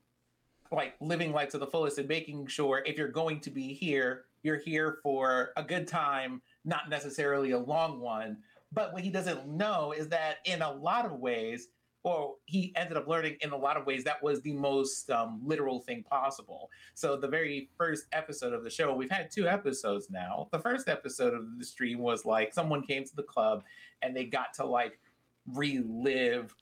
like 0.72 0.94
living 1.00 1.32
life 1.32 1.48
to 1.50 1.58
the 1.58 1.66
fullest 1.66 1.98
and 1.98 2.08
making 2.08 2.46
sure 2.46 2.82
if 2.86 2.96
you're 2.96 3.08
going 3.08 3.40
to 3.40 3.50
be 3.50 3.72
here, 3.72 4.26
you're 4.42 4.58
here 4.58 4.98
for 5.02 5.50
a 5.56 5.62
good 5.62 5.88
time, 5.88 6.40
not 6.64 6.88
necessarily 6.88 7.50
a 7.50 7.58
long 7.58 8.00
one. 8.00 8.36
But 8.72 8.92
what 8.92 9.02
he 9.02 9.10
doesn't 9.10 9.48
know 9.48 9.92
is 9.92 10.08
that 10.08 10.36
in 10.44 10.62
a 10.62 10.72
lot 10.72 11.06
of 11.06 11.12
ways, 11.14 11.68
or 12.02 12.36
he 12.46 12.72
ended 12.76 12.96
up 12.96 13.06
learning 13.06 13.36
in 13.42 13.50
a 13.50 13.56
lot 13.56 13.76
of 13.76 13.86
ways 13.86 14.04
that 14.04 14.22
was 14.22 14.40
the 14.40 14.52
most 14.52 15.10
um, 15.10 15.40
literal 15.44 15.80
thing 15.80 16.02
possible. 16.02 16.70
So 16.94 17.16
the 17.16 17.28
very 17.28 17.68
first 17.76 18.06
episode 18.12 18.54
of 18.54 18.64
the 18.64 18.70
show, 18.70 18.94
we've 18.94 19.10
had 19.10 19.30
two 19.30 19.46
episodes 19.46 20.08
now. 20.08 20.48
The 20.50 20.60
first 20.60 20.88
episode 20.88 21.34
of 21.34 21.58
the 21.58 21.64
stream 21.64 21.98
was 21.98 22.24
like 22.24 22.54
someone 22.54 22.82
came 22.82 23.04
to 23.04 23.16
the 23.16 23.22
club 23.22 23.64
and 24.02 24.16
they 24.16 24.24
got 24.24 24.54
to 24.54 24.64
like 24.64 24.98
relive 25.46 26.54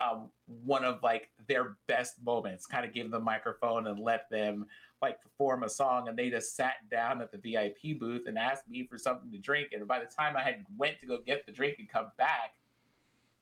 um, 0.00 0.30
one 0.64 0.82
of 0.82 1.02
like 1.02 1.28
their 1.46 1.76
best 1.86 2.14
moments. 2.24 2.64
Kind 2.64 2.86
of 2.86 2.94
give 2.94 3.04
them 3.04 3.12
the 3.12 3.20
microphone 3.20 3.86
and 3.86 4.00
let 4.00 4.30
them 4.30 4.64
like 5.02 5.20
perform 5.22 5.62
a 5.62 5.68
song, 5.68 6.08
and 6.08 6.18
they 6.18 6.30
just 6.30 6.56
sat 6.56 6.74
down 6.90 7.20
at 7.20 7.32
the 7.32 7.38
VIP 7.38 7.98
booth 7.98 8.26
and 8.26 8.38
asked 8.38 8.68
me 8.68 8.86
for 8.86 8.96
something 8.96 9.30
to 9.30 9.38
drink. 9.38 9.70
And 9.72 9.86
by 9.86 9.98
the 9.98 10.06
time 10.06 10.36
I 10.36 10.42
had 10.42 10.64
went 10.76 11.00
to 11.00 11.06
go 11.06 11.18
get 11.24 11.44
the 11.44 11.52
drink 11.52 11.76
and 11.78 11.88
come 11.88 12.12
back, 12.18 12.54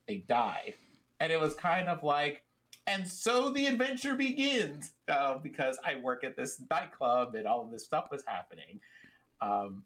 they 0.06 0.18
died 0.28 0.74
and 1.20 1.32
it 1.32 1.40
was 1.40 1.54
kind 1.54 1.88
of 1.88 2.02
like 2.02 2.42
and 2.88 3.06
so 3.06 3.50
the 3.50 3.66
adventure 3.66 4.14
begins 4.14 4.92
uh, 5.08 5.36
because 5.36 5.78
I 5.84 5.96
work 5.96 6.24
at 6.24 6.36
this 6.36 6.62
nightclub 6.70 7.34
and 7.34 7.46
all 7.46 7.60
of 7.60 7.70
this 7.70 7.84
stuff 7.84 8.06
was 8.10 8.22
happening. 8.26 8.80
Um, 9.42 9.82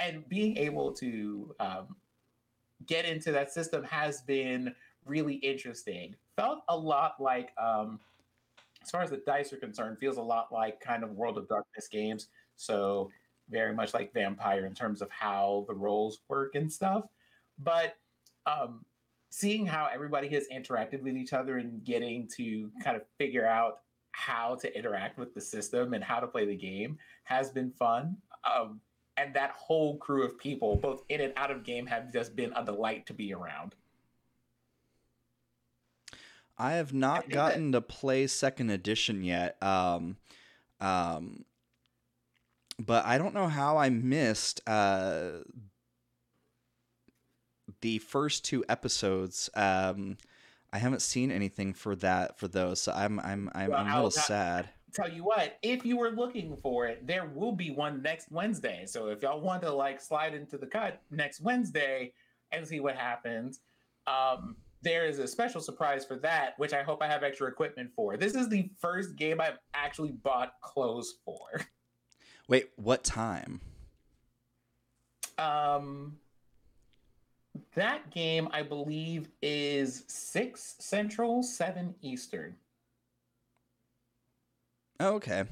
and 0.00 0.28
being 0.28 0.56
able 0.56 0.92
to 0.94 1.54
um, 1.60 1.96
get 2.86 3.04
into 3.04 3.30
that 3.30 3.52
system 3.52 3.84
has 3.84 4.22
been 4.22 4.74
really 5.06 5.34
interesting. 5.34 6.16
Felt 6.34 6.64
a 6.68 6.76
lot 6.76 7.14
like, 7.20 7.52
um, 7.62 8.00
as 8.82 8.90
far 8.90 9.02
as 9.02 9.10
the 9.10 9.18
dice 9.18 9.52
are 9.52 9.58
concerned, 9.58 9.98
feels 9.98 10.16
a 10.16 10.22
lot 10.22 10.50
like 10.50 10.80
kind 10.80 11.04
of 11.04 11.12
World 11.12 11.38
of 11.38 11.46
Darkness 11.48 11.86
games. 11.86 12.26
So 12.56 13.08
very 13.48 13.72
much 13.72 13.94
like 13.94 14.12
Vampire 14.12 14.66
in 14.66 14.74
terms 14.74 15.00
of 15.00 15.08
how 15.10 15.64
the 15.68 15.74
rolls 15.74 16.22
work 16.28 16.56
and 16.56 16.72
stuff. 16.72 17.04
But 17.60 17.94
um, 18.46 18.84
seeing 19.32 19.64
how 19.64 19.88
everybody 19.90 20.28
has 20.28 20.46
interacted 20.52 21.00
with 21.00 21.16
each 21.16 21.32
other 21.32 21.56
and 21.56 21.82
getting 21.84 22.28
to 22.28 22.70
kind 22.84 22.98
of 22.98 23.02
figure 23.16 23.46
out 23.46 23.78
how 24.10 24.54
to 24.56 24.76
interact 24.76 25.18
with 25.18 25.32
the 25.32 25.40
system 25.40 25.94
and 25.94 26.04
how 26.04 26.20
to 26.20 26.26
play 26.26 26.44
the 26.44 26.54
game 26.54 26.98
has 27.24 27.48
been 27.48 27.70
fun. 27.70 28.14
Um, 28.44 28.82
and 29.16 29.32
that 29.32 29.52
whole 29.52 29.96
crew 29.96 30.22
of 30.22 30.38
people, 30.38 30.76
both 30.76 31.02
in 31.08 31.22
and 31.22 31.32
out 31.38 31.50
of 31.50 31.64
game, 31.64 31.86
have 31.86 32.12
just 32.12 32.36
been 32.36 32.52
a 32.54 32.62
delight 32.62 33.06
to 33.06 33.14
be 33.14 33.32
around. 33.32 33.74
I 36.58 36.72
have 36.72 36.92
not 36.92 37.24
I 37.24 37.28
gotten 37.28 37.70
that... 37.70 37.78
to 37.88 37.94
play 37.94 38.26
second 38.26 38.68
edition 38.68 39.24
yet. 39.24 39.56
Um, 39.62 40.18
um, 40.78 41.46
but 42.78 43.06
I 43.06 43.16
don't 43.16 43.32
know 43.32 43.48
how 43.48 43.78
I 43.78 43.88
missed 43.88 44.60
uh, 44.68 45.38
the 47.82 47.98
first 47.98 48.44
two 48.44 48.64
episodes, 48.68 49.50
um, 49.54 50.16
I 50.72 50.78
haven't 50.78 51.02
seen 51.02 51.30
anything 51.30 51.74
for 51.74 51.94
that 51.96 52.38
for 52.38 52.48
those, 52.48 52.80
so 52.80 52.92
I'm 52.92 53.20
I'm 53.20 53.50
I'm, 53.54 53.70
well, 53.70 53.80
I'm 53.80 53.92
a 53.92 53.94
little 53.96 54.10
sad. 54.10 54.70
Tell 54.94 55.10
you 55.10 55.24
what, 55.24 55.58
if 55.62 55.84
you 55.84 55.96
were 55.96 56.10
looking 56.10 56.56
for 56.56 56.86
it, 56.86 57.06
there 57.06 57.26
will 57.26 57.52
be 57.52 57.70
one 57.70 58.02
next 58.02 58.30
Wednesday. 58.30 58.84
So 58.86 59.08
if 59.08 59.22
y'all 59.22 59.40
want 59.40 59.62
to 59.62 59.72
like 59.72 60.00
slide 60.00 60.34
into 60.34 60.58
the 60.58 60.66
cut 60.66 61.02
next 61.10 61.40
Wednesday 61.40 62.12
and 62.52 62.66
see 62.66 62.80
what 62.80 62.96
happens, 62.96 63.60
um, 64.06 64.56
there 64.82 65.06
is 65.06 65.18
a 65.18 65.26
special 65.26 65.60
surprise 65.60 66.04
for 66.04 66.16
that, 66.18 66.58
which 66.58 66.74
I 66.74 66.82
hope 66.82 67.02
I 67.02 67.06
have 67.06 67.22
extra 67.22 67.48
equipment 67.48 67.90
for. 67.96 68.16
This 68.16 68.34
is 68.34 68.48
the 68.48 68.70
first 68.80 69.16
game 69.16 69.40
I've 69.40 69.58
actually 69.72 70.12
bought 70.12 70.54
clothes 70.60 71.14
for. 71.24 71.62
Wait, 72.48 72.68
what 72.76 73.02
time? 73.02 73.60
Um, 75.38 76.18
that 77.74 78.10
game, 78.10 78.48
I 78.52 78.62
believe, 78.62 79.28
is 79.40 80.04
six 80.06 80.76
Central, 80.78 81.42
seven 81.42 81.94
Eastern. 82.02 82.54
Okay. 85.00 85.44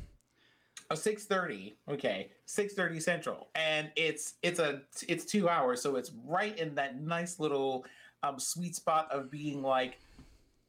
Oh, 0.90 0.94
6.30 0.94 1.74
okay. 1.88 2.30
6.30 2.48 3.02
central. 3.02 3.48
And 3.54 3.90
it's 3.96 4.34
it's 4.42 4.58
a 4.58 4.82
it's 5.08 5.24
two 5.24 5.48
hours 5.48 5.80
so 5.80 5.96
it's 5.96 6.10
right 6.24 6.56
in 6.58 6.74
that 6.74 7.00
nice 7.00 7.38
little 7.38 7.84
um, 8.22 8.38
sweet 8.38 8.74
spot 8.74 9.08
of 9.10 9.30
being 9.30 9.62
like 9.62 9.98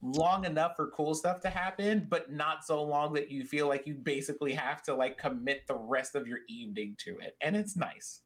long 0.04 0.46
enough 0.46 0.76
for 0.76 0.88
cool 0.92 1.14
stuff 1.14 1.42
to 1.42 1.50
happen 1.50 2.08
but 2.10 2.32
not 2.32 2.66
so 2.66 2.82
long 2.82 3.14
that 3.14 3.30
you 3.30 3.44
feel 3.44 3.68
like 3.68 3.86
you 3.86 3.94
basically 3.94 4.54
have 4.54 4.82
to 4.82 4.96
like 4.96 5.18
commit 5.18 5.68
the 5.68 5.76
rest 5.76 6.16
of 6.16 6.28
your 6.28 6.40
evening 6.48 6.96
to 7.00 7.18
it. 7.18 7.36
And 7.42 7.56
it's 7.56 7.76
nice 7.76 8.22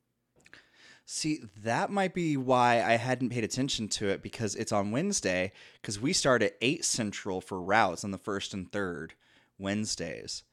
See, 1.07 1.43
that 1.61 1.91
might 1.91 2.15
be 2.15 2.35
why 2.35 2.81
I 2.83 2.93
hadn't 2.93 3.29
paid 3.29 3.43
attention 3.43 3.87
to 3.89 4.07
it 4.07 4.23
because 4.23 4.55
it's 4.55 4.71
on 4.71 4.91
Wednesday. 4.91 5.51
Because 5.79 5.99
we 5.99 6.13
start 6.13 6.41
at 6.41 6.57
eight 6.61 6.83
central 6.83 7.41
for 7.41 7.61
routes 7.61 8.03
on 8.03 8.09
the 8.09 8.17
first 8.17 8.53
and 8.53 8.71
third 8.71 9.13
Wednesdays. 9.59 10.43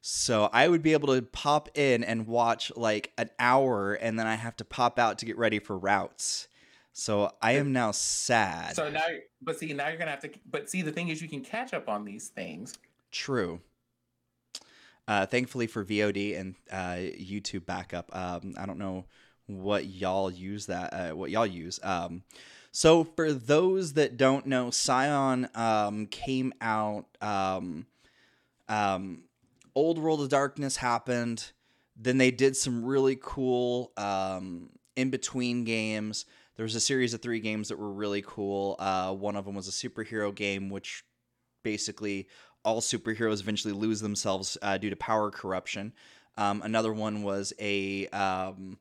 So 0.00 0.48
I 0.52 0.68
would 0.68 0.82
be 0.82 0.92
able 0.92 1.12
to 1.14 1.22
pop 1.22 1.76
in 1.76 2.04
and 2.04 2.28
watch 2.28 2.70
like 2.76 3.12
an 3.18 3.30
hour, 3.40 3.94
and 3.94 4.16
then 4.16 4.28
I 4.28 4.36
have 4.36 4.56
to 4.58 4.64
pop 4.64 4.98
out 5.00 5.18
to 5.18 5.26
get 5.26 5.36
ready 5.36 5.58
for 5.58 5.76
routes. 5.76 6.46
So 6.92 7.32
I 7.42 7.52
am 7.52 7.72
now 7.72 7.90
sad. 7.90 8.76
So 8.76 8.90
now, 8.90 9.02
but 9.42 9.58
see, 9.58 9.72
now 9.72 9.88
you're 9.88 9.98
gonna 9.98 10.12
have 10.12 10.20
to. 10.20 10.30
But 10.48 10.70
see, 10.70 10.82
the 10.82 10.92
thing 10.92 11.08
is, 11.08 11.20
you 11.20 11.28
can 11.28 11.42
catch 11.42 11.74
up 11.74 11.88
on 11.88 12.04
these 12.04 12.28
things. 12.28 12.74
True. 13.10 13.60
Uh, 15.08 15.26
thankfully 15.26 15.66
for 15.66 15.84
VOD 15.84 16.38
and 16.38 16.54
uh, 16.70 16.96
YouTube 16.96 17.66
backup, 17.66 18.14
um, 18.14 18.54
I 18.58 18.66
don't 18.66 18.78
know 18.78 19.06
what 19.48 19.86
y'all 19.86 20.30
use 20.30 20.66
that 20.66 20.92
uh, 20.92 21.16
what 21.16 21.30
y'all 21.30 21.46
use. 21.46 21.80
Um, 21.82 22.22
so 22.70 23.02
for 23.02 23.32
those 23.32 23.94
that 23.94 24.16
don't 24.16 24.46
know, 24.46 24.70
Scion 24.70 25.48
um, 25.54 26.06
came 26.06 26.52
out. 26.60 27.06
Um, 27.20 27.86
um, 28.68 29.24
Old 29.74 29.98
World 29.98 30.20
of 30.20 30.28
Darkness 30.28 30.76
happened. 30.76 31.52
Then 31.96 32.18
they 32.18 32.30
did 32.30 32.56
some 32.56 32.84
really 32.84 33.18
cool 33.20 33.92
um, 33.96 34.70
in 34.96 35.10
between 35.10 35.64
games. 35.64 36.26
There 36.56 36.64
was 36.64 36.74
a 36.74 36.80
series 36.80 37.14
of 37.14 37.22
three 37.22 37.40
games 37.40 37.68
that 37.68 37.78
were 37.78 37.90
really 37.90 38.22
cool. 38.22 38.76
Uh, 38.78 39.12
one 39.12 39.36
of 39.36 39.44
them 39.44 39.54
was 39.54 39.68
a 39.68 39.70
superhero 39.70 40.34
game, 40.34 40.70
which 40.70 41.04
basically 41.62 42.28
all 42.64 42.80
superheroes 42.80 43.40
eventually 43.40 43.72
lose 43.72 44.00
themselves 44.00 44.58
uh, 44.62 44.76
due 44.76 44.90
to 44.90 44.96
power 44.96 45.30
corruption. 45.30 45.92
Um, 46.36 46.62
another 46.62 46.92
one 46.92 47.22
was 47.22 47.52
a 47.58 48.06
um, 48.08 48.78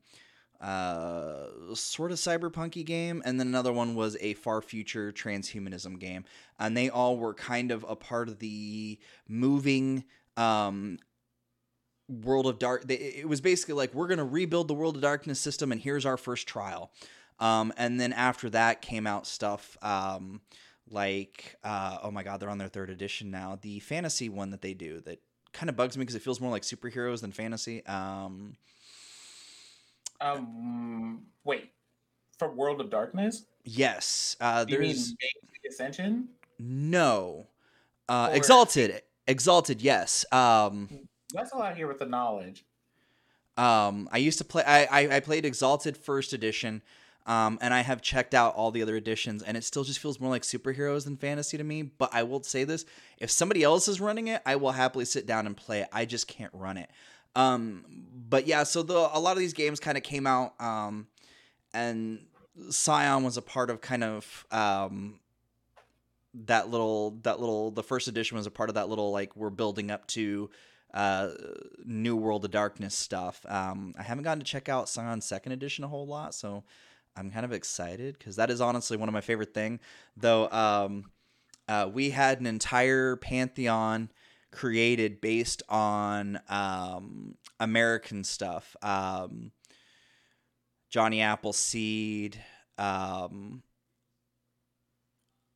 uh, 0.61 1.47
sort 1.73 2.11
of 2.11 2.17
cyberpunky 2.17 2.85
game, 2.85 3.21
and 3.25 3.39
then 3.39 3.47
another 3.47 3.71
one 3.71 3.95
was 3.95 4.17
a 4.19 4.33
far 4.35 4.61
future 4.61 5.11
transhumanism 5.11 5.99
game, 5.99 6.25
and 6.59 6.75
they 6.75 6.89
all 6.89 7.17
were 7.17 7.33
kind 7.33 7.71
of 7.71 7.85
a 7.87 7.95
part 7.95 8.27
of 8.27 8.39
the 8.39 8.99
moving 9.27 10.03
um, 10.35 10.97
world 12.09 12.47
of 12.47 12.59
dark. 12.59 12.89
It 12.89 13.27
was 13.27 13.41
basically 13.41 13.75
like 13.75 13.93
we're 13.93 14.07
gonna 14.07 14.25
rebuild 14.25 14.67
the 14.67 14.73
world 14.73 14.95
of 14.95 15.01
darkness 15.01 15.39
system, 15.39 15.71
and 15.71 15.79
here's 15.79 16.05
our 16.05 16.17
first 16.17 16.47
trial. 16.47 16.91
Um, 17.39 17.71
and 17.77 17.99
then 17.99 18.13
after 18.13 18.49
that 18.49 18.81
came 18.81 19.05
out 19.05 19.27
stuff 19.27 19.77
um, 19.83 20.41
like 20.89 21.55
uh, 21.63 21.99
oh 22.01 22.11
my 22.11 22.23
god, 22.23 22.39
they're 22.39 22.49
on 22.49 22.57
their 22.57 22.67
third 22.67 22.89
edition 22.89 23.29
now. 23.29 23.59
The 23.61 23.79
fantasy 23.79 24.29
one 24.29 24.51
that 24.51 24.61
they 24.61 24.73
do 24.73 25.01
that 25.01 25.21
kind 25.53 25.69
of 25.69 25.75
bugs 25.75 25.97
me 25.97 26.01
because 26.01 26.15
it 26.15 26.21
feels 26.21 26.41
more 26.41 26.51
like 26.51 26.63
superheroes 26.63 27.21
than 27.21 27.31
fantasy. 27.31 27.85
Um, 27.85 28.55
um, 30.21 31.23
wait, 31.43 31.71
for 32.37 32.51
World 32.51 32.81
of 32.81 32.89
Darkness? 32.89 33.45
Yes. 33.63 34.35
Uh, 34.39 34.65
Do 34.65 34.73
you 34.73 34.79
there's 34.79 35.09
mean 35.09 35.17
Ascension? 35.69 36.29
No. 36.59 37.47
Uh, 38.07 38.29
or... 38.31 38.35
Exalted. 38.35 39.01
Exalted. 39.27 39.81
Yes. 39.81 40.25
Um, 40.31 41.07
That's 41.33 41.51
a 41.51 41.57
lot 41.57 41.75
here 41.75 41.87
with 41.87 41.99
the 41.99 42.05
knowledge. 42.05 42.65
Um, 43.57 44.07
I 44.11 44.17
used 44.17 44.37
to 44.37 44.45
play. 44.45 44.63
I, 44.63 44.85
I, 44.85 45.15
I 45.17 45.19
played 45.19 45.45
Exalted 45.45 45.97
First 45.97 46.33
Edition. 46.33 46.81
Um, 47.25 47.59
and 47.59 47.73
I 47.73 47.81
have 47.81 48.01
checked 48.01 48.33
out 48.33 48.55
all 48.55 48.71
the 48.71 48.81
other 48.81 48.95
editions, 48.95 49.43
and 49.43 49.57
it 49.57 49.65
still 49.65 49.83
just 49.83 49.99
feels 49.99 50.17
more 50.17 50.29
like 50.29 50.43
superheroes 50.43 51.03
than 51.03 51.17
fantasy 51.17 51.57
to 51.57 51.63
me. 51.65 51.81
But 51.81 52.11
I 52.13 52.23
will 52.23 52.41
say 52.41 52.63
this: 52.63 52.85
if 53.17 53.29
somebody 53.29 53.63
else 53.63 53.89
is 53.89 53.99
running 53.99 54.29
it, 54.29 54.41
I 54.45 54.55
will 54.55 54.71
happily 54.71 55.03
sit 55.03 55.25
down 55.25 55.45
and 55.45 55.57
play 55.57 55.81
it. 55.81 55.89
I 55.91 56.05
just 56.05 56.29
can't 56.29 56.53
run 56.53 56.77
it. 56.77 56.89
Um, 57.37 57.85
but 58.29 58.47
yeah, 58.47 58.63
so 58.63 58.81
the 58.81 59.09
a 59.13 59.19
lot 59.19 59.33
of 59.33 59.37
these 59.37 59.53
games 59.53 59.79
kind 59.79 59.95
of 59.95 60.03
came 60.03 60.25
out, 60.25 60.59
um, 60.59 61.07
and 61.71 62.25
Scion 62.71 63.23
was 63.23 63.37
a 63.37 63.43
part 63.43 63.69
of 63.69 63.79
kind 63.79 64.03
of 64.03 64.45
um, 64.51 65.19
that 66.33 66.69
little 66.69 67.11
that 67.21 67.39
little 67.39 67.69
the 67.69 67.83
first 67.83 68.07
edition 68.07 68.37
was 68.37 68.47
a 68.47 68.51
part 68.51 68.69
of 68.69 68.75
that 68.75 68.89
little 68.89 69.11
like 69.11 69.35
we're 69.35 69.51
building 69.51 69.91
up 69.91 70.07
to 70.07 70.49
uh, 70.95 71.29
new 71.85 72.15
world 72.15 72.43
of 72.43 72.49
darkness 72.49 72.95
stuff. 72.95 73.45
Um, 73.47 73.93
I 73.97 74.01
haven't 74.01 74.23
gotten 74.23 74.39
to 74.39 74.45
check 74.45 74.67
out 74.67 74.89
Scion 74.89 75.21
second 75.21 75.51
edition 75.51 75.83
a 75.83 75.87
whole 75.87 76.07
lot, 76.07 76.33
so 76.33 76.63
I'm 77.15 77.29
kind 77.29 77.45
of 77.45 77.53
excited 77.53 78.17
because 78.17 78.35
that 78.37 78.49
is 78.49 78.61
honestly 78.61 78.97
one 78.97 79.09
of 79.09 79.13
my 79.13 79.21
favorite 79.21 79.53
thing. 79.53 79.79
Though 80.17 80.49
um, 80.49 81.11
uh, 81.67 81.87
we 81.93 82.09
had 82.09 82.39
an 82.39 82.47
entire 82.47 83.15
pantheon 83.15 84.09
created 84.57 85.21
based 85.21 85.61
on 85.69 86.39
um, 86.49 87.35
American 87.59 88.23
stuff. 88.23 88.75
Um, 88.81 89.51
Johnny 90.89 91.21
Appleseed. 91.21 92.37
Um, 92.77 93.61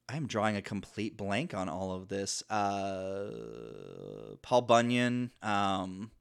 I'm 0.08 0.28
drawing 0.28 0.56
a 0.56 0.62
complete 0.62 1.18
blank 1.18 1.54
on 1.54 1.68
all 1.70 1.94
of 1.94 2.10
this. 2.10 2.44
Uh, 2.50 3.32
Paul 4.42 4.62
Bunyan, 4.64 5.32
um, 5.42 6.12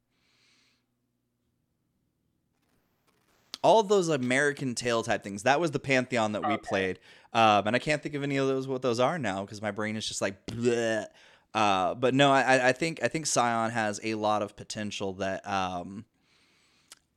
all 3.62 3.80
of 3.80 3.88
those 3.88 4.08
American 4.08 4.74
tale 4.74 5.02
type 5.02 5.22
things. 5.22 5.42
That 5.42 5.60
was 5.60 5.72
the 5.72 5.80
pantheon 5.80 6.32
that 6.32 6.42
we 6.46 6.54
Okay. 6.54 6.62
played, 6.64 6.98
um, 7.32 7.66
and 7.66 7.74
I 7.76 7.78
can't 7.78 8.02
think 8.02 8.14
of 8.14 8.22
any 8.22 8.36
of 8.36 8.46
those 8.46 8.68
what 8.68 8.80
those 8.80 9.00
are 9.00 9.18
now 9.18 9.42
because 9.42 9.60
my 9.60 9.70
brain 9.70 9.96
is 9.96 10.06
just 10.06 10.22
like. 10.22 10.46
Bleh. 10.46 11.06
Uh, 11.54 11.94
but 11.94 12.14
no, 12.14 12.30
I, 12.30 12.68
I 12.68 12.72
think 12.72 13.02
I 13.02 13.08
think 13.08 13.26
Scion 13.26 13.70
has 13.72 14.00
a 14.04 14.14
lot 14.14 14.42
of 14.42 14.56
potential 14.56 15.14
that 15.14 15.46
um, 15.48 16.04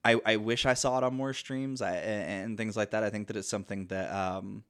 I, 0.03 0.19
I 0.25 0.35
wish 0.37 0.65
I 0.65 0.73
saw 0.73 0.97
it 0.97 1.03
on 1.03 1.15
more 1.15 1.33
streams 1.33 1.81
I, 1.81 1.95
and, 1.95 2.57
things 2.57 2.75
like 2.75 2.91
that. 2.91 3.03
I 3.03 3.09
think 3.09 3.27
that 3.27 3.37
it's 3.37 3.47
something 3.47 3.87
that 3.87 4.11
um, 4.13 4.63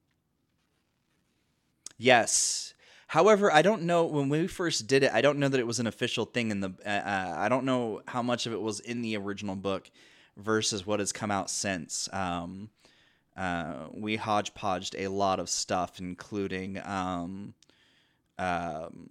yes. 1.96 2.74
However, 3.08 3.52
I 3.52 3.62
don't 3.62 3.82
know 3.82 4.04
when 4.04 4.28
we 4.28 4.46
first 4.46 4.86
did 4.86 5.02
it. 5.02 5.12
I 5.12 5.20
don't 5.20 5.38
know 5.38 5.48
that 5.48 5.60
it 5.60 5.66
was 5.66 5.80
an 5.80 5.86
official 5.86 6.24
thing 6.24 6.50
in 6.50 6.60
the. 6.60 6.74
Uh, 6.84 6.88
uh, 6.88 7.34
I 7.36 7.48
don't 7.48 7.64
know 7.64 8.02
how 8.06 8.22
much 8.22 8.46
of 8.46 8.52
it 8.52 8.60
was 8.60 8.80
in 8.80 9.02
the 9.02 9.16
original 9.16 9.56
book 9.56 9.90
versus 10.36 10.86
what 10.86 11.00
has 11.00 11.12
come 11.12 11.30
out 11.30 11.48
since. 11.48 12.08
Um, 12.12 12.70
uh, 13.36 13.86
we 13.92 14.16
hodgepodged 14.16 14.94
a 14.98 15.08
lot 15.08 15.40
of 15.40 15.48
stuff, 15.48 15.98
including 15.98 16.80
um, 16.84 17.54
um, 18.38 19.10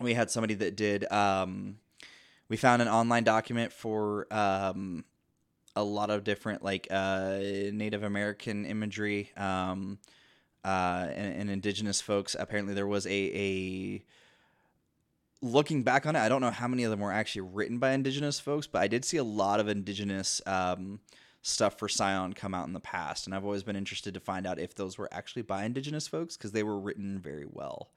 we 0.00 0.14
had 0.14 0.30
somebody 0.30 0.54
that 0.54 0.76
did. 0.76 1.10
Um, 1.12 1.78
we 2.48 2.56
found 2.56 2.82
an 2.82 2.88
online 2.88 3.24
document 3.24 3.72
for 3.72 4.26
um, 4.32 5.04
a 5.76 5.82
lot 5.82 6.10
of 6.10 6.24
different 6.24 6.62
like 6.62 6.88
uh, 6.90 7.38
Native 7.38 8.02
American 8.02 8.64
imagery 8.64 9.30
um, 9.36 9.98
uh, 10.64 11.06
and, 11.10 11.42
and 11.42 11.50
indigenous 11.50 12.00
folks. 12.00 12.36
Apparently, 12.38 12.74
there 12.74 12.86
was 12.86 13.06
a 13.06 13.10
a 13.10 14.04
looking 15.40 15.82
back 15.82 16.06
on 16.06 16.16
it, 16.16 16.20
I 16.20 16.28
don't 16.28 16.40
know 16.40 16.50
how 16.50 16.68
many 16.68 16.84
of 16.84 16.90
them 16.90 17.00
were 17.00 17.12
actually 17.12 17.42
written 17.42 17.78
by 17.78 17.92
indigenous 17.92 18.40
folks, 18.40 18.66
but 18.66 18.82
I 18.82 18.88
did 18.88 19.04
see 19.04 19.16
a 19.16 19.24
lot 19.24 19.60
of 19.60 19.68
indigenous 19.68 20.42
um, 20.46 21.00
stuff 21.42 21.78
for 21.78 21.88
Scion 21.88 22.32
come 22.32 22.54
out 22.54 22.66
in 22.66 22.72
the 22.72 22.80
past, 22.80 23.26
and 23.26 23.34
I've 23.34 23.44
always 23.44 23.62
been 23.62 23.76
interested 23.76 24.14
to 24.14 24.20
find 24.20 24.46
out 24.46 24.58
if 24.58 24.74
those 24.74 24.98
were 24.98 25.08
actually 25.12 25.42
by 25.42 25.64
indigenous 25.64 26.08
folks 26.08 26.36
because 26.36 26.52
they 26.52 26.62
were 26.62 26.78
written 26.78 27.18
very 27.18 27.46
well, 27.48 27.90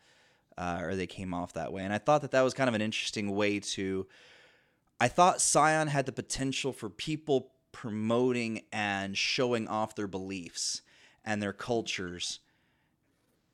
uh, 0.58 0.80
or 0.82 0.96
they 0.96 1.08
came 1.08 1.34
off 1.34 1.54
that 1.54 1.72
way. 1.74 1.84
And 1.84 1.94
I 1.94 1.98
thought 1.98 2.22
that 2.22 2.32
that 2.32 2.42
was 2.42 2.54
kind 2.54 2.68
of 2.68 2.74
an 2.74 2.82
interesting 2.82 3.36
way 3.36 3.60
to. 3.60 4.08
I 5.00 5.08
thought 5.08 5.42
Scion 5.42 5.88
had 5.88 6.06
the 6.06 6.12
potential 6.12 6.74
for 6.74 6.90
people 6.90 7.52
promoting 7.72 8.62
and 8.72 9.18
showing 9.18 9.68
off 9.68 9.96
their 9.96 10.08
beliefs 10.08 10.82
and 11.26 11.42
their 11.42 11.54
cultures 11.54 12.40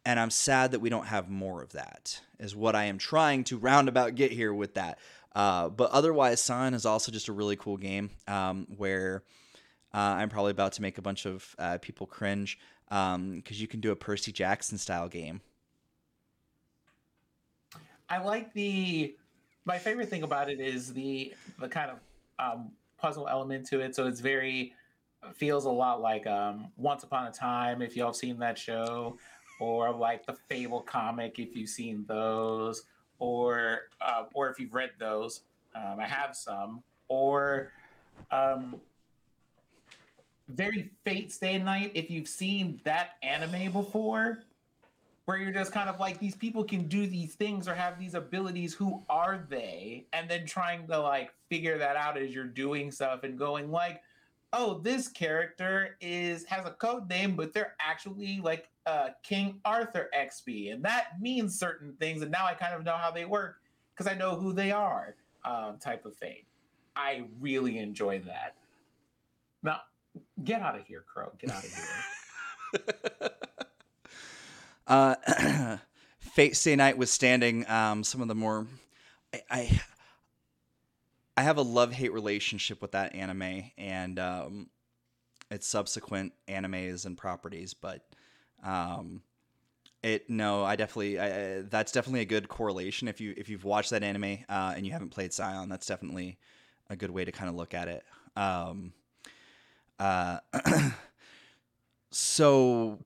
and 0.08 0.22
I'm 0.22 0.30
sad 0.30 0.72
that 0.72 0.80
we 0.80 0.90
don't 0.90 1.08
have 1.08 1.30
more 1.30 1.62
of 1.62 1.74
that. 1.74 2.22
Is 2.40 2.56
what 2.56 2.76
I 2.76 2.86
am 2.86 2.98
trying 2.98 3.44
to 3.46 3.58
roundabout 3.58 4.16
get 4.16 4.32
here 4.32 4.54
with 4.54 4.76
that. 4.76 5.00
Uh, 5.36 5.68
but 5.68 5.92
otherwise, 5.92 6.42
Scion 6.42 6.74
is 6.74 6.86
also 6.86 7.12
just 7.12 7.28
a 7.28 7.34
really 7.34 7.58
cool 7.58 7.76
game 7.76 8.12
um, 8.26 8.68
where 8.78 9.24
uh, 9.94 9.98
I'm 9.98 10.30
probably 10.30 10.52
about 10.52 10.72
to 10.74 10.82
make 10.82 10.98
a 10.98 11.02
bunch 11.02 11.26
of 11.26 11.54
uh, 11.60 11.78
people 11.80 12.08
cringe 12.08 12.58
because 12.88 13.60
you 13.60 13.68
can 13.68 13.82
do 13.82 13.92
a 13.92 13.98
Percy 13.98 14.32
Jackson 14.32 14.78
style 14.78 15.10
game. 15.10 15.42
I 18.10 18.20
like 18.20 18.54
the. 18.54 19.16
My 19.66 19.78
favorite 19.78 20.10
thing 20.10 20.24
about 20.24 20.50
it 20.50 20.60
is 20.60 20.94
the 20.94 21.34
the 21.60 21.68
kind 21.68 21.92
of 21.92 22.00
um, 22.40 22.72
puzzle 22.98 23.28
element 23.28 23.68
to 23.68 23.82
it. 23.82 23.96
So 23.96 24.08
it's 24.08 24.22
very 24.22 24.74
feels 25.36 25.66
a 25.66 25.70
lot 25.70 26.02
like 26.02 26.28
um, 26.28 26.68
Once 26.78 27.04
Upon 27.04 27.28
a 27.28 27.32
Time, 27.32 27.82
if 27.82 27.96
y'all 27.96 28.08
have 28.08 28.16
seen 28.16 28.40
that 28.40 28.58
show, 28.58 29.18
or 29.60 29.92
like 29.92 30.26
the 30.26 30.34
Fable 30.34 30.82
comic, 30.82 31.40
if 31.40 31.56
you've 31.56 31.70
seen 31.70 32.06
those, 32.08 32.84
or 33.20 33.90
uh, 34.02 34.26
or 34.34 34.50
if 34.50 34.60
you've 34.60 34.74
read 34.74 34.92
those. 35.00 35.42
Um, 35.76 36.00
I 36.00 36.08
have 36.08 36.36
some, 36.36 36.82
or 37.08 37.72
um, 38.32 38.78
very 40.48 40.92
Fate 41.04 41.32
Stay 41.32 41.58
Night, 41.58 41.92
if 41.94 42.10
you've 42.10 42.28
seen 42.28 42.80
that 42.84 43.12
anime 43.22 43.72
before 43.72 44.40
where 45.28 45.38
you're 45.38 45.54
just 45.54 45.72
kind 45.72 45.90
of 45.90 46.00
like 46.00 46.20
these 46.20 46.36
people 46.36 46.64
can 46.64 46.88
do 46.88 47.06
these 47.06 47.36
things 47.36 47.68
or 47.68 47.76
have 47.76 48.00
these 48.00 48.16
abilities 48.16 48.74
who 48.74 49.04
are 49.10 49.46
they? 49.50 50.08
And 50.12 50.30
then 50.30 50.46
trying 50.46 50.88
to 50.88 51.00
like 51.00 51.32
figure 51.50 51.78
that 51.78 51.96
out 51.96 52.18
as 52.18 52.34
you're 52.34 52.46
doing 52.46 52.92
stuff 52.92 53.24
and 53.24 53.38
going 53.38 53.72
like 53.72 54.02
oh 54.54 54.80
this 54.80 55.10
character 55.10 55.98
is 56.00 56.46
has 56.46 56.66
a 56.66 56.72
code 56.72 57.10
name 57.10 57.36
but 57.36 57.52
they're 57.52 57.76
actually 57.82 58.40
like 58.42 58.70
uh 58.86 59.10
king 59.22 59.60
arthur 59.66 60.10
xp 60.18 60.74
and 60.74 60.82
that 60.82 61.20
means 61.20 61.60
certain 61.60 61.92
things 62.00 62.22
and 62.22 62.32
now 62.32 62.46
i 62.46 62.54
kind 62.54 62.74
of 62.74 62.86
know 62.86 62.96
how 62.96 63.12
they 63.12 63.26
work 63.26 63.60
because 63.94 64.10
i 64.10 64.16
know 64.16 64.38
who 64.38 64.54
they 64.54 64.72
are 64.72 65.16
um, 65.48 65.78
type 65.80 66.06
of 66.06 66.16
thing. 66.16 66.44
I 66.96 67.24
really 67.40 67.78
enjoy 67.78 68.20
that. 68.20 68.56
Now 69.64 69.82
get 70.44 70.62
out 70.62 70.78
of 70.78 70.86
here 70.86 71.04
crow. 71.08 71.32
Get 71.38 71.52
out 71.52 71.64
of 71.64 71.74
here 71.74 73.30
Uh, 74.88 75.16
Fate 76.20 76.56
Stay 76.56 76.76
Night 76.76 76.98
withstanding 76.98 77.70
um, 77.70 78.04
some 78.04 78.22
of 78.22 78.28
the 78.28 78.36
more. 78.36 78.68
I, 79.34 79.42
I, 79.50 79.82
I 81.36 81.42
have 81.44 81.58
a 81.58 81.62
love 81.62 81.92
hate 81.92 82.14
relationship 82.14 82.82
with 82.82 82.92
that 82.94 83.14
anime 83.14 83.72
and 83.78 84.18
um, 84.20 84.70
its 85.52 85.68
subsequent 85.68 86.34
animes 86.48 87.06
and 87.06 87.18
properties, 87.18 87.74
but 87.74 88.02
um, 88.64 89.22
it 90.04 90.30
no, 90.30 90.64
I 90.64 90.76
definitely 90.76 91.20
I- 91.20 91.62
that's 91.64 91.92
definitely 91.92 92.22
a 92.22 92.26
good 92.26 92.48
correlation. 92.50 93.08
If 93.08 93.22
you 93.22 93.34
if 93.38 93.50
you've 93.50 93.66
watched 93.66 93.92
that 93.92 94.04
anime 94.04 94.40
uh, 94.50 94.74
and 94.76 94.86
you 94.86 94.92
haven't 94.92 95.10
played 95.10 95.34
Scion, 95.34 95.70
that's 95.70 95.88
definitely 95.88 96.38
a 96.90 96.96
good 96.96 97.12
way 97.12 97.26
to 97.26 97.32
kind 97.32 97.50
of 97.50 97.56
look 97.56 97.74
at 97.74 97.88
it. 97.88 98.04
Um, 98.36 98.94
uh, 100.00 100.40
so 102.12 103.00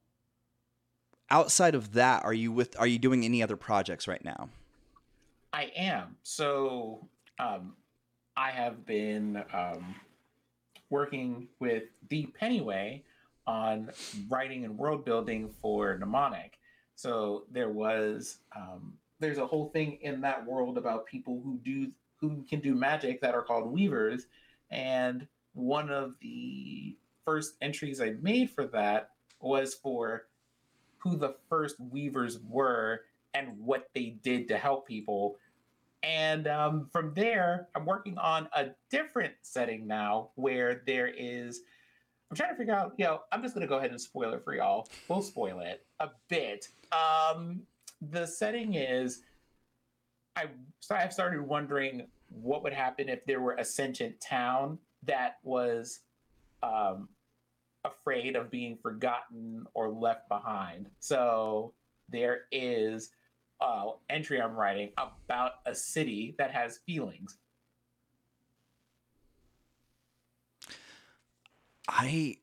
outside 1.32 1.74
of 1.74 1.94
that, 1.94 2.24
are 2.24 2.34
you 2.34 2.52
with? 2.52 2.80
Are 2.80 2.86
you 2.86 3.00
doing 3.00 3.26
any 3.26 3.42
other 3.42 3.56
projects 3.56 4.08
right 4.08 4.24
now? 4.24 4.50
I 5.54 5.72
am. 5.76 6.18
So 6.24 7.08
um, 7.40 7.74
I 8.38 8.52
have 8.52 8.86
been 8.86 9.44
um, 9.54 9.96
working 10.90 11.48
with 11.60 11.84
Dee 12.08 12.32
Pennyway 12.40 13.02
on 13.48 13.90
writing 14.30 14.66
and 14.66 14.78
world 14.78 15.04
building 15.04 15.50
for 15.62 15.98
Mnemonic. 15.98 16.60
So 16.96 17.46
there 17.50 17.70
was 17.70 18.38
um, 18.56 18.94
there's 19.20 19.40
a 19.40 19.48
whole 19.48 19.70
thing 19.70 19.98
in 20.02 20.22
that 20.22 20.46
world 20.46 20.78
about 20.78 21.06
people 21.06 21.42
who 21.44 21.60
do 21.64 21.92
who 22.18 22.44
can 22.48 22.60
do 22.60 22.76
magic 22.76 23.22
that 23.22 23.34
are 23.34 23.42
called 23.42 23.72
weavers, 23.72 24.28
and 24.70 25.28
one 25.54 25.90
of 25.90 26.14
the 26.22 26.96
first 27.26 27.56
entries 27.62 28.02
I 28.02 28.12
made 28.22 28.52
for 28.52 28.68
that 28.68 29.12
was 29.40 29.74
for 29.74 30.26
who 31.02 31.16
the 31.18 31.36
first 31.50 31.80
weavers 31.80 32.40
were 32.48 33.02
and 33.34 33.58
what 33.58 33.90
they 33.94 34.18
did 34.22 34.48
to 34.48 34.58
help 34.58 34.88
people. 34.88 35.38
And 36.04 36.48
um, 36.48 36.90
from 36.92 37.14
there, 37.14 37.68
I'm 37.76 37.86
working 37.86 38.18
on 38.18 38.48
a 38.56 38.68
different 38.90 39.34
setting 39.42 39.88
now 39.88 40.30
where 40.36 40.82
there 40.86 41.08
is. 41.08 41.62
I'm 42.30 42.38
trying 42.38 42.52
to 42.52 42.56
figure 42.56 42.74
out, 42.74 42.94
you 42.98 43.06
know, 43.06 43.22
I'm 43.32 43.42
just 43.42 43.54
going 43.54 43.62
to 43.62 43.70
go 43.70 43.78
ahead 43.78 43.92
and 43.92 44.00
spoil 44.00 44.34
it 44.34 44.44
for 44.44 44.56
y'all. 44.56 44.88
We'll 45.08 45.22
spoil 45.22 45.60
it 45.60 45.86
a 46.00 46.10
bit. 46.28 46.68
Um, 46.92 47.62
the 48.02 48.26
setting 48.26 48.76
is. 48.76 49.22
I, 50.36 50.46
I've 50.90 51.12
started 51.12 51.42
wondering 51.42 52.08
what 52.30 52.64
would 52.64 52.72
happen 52.72 53.10
if 53.10 53.26
there 53.26 53.42
were 53.42 53.56
a 53.56 53.66
sentient 53.66 54.22
town 54.22 54.80
that 55.04 55.40
was 55.44 56.00
um, 56.64 57.10
afraid 57.84 58.36
of 58.36 58.52
being 58.52 58.78
forgotten 58.82 59.66
or 59.74 59.90
left 59.90 60.30
behind. 60.30 60.90
So 61.00 61.74
there 62.10 62.42
is 62.52 63.12
uh, 63.60 63.92
entry 64.10 64.42
I'm 64.42 64.56
writing 64.56 64.92
about 64.98 65.54
a 65.66 65.76
city 65.76 66.36
that 66.38 66.52
has 66.52 66.80
feelings. 66.86 67.38
I 71.88 72.38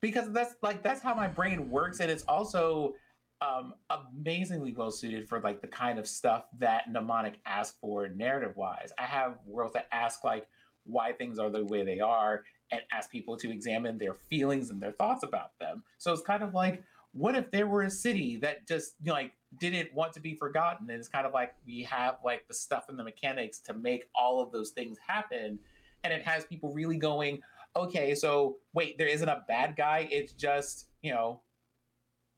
because 0.00 0.30
that's 0.32 0.54
like 0.62 0.82
that's 0.82 1.00
how 1.00 1.14
my 1.14 1.26
brain 1.26 1.70
works 1.70 2.00
and 2.00 2.10
it's 2.10 2.24
also 2.24 2.94
um, 3.40 3.74
amazingly 3.90 4.74
well 4.74 4.90
suited 4.90 5.28
for 5.28 5.40
like 5.40 5.60
the 5.60 5.66
kind 5.66 5.98
of 5.98 6.06
stuff 6.06 6.44
that 6.58 6.90
mnemonic 6.90 7.38
asks 7.46 7.76
for 7.80 8.08
narrative 8.08 8.54
wise 8.54 8.92
i 8.98 9.02
have 9.02 9.38
worlds 9.46 9.72
that 9.72 9.88
ask 9.92 10.22
like 10.22 10.46
why 10.84 11.12
things 11.12 11.38
are 11.38 11.48
the 11.48 11.64
way 11.64 11.84
they 11.84 12.00
are 12.00 12.44
and 12.74 12.82
ask 12.92 13.10
people 13.10 13.36
to 13.36 13.50
examine 13.50 13.98
their 13.98 14.14
feelings 14.28 14.70
and 14.70 14.80
their 14.80 14.92
thoughts 14.92 15.22
about 15.22 15.58
them 15.58 15.82
so 15.98 16.12
it's 16.12 16.22
kind 16.22 16.42
of 16.42 16.54
like 16.54 16.82
what 17.12 17.36
if 17.36 17.50
there 17.50 17.66
were 17.66 17.82
a 17.82 17.90
city 17.90 18.36
that 18.36 18.66
just 18.66 18.94
you 19.00 19.08
know, 19.08 19.14
like 19.14 19.32
didn't 19.58 19.94
want 19.94 20.12
to 20.12 20.20
be 20.20 20.34
forgotten 20.34 20.90
and 20.90 20.98
it's 20.98 21.08
kind 21.08 21.26
of 21.26 21.32
like 21.32 21.54
we 21.66 21.82
have 21.82 22.16
like 22.24 22.46
the 22.48 22.54
stuff 22.54 22.86
and 22.88 22.98
the 22.98 23.04
mechanics 23.04 23.58
to 23.60 23.72
make 23.72 24.04
all 24.14 24.42
of 24.42 24.50
those 24.50 24.70
things 24.70 24.98
happen 25.06 25.58
and 26.02 26.12
it 26.12 26.22
has 26.22 26.44
people 26.44 26.72
really 26.72 26.96
going 26.96 27.40
okay, 27.76 28.14
so 28.14 28.56
wait, 28.72 28.98
there 28.98 29.08
isn't 29.08 29.28
a 29.28 29.44
bad 29.48 29.76
guy. 29.76 30.08
It's 30.10 30.32
just, 30.32 30.86
you 31.02 31.12
know, 31.12 31.40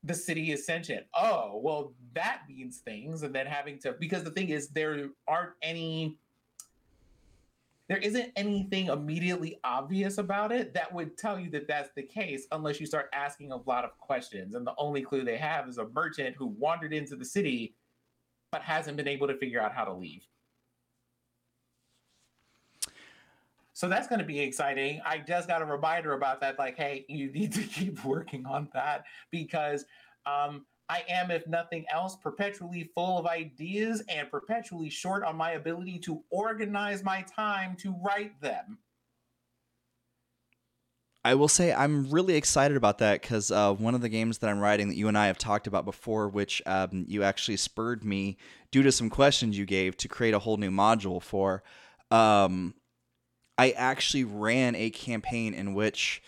the 0.03 0.13
city 0.13 0.51
is 0.51 0.65
sentient. 0.65 1.05
Oh, 1.13 1.59
well, 1.61 1.93
that 2.13 2.41
means 2.47 2.77
things. 2.79 3.23
And 3.23 3.33
then 3.33 3.45
having 3.45 3.79
to, 3.79 3.93
because 3.93 4.23
the 4.23 4.31
thing 4.31 4.49
is, 4.49 4.69
there 4.69 5.09
aren't 5.27 5.53
any, 5.61 6.17
there 7.87 7.97
isn't 7.97 8.31
anything 8.35 8.87
immediately 8.87 9.59
obvious 9.63 10.17
about 10.17 10.51
it 10.51 10.73
that 10.73 10.93
would 10.93 11.17
tell 11.17 11.39
you 11.39 11.49
that 11.51 11.67
that's 11.67 11.89
the 11.95 12.03
case 12.03 12.45
unless 12.51 12.79
you 12.79 12.85
start 12.85 13.09
asking 13.13 13.51
a 13.51 13.57
lot 13.57 13.85
of 13.85 13.97
questions. 13.97 14.55
And 14.55 14.67
the 14.67 14.73
only 14.77 15.01
clue 15.01 15.23
they 15.23 15.37
have 15.37 15.69
is 15.69 15.77
a 15.77 15.87
merchant 15.89 16.35
who 16.35 16.47
wandered 16.47 16.93
into 16.93 17.15
the 17.15 17.25
city 17.25 17.75
but 18.51 18.61
hasn't 18.61 18.97
been 18.97 19.07
able 19.07 19.27
to 19.27 19.37
figure 19.37 19.61
out 19.61 19.73
how 19.73 19.85
to 19.85 19.93
leave. 19.93 20.23
So 23.73 23.87
that's 23.87 24.07
going 24.07 24.19
to 24.19 24.25
be 24.25 24.39
exciting. 24.39 25.01
I 25.05 25.19
just 25.19 25.47
got 25.47 25.61
a 25.61 25.65
reminder 25.65 26.13
about 26.13 26.41
that. 26.41 26.57
Like, 26.57 26.75
hey, 26.75 27.05
you 27.07 27.31
need 27.31 27.53
to 27.53 27.61
keep 27.63 28.03
working 28.03 28.45
on 28.45 28.69
that 28.73 29.03
because 29.31 29.85
um, 30.25 30.65
I 30.89 31.03
am, 31.09 31.31
if 31.31 31.45
nothing 31.47 31.85
else, 31.91 32.15
perpetually 32.15 32.89
full 32.95 33.17
of 33.17 33.25
ideas 33.25 34.01
and 34.07 34.31
perpetually 34.31 34.89
short 34.89 35.23
on 35.23 35.35
my 35.35 35.51
ability 35.51 35.99
to 35.99 36.23
organize 36.29 37.03
my 37.03 37.23
time 37.23 37.75
to 37.77 37.93
write 38.01 38.39
them. 38.41 38.79
I 41.25 41.35
will 41.35 41.49
say 41.49 41.73
I'm 41.73 42.09
really 42.09 42.35
excited 42.35 42.77
about 42.77 42.99
that 42.99 43.21
because 43.21 43.51
uh, 43.51 43.73
one 43.73 43.95
of 43.95 43.99
the 44.01 44.07
games 44.07 44.37
that 44.37 44.49
I'm 44.49 44.59
writing 44.59 44.87
that 44.87 44.95
you 44.95 45.09
and 45.09 45.17
I 45.17 45.27
have 45.27 45.37
talked 45.37 45.67
about 45.67 45.83
before, 45.83 46.29
which 46.29 46.61
um, 46.65 47.03
you 47.09 47.21
actually 47.21 47.57
spurred 47.57 48.05
me 48.05 48.37
due 48.71 48.81
to 48.83 48.93
some 48.93 49.09
questions 49.09 49.57
you 49.57 49.65
gave 49.65 49.97
to 49.97 50.07
create 50.07 50.33
a 50.33 50.39
whole 50.39 50.55
new 50.55 50.71
module 50.71 51.21
for. 51.21 51.63
Um, 52.11 52.75
I 53.57 53.71
actually 53.71 54.23
ran 54.23 54.75
a 54.75 54.89
campaign 54.89 55.53
in 55.53 55.73
which, 55.73 56.21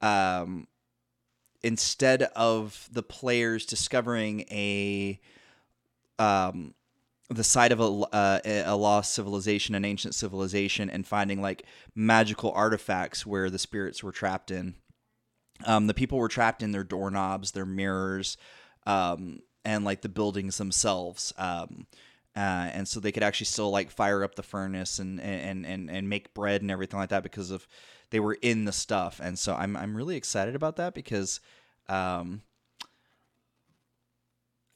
um, 0.00 0.68
instead 1.64 2.22
of 2.36 2.88
the 2.92 3.02
players 3.02 3.64
discovering 3.64 4.42
a 4.50 5.18
um, 6.18 6.74
the 7.30 7.42
site 7.42 7.72
of 7.72 7.80
a, 7.80 7.84
uh, 7.84 8.40
a 8.44 8.76
lost 8.76 9.14
civilization, 9.14 9.74
an 9.74 9.84
ancient 9.84 10.14
civilization, 10.14 10.90
and 10.90 11.06
finding 11.06 11.40
like 11.40 11.64
magical 11.94 12.52
artifacts 12.52 13.24
where 13.24 13.48
the 13.48 13.58
spirits 13.58 14.02
were 14.02 14.12
trapped 14.12 14.50
in. 14.50 14.74
Um, 15.64 15.86
the 15.86 15.94
people 15.94 16.18
were 16.18 16.28
trapped 16.28 16.62
in 16.62 16.72
their 16.72 16.84
doorknobs, 16.84 17.52
their 17.52 17.66
mirrors, 17.66 18.36
um, 18.86 19.40
and 19.64 19.84
like 19.84 20.02
the 20.02 20.08
buildings 20.10 20.58
themselves. 20.58 21.32
Um, 21.38 21.86
uh, 22.36 22.68
and 22.74 22.86
so 22.86 23.00
they 23.00 23.12
could 23.12 23.22
actually 23.22 23.46
still 23.46 23.70
like 23.70 23.90
fire 23.90 24.22
up 24.22 24.34
the 24.34 24.42
furnace 24.42 24.98
and 24.98 25.20
and 25.20 25.64
and 25.64 25.90
and 25.90 26.08
make 26.08 26.34
bread 26.34 26.60
and 26.62 26.70
everything 26.70 26.98
like 26.98 27.10
that 27.10 27.22
because 27.22 27.50
of 27.50 27.66
they 28.14 28.20
were 28.20 28.38
in 28.40 28.64
the 28.64 28.70
stuff. 28.70 29.20
And 29.20 29.36
so 29.36 29.56
I'm 29.56 29.76
I'm 29.76 29.96
really 29.96 30.14
excited 30.14 30.54
about 30.54 30.76
that 30.76 30.94
because 30.94 31.40
um, 31.88 32.42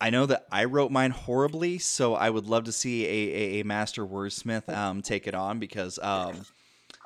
I 0.00 0.10
know 0.10 0.26
that 0.26 0.46
I 0.50 0.64
wrote 0.64 0.90
mine 0.90 1.12
horribly, 1.12 1.78
so 1.78 2.16
I 2.16 2.30
would 2.30 2.46
love 2.46 2.64
to 2.64 2.72
see 2.72 3.06
a 3.06 3.08
a, 3.08 3.60
a 3.60 3.64
master 3.64 4.04
wordsmith 4.04 4.68
um, 4.68 5.02
take 5.02 5.28
it 5.28 5.36
on 5.36 5.60
because 5.60 6.00
um, 6.00 6.44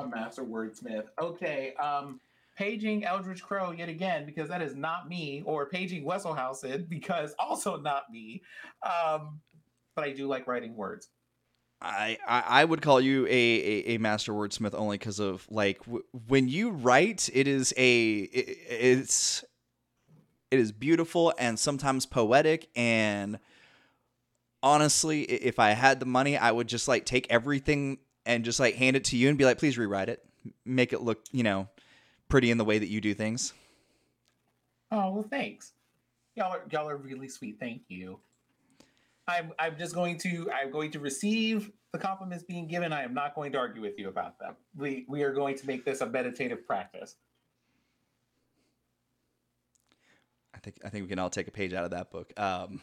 a 0.01 0.07
master 0.07 0.43
wordsmith. 0.43 1.05
Okay. 1.20 1.74
Um, 1.74 2.18
paging 2.57 3.05
Eldritch 3.05 3.43
Crow 3.43 3.70
yet 3.70 3.91
again 3.91 4.24
because 4.24 4.49
that 4.49 4.62
is 4.62 4.74
not 4.74 5.11
me, 5.11 5.43
or 5.45 5.68
paging 5.68 6.03
Wesselhausen 6.03 6.89
because 6.89 7.35
also 7.39 7.76
not 7.76 8.05
me. 8.11 8.41
Um, 8.83 9.39
but 9.95 10.07
I 10.07 10.12
do 10.12 10.26
like 10.26 10.47
writing 10.47 10.76
words. 10.76 11.11
I, 11.85 12.18
I 12.26 12.64
would 12.64 12.80
call 12.80 13.01
you 13.01 13.26
a, 13.26 13.30
a, 13.30 13.95
a 13.95 13.99
master 13.99 14.33
wordsmith 14.33 14.74
only 14.74 14.99
because 14.99 15.18
of 15.18 15.47
like 15.51 15.78
w- 15.85 16.05
when 16.28 16.49
you 16.49 16.70
write 16.70 17.28
it 17.33 17.49
is 17.49 17.74
a 17.76 18.18
it, 18.18 18.59
it's 18.68 19.45
it 20.51 20.59
is 20.59 20.70
beautiful 20.70 21.35
and 21.39 21.59
sometimes 21.59 22.07
poetic 22.07 22.68
and 22.76 23.39
honestly 24.62 25.22
if 25.22 25.59
I 25.59 25.70
had 25.70 25.99
the 25.99 26.07
money 26.07 26.37
I 26.37 26.53
would 26.53 26.68
just 26.68 26.87
like 26.87 27.05
take 27.05 27.26
everything 27.30 27.99
and 28.24 28.45
just 28.45 28.61
like 28.61 28.76
hand 28.76 28.95
it 28.97 29.05
to 29.07 29.16
you 29.16 29.28
and 29.28 29.37
be 29.37 29.45
like 29.45 29.59
please 29.59 29.76
rewrite 29.76 30.09
it. 30.09 30.24
Make 30.64 30.93
it 30.93 31.01
look 31.01 31.24
you 31.33 31.43
know 31.43 31.68
pretty 32.28 32.51
in 32.51 32.59
the 32.59 32.64
way 32.64 32.78
that 32.78 32.89
you 32.89 33.01
do 33.01 33.12
things. 33.12 33.53
Oh 34.93 35.11
well 35.11 35.26
thanks. 35.28 35.72
Y'all 36.37 36.53
are 36.53 36.62
y'all 36.70 36.89
are 36.89 36.97
really 36.97 37.28
sweet. 37.28 37.59
Thank 37.59 37.83
you 37.89 38.20
I'm 39.29 39.53
I'm 39.59 39.79
just 39.79 39.95
going 39.95 40.18
to 40.18 40.51
I'm 40.51 40.70
going 40.70 40.91
to 40.93 41.01
receive 41.01 41.70
the 41.93 41.99
compliments 41.99 42.45
being 42.45 42.66
given. 42.66 42.93
I 42.93 43.03
am 43.03 43.14
not 43.14 43.35
going 43.35 43.53
to 43.53 43.59
argue 43.59 43.83
with 43.83 43.99
you 43.99 44.09
about 44.09 44.39
them. 44.39 44.57
We 44.77 45.05
we 45.09 45.23
are 45.23 45.33
going 45.33 45.57
to 45.59 45.66
make 45.66 45.85
this 45.85 46.01
a 46.01 46.07
meditative 46.07 46.66
practice. 46.66 47.16
I 50.55 50.59
think 50.59 50.77
I 50.85 50.89
think 50.89 51.05
we 51.05 51.09
can 51.09 51.18
all 51.18 51.31
take 51.31 51.49
a 51.49 51.53
page 51.53 51.73
out 51.73 51.85
of 51.85 51.91
that 51.91 52.11
book. 52.11 52.33
Um, 52.39 52.81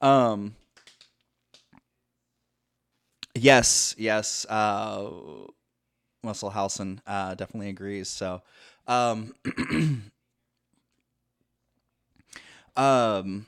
um 0.00 0.54
yes, 3.34 3.94
yes. 3.98 4.46
Uh, 4.48 5.10
Wesselhausen 6.24 6.98
uh, 7.06 7.34
definitely 7.34 7.68
agrees. 7.68 8.08
So, 8.08 8.42
um, 8.86 9.34
um, 12.76 13.46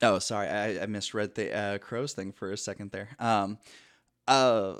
Oh, 0.00 0.18
sorry, 0.18 0.48
I, 0.48 0.82
I 0.82 0.86
misread 0.86 1.34
the 1.34 1.52
uh, 1.52 1.78
crows 1.78 2.12
thing 2.12 2.32
for 2.32 2.52
a 2.52 2.56
second 2.56 2.92
there. 2.92 3.08
Um, 3.18 3.58
uh, 4.28 4.74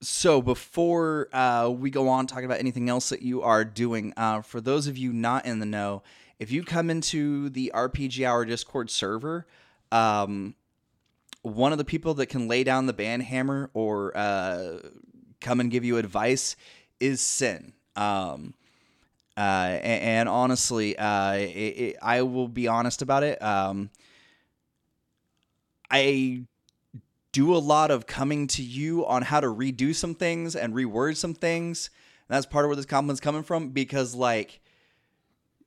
so 0.00 0.42
before 0.42 1.28
uh, 1.32 1.70
we 1.70 1.90
go 1.90 2.08
on 2.08 2.26
talking 2.26 2.44
about 2.44 2.60
anything 2.60 2.88
else 2.88 3.08
that 3.08 3.22
you 3.22 3.42
are 3.42 3.64
doing, 3.64 4.12
uh, 4.16 4.42
for 4.42 4.60
those 4.60 4.86
of 4.86 4.96
you 4.96 5.12
not 5.12 5.46
in 5.46 5.58
the 5.58 5.66
know, 5.66 6.02
if 6.38 6.52
you 6.52 6.62
come 6.62 6.90
into 6.90 7.48
the 7.48 7.72
RPG 7.74 8.26
Hour 8.26 8.44
Discord 8.44 8.90
server, 8.90 9.46
um, 9.90 10.54
one 11.42 11.72
of 11.72 11.78
the 11.78 11.84
people 11.84 12.14
that 12.14 12.26
can 12.26 12.48
lay 12.48 12.64
down 12.64 12.86
the 12.86 12.92
band 12.92 13.22
hammer 13.22 13.70
or 13.74 14.16
uh, 14.16 14.78
come 15.40 15.60
and 15.60 15.70
give 15.70 15.84
you 15.84 15.96
advice 15.96 16.56
is 17.00 17.20
Sin. 17.20 17.72
Um, 17.96 18.54
uh, 19.36 19.40
and, 19.40 20.02
and, 20.02 20.28
honestly, 20.28 20.96
uh, 20.96 21.32
it, 21.32 21.46
it, 21.46 21.96
I 22.00 22.22
will 22.22 22.48
be 22.48 22.68
honest 22.68 23.02
about 23.02 23.24
it. 23.24 23.42
Um, 23.42 23.90
I 25.90 26.44
do 27.32 27.54
a 27.54 27.58
lot 27.58 27.90
of 27.90 28.06
coming 28.06 28.46
to 28.46 28.62
you 28.62 29.04
on 29.06 29.22
how 29.22 29.40
to 29.40 29.48
redo 29.48 29.92
some 29.92 30.14
things 30.14 30.54
and 30.54 30.72
reword 30.72 31.16
some 31.16 31.34
things. 31.34 31.90
And 32.28 32.36
that's 32.36 32.46
part 32.46 32.64
of 32.64 32.68
where 32.68 32.76
this 32.76 32.86
compliment's 32.86 33.20
coming 33.20 33.42
from 33.42 33.70
because, 33.70 34.14
like, 34.14 34.60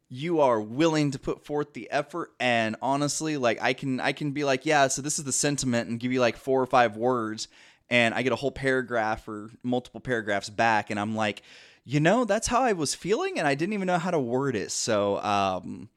you 0.09 0.39
are 0.39 0.61
willing 0.61 1.11
to 1.11 1.19
put 1.19 1.45
forth 1.45 1.73
the 1.73 1.91
effort 1.91 2.31
and 2.39 2.75
honestly 2.81 3.35
like 3.35 3.61
i 3.61 3.73
can 3.73 3.99
i 3.99 4.13
can 4.13 4.31
be 4.31 4.43
like 4.43 4.65
yeah 4.65 4.87
so 4.87 5.01
this 5.01 5.19
is 5.19 5.25
the 5.25 5.33
sentiment 5.33 5.89
and 5.89 5.99
give 5.99 6.11
you 6.13 6.21
like 6.21 6.37
four 6.37 6.61
or 6.61 6.65
five 6.65 6.95
words 6.95 7.49
and 7.89 8.13
i 8.13 8.21
get 8.21 8.31
a 8.31 8.35
whole 8.37 8.51
paragraph 8.51 9.27
or 9.27 9.49
multiple 9.63 9.99
paragraphs 9.99 10.49
back 10.49 10.89
and 10.89 10.99
i'm 10.99 11.13
like 11.15 11.41
you 11.87 12.01
know, 12.01 12.25
that's 12.25 12.47
how 12.47 12.63
I 12.63 12.73
was 12.73 12.93
feeling, 12.93 13.39
and 13.39 13.47
I 13.47 13.55
didn't 13.55 13.71
even 13.71 13.87
know 13.87 13.97
how 13.97 14.11
to 14.11 14.19
word 14.19 14.57
it. 14.57 14.73
So, 14.73 15.21
um, 15.23 15.87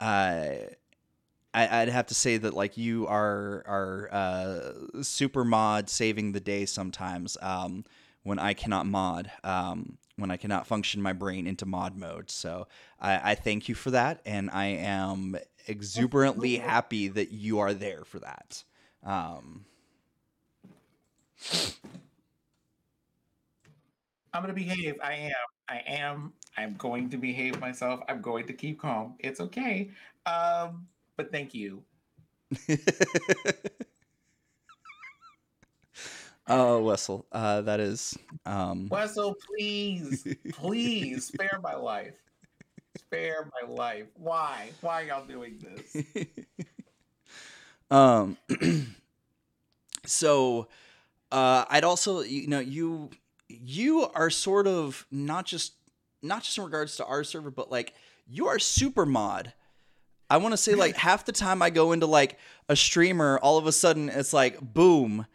I, 0.00 0.66
I'd 1.54 1.88
have 1.90 2.06
to 2.08 2.14
say 2.14 2.38
that 2.38 2.54
like 2.54 2.76
you 2.76 3.06
are 3.06 3.62
are 3.64 4.08
uh, 4.10 5.02
super 5.02 5.44
mod 5.44 5.88
saving 5.88 6.32
the 6.32 6.40
day 6.40 6.66
sometimes 6.66 7.36
um, 7.40 7.84
when 8.24 8.40
I 8.40 8.52
cannot 8.52 8.86
mod, 8.86 9.30
um, 9.44 9.96
when 10.16 10.32
I 10.32 10.36
cannot 10.36 10.66
function 10.66 11.00
my 11.00 11.12
brain 11.12 11.46
into 11.46 11.66
mod 11.66 11.96
mode. 11.96 12.28
So 12.28 12.66
I, 12.98 13.30
I 13.30 13.34
thank 13.36 13.68
you 13.68 13.76
for 13.76 13.92
that, 13.92 14.22
and 14.26 14.50
I 14.50 14.66
am 14.66 15.36
exuberantly 15.68 16.56
happy 16.56 17.06
that 17.06 17.30
you 17.30 17.60
are 17.60 17.74
there 17.74 18.04
for 18.04 18.18
that. 18.18 18.64
Um, 19.04 19.66
I'm 24.32 24.42
gonna 24.42 24.54
behave. 24.54 24.96
I 25.02 25.14
am. 25.14 25.32
I 25.68 25.82
am. 25.86 26.32
I'm 26.56 26.74
going 26.74 27.10
to 27.10 27.16
behave 27.16 27.60
myself. 27.60 28.00
I'm 28.08 28.20
going 28.20 28.46
to 28.46 28.52
keep 28.52 28.80
calm. 28.80 29.14
It's 29.18 29.40
okay. 29.40 29.90
Um, 30.26 30.86
but 31.16 31.32
thank 31.32 31.54
you. 31.54 31.82
oh, 36.46 36.82
Wessel, 36.82 37.26
uh, 37.32 37.62
that 37.62 37.80
is. 37.80 38.16
Um... 38.44 38.88
Wessel, 38.90 39.34
please, 39.46 40.26
please 40.52 41.24
spare 41.32 41.58
my 41.62 41.74
life. 41.74 42.14
Spare 42.98 43.50
my 43.62 43.68
life. 43.72 44.08
Why? 44.14 44.70
Why 44.82 45.02
are 45.02 45.06
y'all 45.06 45.24
doing 45.26 45.58
this? 45.58 45.96
um. 47.90 48.36
so, 50.06 50.68
uh, 51.30 51.64
I'd 51.70 51.84
also, 51.84 52.20
you 52.20 52.48
know, 52.48 52.60
you 52.60 53.10
you 53.62 54.08
are 54.14 54.30
sort 54.30 54.66
of 54.66 55.06
not 55.10 55.46
just 55.46 55.74
not 56.22 56.42
just 56.42 56.56
in 56.56 56.64
regards 56.64 56.96
to 56.96 57.04
our 57.04 57.24
server, 57.24 57.50
but 57.50 57.70
like 57.70 57.94
you 58.28 58.46
are 58.48 58.58
super 58.58 59.04
mod. 59.04 59.52
I 60.30 60.38
want 60.38 60.52
to 60.52 60.56
say 60.56 60.74
like 60.74 60.96
half 61.08 61.24
the 61.24 61.32
time 61.32 61.62
I 61.62 61.70
go 61.70 61.92
into 61.92 62.06
like 62.06 62.38
a 62.68 62.76
streamer, 62.76 63.38
all 63.42 63.58
of 63.58 63.66
a 63.66 63.72
sudden 63.72 64.08
it's 64.08 64.32
like 64.32 64.60
boom, 64.60 65.26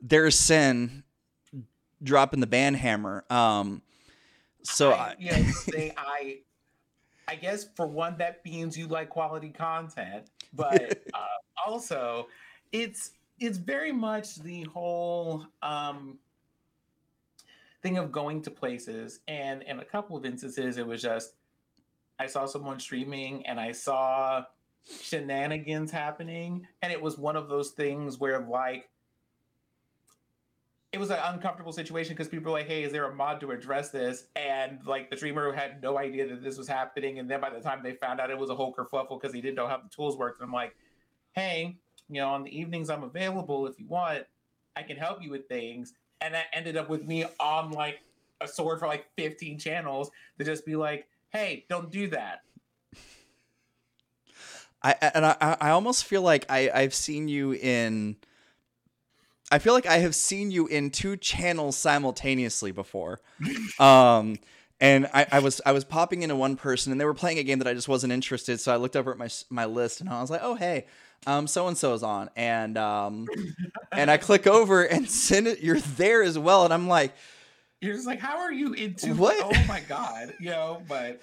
there's 0.00 0.38
Sin 0.38 1.02
dropping 2.02 2.40
the 2.40 2.46
ban 2.46 2.74
hammer. 2.74 3.24
Um, 3.30 3.82
so 4.62 4.92
I, 4.92 5.16
I, 5.18 5.24
know, 5.24 5.50
say 5.52 5.92
I, 5.96 6.38
I 7.28 7.36
guess 7.36 7.66
for 7.74 7.86
one, 7.86 8.16
that 8.18 8.44
means 8.44 8.76
you 8.76 8.86
like 8.86 9.08
quality 9.08 9.50
content, 9.50 10.26
but 10.52 11.02
uh, 11.14 11.66
also, 11.66 12.28
it's 12.72 13.12
it's 13.38 13.58
very 13.58 13.92
much 13.92 14.36
the 14.36 14.62
whole 14.62 15.46
um, 15.62 16.18
thing 17.86 17.98
of 17.98 18.10
going 18.10 18.42
to 18.42 18.50
places, 18.50 19.20
and 19.28 19.62
in 19.62 19.78
a 19.78 19.84
couple 19.84 20.16
of 20.16 20.24
instances, 20.24 20.76
it 20.76 20.84
was 20.84 21.00
just 21.00 21.34
I 22.18 22.26
saw 22.26 22.44
someone 22.46 22.80
streaming 22.80 23.46
and 23.46 23.60
I 23.60 23.70
saw 23.70 24.44
shenanigans 25.02 25.92
happening, 25.92 26.66
and 26.82 26.92
it 26.92 27.00
was 27.00 27.16
one 27.16 27.36
of 27.36 27.48
those 27.48 27.70
things 27.70 28.18
where 28.18 28.40
like 28.40 28.88
it 30.90 30.98
was 30.98 31.10
an 31.10 31.18
uncomfortable 31.22 31.72
situation 31.72 32.14
because 32.14 32.26
people 32.26 32.50
were 32.50 32.58
like, 32.58 32.66
"Hey, 32.66 32.82
is 32.82 32.90
there 32.90 33.04
a 33.04 33.14
mod 33.14 33.40
to 33.42 33.52
address 33.52 33.90
this?" 33.90 34.26
And 34.34 34.84
like 34.84 35.08
the 35.08 35.16
streamer 35.16 35.52
had 35.52 35.80
no 35.80 35.96
idea 35.96 36.26
that 36.26 36.42
this 36.42 36.58
was 36.58 36.66
happening, 36.66 37.20
and 37.20 37.30
then 37.30 37.40
by 37.40 37.50
the 37.50 37.60
time 37.60 37.84
they 37.84 37.92
found 37.92 38.18
out, 38.18 38.30
it 38.30 38.38
was 38.38 38.50
a 38.50 38.56
whole 38.56 38.74
kerfuffle 38.74 39.20
because 39.20 39.32
he 39.32 39.40
didn't 39.40 39.54
know 39.54 39.68
how 39.68 39.76
the 39.76 39.88
tools 39.94 40.16
worked. 40.16 40.40
And 40.40 40.46
I'm 40.48 40.52
like, 40.52 40.74
"Hey, 41.36 41.76
you 42.08 42.20
know, 42.20 42.30
on 42.30 42.42
the 42.42 42.58
evenings 42.58 42.90
I'm 42.90 43.04
available 43.04 43.68
if 43.68 43.78
you 43.78 43.86
want, 43.86 44.24
I 44.74 44.82
can 44.82 44.96
help 44.96 45.22
you 45.22 45.30
with 45.30 45.46
things." 45.46 45.94
And 46.20 46.34
that 46.34 46.46
ended 46.52 46.76
up 46.76 46.88
with 46.88 47.04
me 47.04 47.24
on 47.38 47.70
like 47.72 48.00
a 48.40 48.48
sword 48.48 48.80
for 48.80 48.86
like 48.86 49.06
15 49.16 49.58
channels 49.58 50.10
to 50.38 50.44
just 50.44 50.64
be 50.64 50.76
like, 50.76 51.06
"Hey, 51.30 51.66
don't 51.68 51.90
do 51.90 52.08
that." 52.08 52.40
I 54.82 54.94
and 55.14 55.26
I 55.26 55.56
I 55.60 55.70
almost 55.70 56.04
feel 56.04 56.22
like 56.22 56.46
I 56.48 56.70
I've 56.72 56.94
seen 56.94 57.28
you 57.28 57.52
in. 57.52 58.16
I 59.50 59.58
feel 59.58 59.74
like 59.74 59.86
I 59.86 59.98
have 59.98 60.14
seen 60.14 60.50
you 60.50 60.66
in 60.66 60.90
two 60.90 61.16
channels 61.16 61.76
simultaneously 61.76 62.72
before. 62.72 63.20
Um, 63.78 64.38
and 64.80 65.08
I, 65.12 65.26
I 65.32 65.38
was 65.38 65.60
I 65.64 65.72
was 65.72 65.84
popping 65.84 66.22
into 66.22 66.36
one 66.36 66.56
person 66.56 66.92
and 66.92 67.00
they 67.00 67.04
were 67.04 67.14
playing 67.14 67.38
a 67.38 67.42
game 67.42 67.58
that 67.58 67.68
I 67.68 67.74
just 67.74 67.88
wasn't 67.88 68.12
interested. 68.12 68.60
So 68.60 68.72
I 68.72 68.76
looked 68.76 68.96
over 68.96 69.10
at 69.10 69.18
my 69.18 69.28
my 69.48 69.64
list 69.64 70.00
and 70.00 70.08
I 70.08 70.20
was 70.20 70.30
like, 70.30 70.40
oh 70.42 70.54
hey, 70.54 70.86
um, 71.26 71.46
so 71.46 71.68
and 71.68 71.76
so 71.76 71.94
is 71.94 72.02
on, 72.02 72.30
and 72.36 72.76
um, 72.78 73.26
and 73.92 74.10
I 74.10 74.16
click 74.16 74.46
over 74.46 74.82
and 74.82 75.08
send 75.10 75.46
it. 75.46 75.60
You're 75.60 75.80
there 75.80 76.22
as 76.22 76.38
well, 76.38 76.64
and 76.64 76.72
I'm 76.74 76.88
like, 76.88 77.14
You're 77.80 77.94
just 77.94 78.06
like, 78.06 78.20
"How 78.20 78.38
are 78.38 78.52
you 78.52 78.72
into 78.74 79.14
What? 79.14 79.36
Oh 79.42 79.64
my 79.66 79.80
god, 79.80 80.34
you 80.40 80.50
know, 80.50 80.82
but 80.88 81.20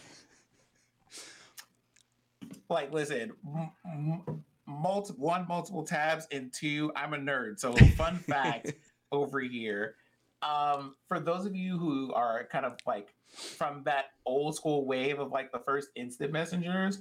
like, 2.69 2.91
listen, 2.91 3.31
m- 3.45 3.71
m- 3.85 4.43
multiple 4.65 5.25
one 5.25 5.47
multiple 5.47 5.83
tabs 5.83 6.27
and 6.31 6.51
two, 6.51 6.91
I'm 6.95 7.13
a 7.13 7.17
nerd. 7.17 7.59
So, 7.59 7.73
fun 7.73 8.17
fact 8.27 8.73
over 9.11 9.39
here. 9.39 9.95
Um, 10.41 10.95
for 11.07 11.19
those 11.19 11.45
of 11.45 11.55
you 11.55 11.77
who 11.77 12.11
are 12.13 12.47
kind 12.51 12.65
of 12.65 12.77
like 12.85 13.13
from 13.29 13.83
that 13.83 14.07
old 14.25 14.55
school 14.55 14.85
wave 14.85 15.19
of 15.19 15.31
like 15.31 15.51
the 15.51 15.59
first 15.59 15.89
instant 15.95 16.31
messengers, 16.33 16.99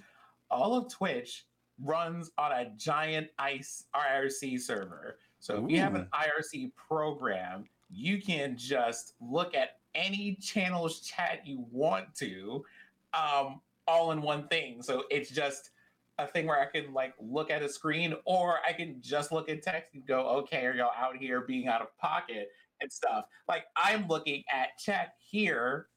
all 0.51 0.77
of 0.77 0.93
Twitch 0.93 1.45
runs 1.81 2.31
on 2.39 2.53
a 2.53 2.71
giant 2.77 3.29
ice 3.39 3.85
IRC 3.95 4.61
server. 4.61 5.19
So 5.41 5.65
if 5.65 5.71
you 5.71 5.81
have 5.81 5.95
an 5.95 6.07
IRC 6.15 6.73
program, 6.77 7.65
you 7.91 8.23
can 8.23 8.57
just 8.57 9.15
look 9.21 9.55
at 9.55 9.79
any 9.95 10.37
channel's 10.37 11.01
chat 11.01 11.47
you 11.47 11.67
want 11.71 12.15
to, 12.17 12.65
um, 13.13 13.61
all 13.87 14.13
in 14.13 14.23
one 14.23 14.47
thing. 14.49 14.83
So 14.83 15.05
it's 15.11 15.31
just 15.31 15.71
a 16.19 16.27
thing 16.27 16.47
where 16.47 16.61
I 16.61 16.67
can 16.67 16.93
like 16.95 17.15
look 17.21 17.51
at 17.51 17.63
a 17.63 17.69
screen, 17.69 18.15
or 18.25 18.59
I 18.67 18.73
can 18.73 19.01
just 19.01 19.33
look 19.33 19.49
at 19.49 19.63
text 19.63 19.95
and 19.95 20.07
go, 20.07 20.29
"Okay, 20.29 20.65
are 20.67 20.75
y'all 20.75 20.93
out 20.97 21.17
here 21.17 21.41
being 21.41 21.69
out 21.69 21.81
of 21.81 21.97
pocket 21.99 22.51
and 22.81 22.93
stuff?" 22.93 23.25
Like 23.49 23.65
I'm 23.77 24.07
looking 24.09 24.45
at 24.53 24.79
chat 24.79 25.15
here 25.19 25.89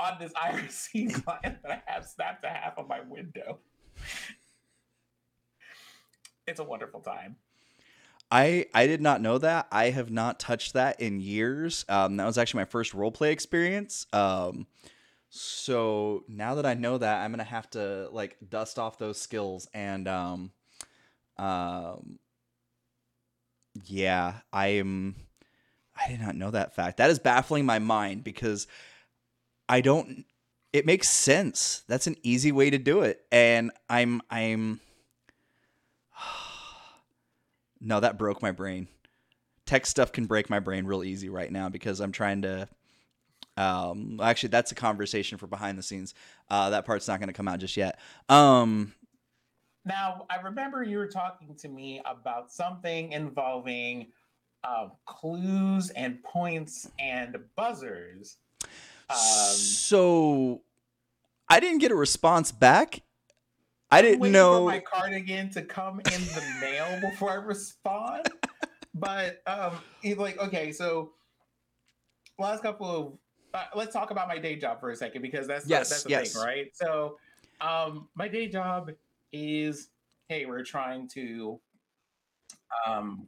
on 0.00 0.16
this 0.18 0.32
IRC 0.36 1.22
client 1.24 1.62
that 1.62 1.70
I 1.70 1.82
have 1.86 2.06
snapped 2.06 2.42
to 2.42 2.48
half 2.48 2.78
of 2.78 2.88
my 2.88 3.00
window. 3.02 3.58
It's 6.46 6.60
a 6.60 6.64
wonderful 6.64 7.00
time. 7.00 7.36
I 8.30 8.66
I 8.74 8.86
did 8.86 9.00
not 9.00 9.22
know 9.22 9.38
that. 9.38 9.66
I 9.72 9.90
have 9.90 10.10
not 10.10 10.38
touched 10.38 10.74
that 10.74 11.00
in 11.00 11.20
years. 11.20 11.84
Um, 11.88 12.16
that 12.16 12.26
was 12.26 12.36
actually 12.36 12.60
my 12.60 12.64
first 12.66 12.92
role 12.92 13.10
play 13.10 13.32
experience. 13.32 14.06
Um, 14.12 14.66
so 15.30 16.24
now 16.28 16.54
that 16.56 16.66
I 16.66 16.74
know 16.74 16.98
that, 16.98 17.22
I'm 17.22 17.30
gonna 17.30 17.44
have 17.44 17.70
to 17.70 18.08
like 18.12 18.36
dust 18.46 18.78
off 18.78 18.98
those 18.98 19.20
skills 19.20 19.68
and 19.72 20.06
um, 20.06 20.52
um, 21.38 22.18
yeah, 23.84 24.40
I 24.52 24.68
am. 24.68 25.16
I 25.96 26.08
did 26.08 26.20
not 26.20 26.34
know 26.34 26.50
that 26.50 26.74
fact. 26.74 26.96
That 26.96 27.10
is 27.10 27.18
baffling 27.20 27.64
my 27.64 27.78
mind 27.78 28.24
because 28.24 28.66
I 29.68 29.80
don't. 29.80 30.24
It 30.74 30.86
makes 30.86 31.08
sense. 31.08 31.84
That's 31.86 32.08
an 32.08 32.16
easy 32.24 32.50
way 32.50 32.68
to 32.68 32.78
do 32.78 33.02
it, 33.02 33.24
and 33.30 33.70
I'm 33.88 34.20
I'm. 34.28 34.80
No, 37.86 38.00
that 38.00 38.16
broke 38.16 38.40
my 38.40 38.50
brain. 38.50 38.88
Tech 39.66 39.84
stuff 39.84 40.10
can 40.10 40.24
break 40.24 40.48
my 40.48 40.58
brain 40.58 40.86
real 40.86 41.04
easy 41.04 41.28
right 41.28 41.52
now 41.52 41.68
because 41.68 42.00
I'm 42.00 42.12
trying 42.12 42.40
to. 42.42 42.66
Um, 43.58 44.20
actually, 44.22 44.48
that's 44.48 44.72
a 44.72 44.74
conversation 44.74 45.36
for 45.36 45.46
behind 45.46 45.76
the 45.76 45.82
scenes. 45.82 46.14
Uh, 46.48 46.70
that 46.70 46.86
part's 46.86 47.06
not 47.06 47.20
going 47.20 47.28
to 47.28 47.34
come 47.34 47.46
out 47.46 47.58
just 47.58 47.76
yet. 47.76 48.00
Um, 48.30 48.94
Now, 49.84 50.24
I 50.30 50.40
remember 50.40 50.82
you 50.82 50.96
were 50.96 51.08
talking 51.08 51.54
to 51.56 51.68
me 51.68 52.00
about 52.06 52.50
something 52.50 53.12
involving 53.12 54.06
uh, 54.64 54.88
clues 55.04 55.90
and 55.90 56.22
points 56.22 56.88
and 56.98 57.36
buzzers. 57.54 58.38
Um, 59.10 59.16
so 59.16 60.62
I 61.48 61.60
didn't 61.60 61.78
get 61.78 61.90
a 61.90 61.94
response 61.94 62.52
back. 62.52 63.02
I 63.90 64.02
didn't 64.02 64.32
know. 64.32 64.66
my 64.66 64.80
cardigan 64.80 65.50
to 65.50 65.62
come 65.62 66.00
in 66.00 66.20
the 66.24 66.42
mail 66.60 67.00
before 67.10 67.30
I 67.30 67.34
respond. 67.34 68.26
But 68.94 69.42
um, 69.46 69.72
it's 70.02 70.18
like 70.18 70.38
okay, 70.38 70.72
so 70.72 71.12
last 72.38 72.62
couple 72.62 72.90
of 72.90 73.18
uh, 73.54 73.66
let's 73.76 73.92
talk 73.92 74.10
about 74.10 74.28
my 74.28 74.38
day 74.38 74.56
job 74.56 74.80
for 74.80 74.90
a 74.90 74.96
second 74.96 75.22
because 75.22 75.46
that's 75.46 75.66
Yes, 75.66 75.90
that's 75.90 76.02
the 76.04 76.10
yes. 76.10 76.32
thing, 76.32 76.42
right? 76.42 76.66
So 76.74 77.18
um, 77.60 78.08
my 78.14 78.28
day 78.28 78.48
job 78.48 78.90
is 79.32 79.90
hey, 80.28 80.46
we're 80.46 80.64
trying 80.64 81.06
to 81.08 81.60
um, 82.86 83.26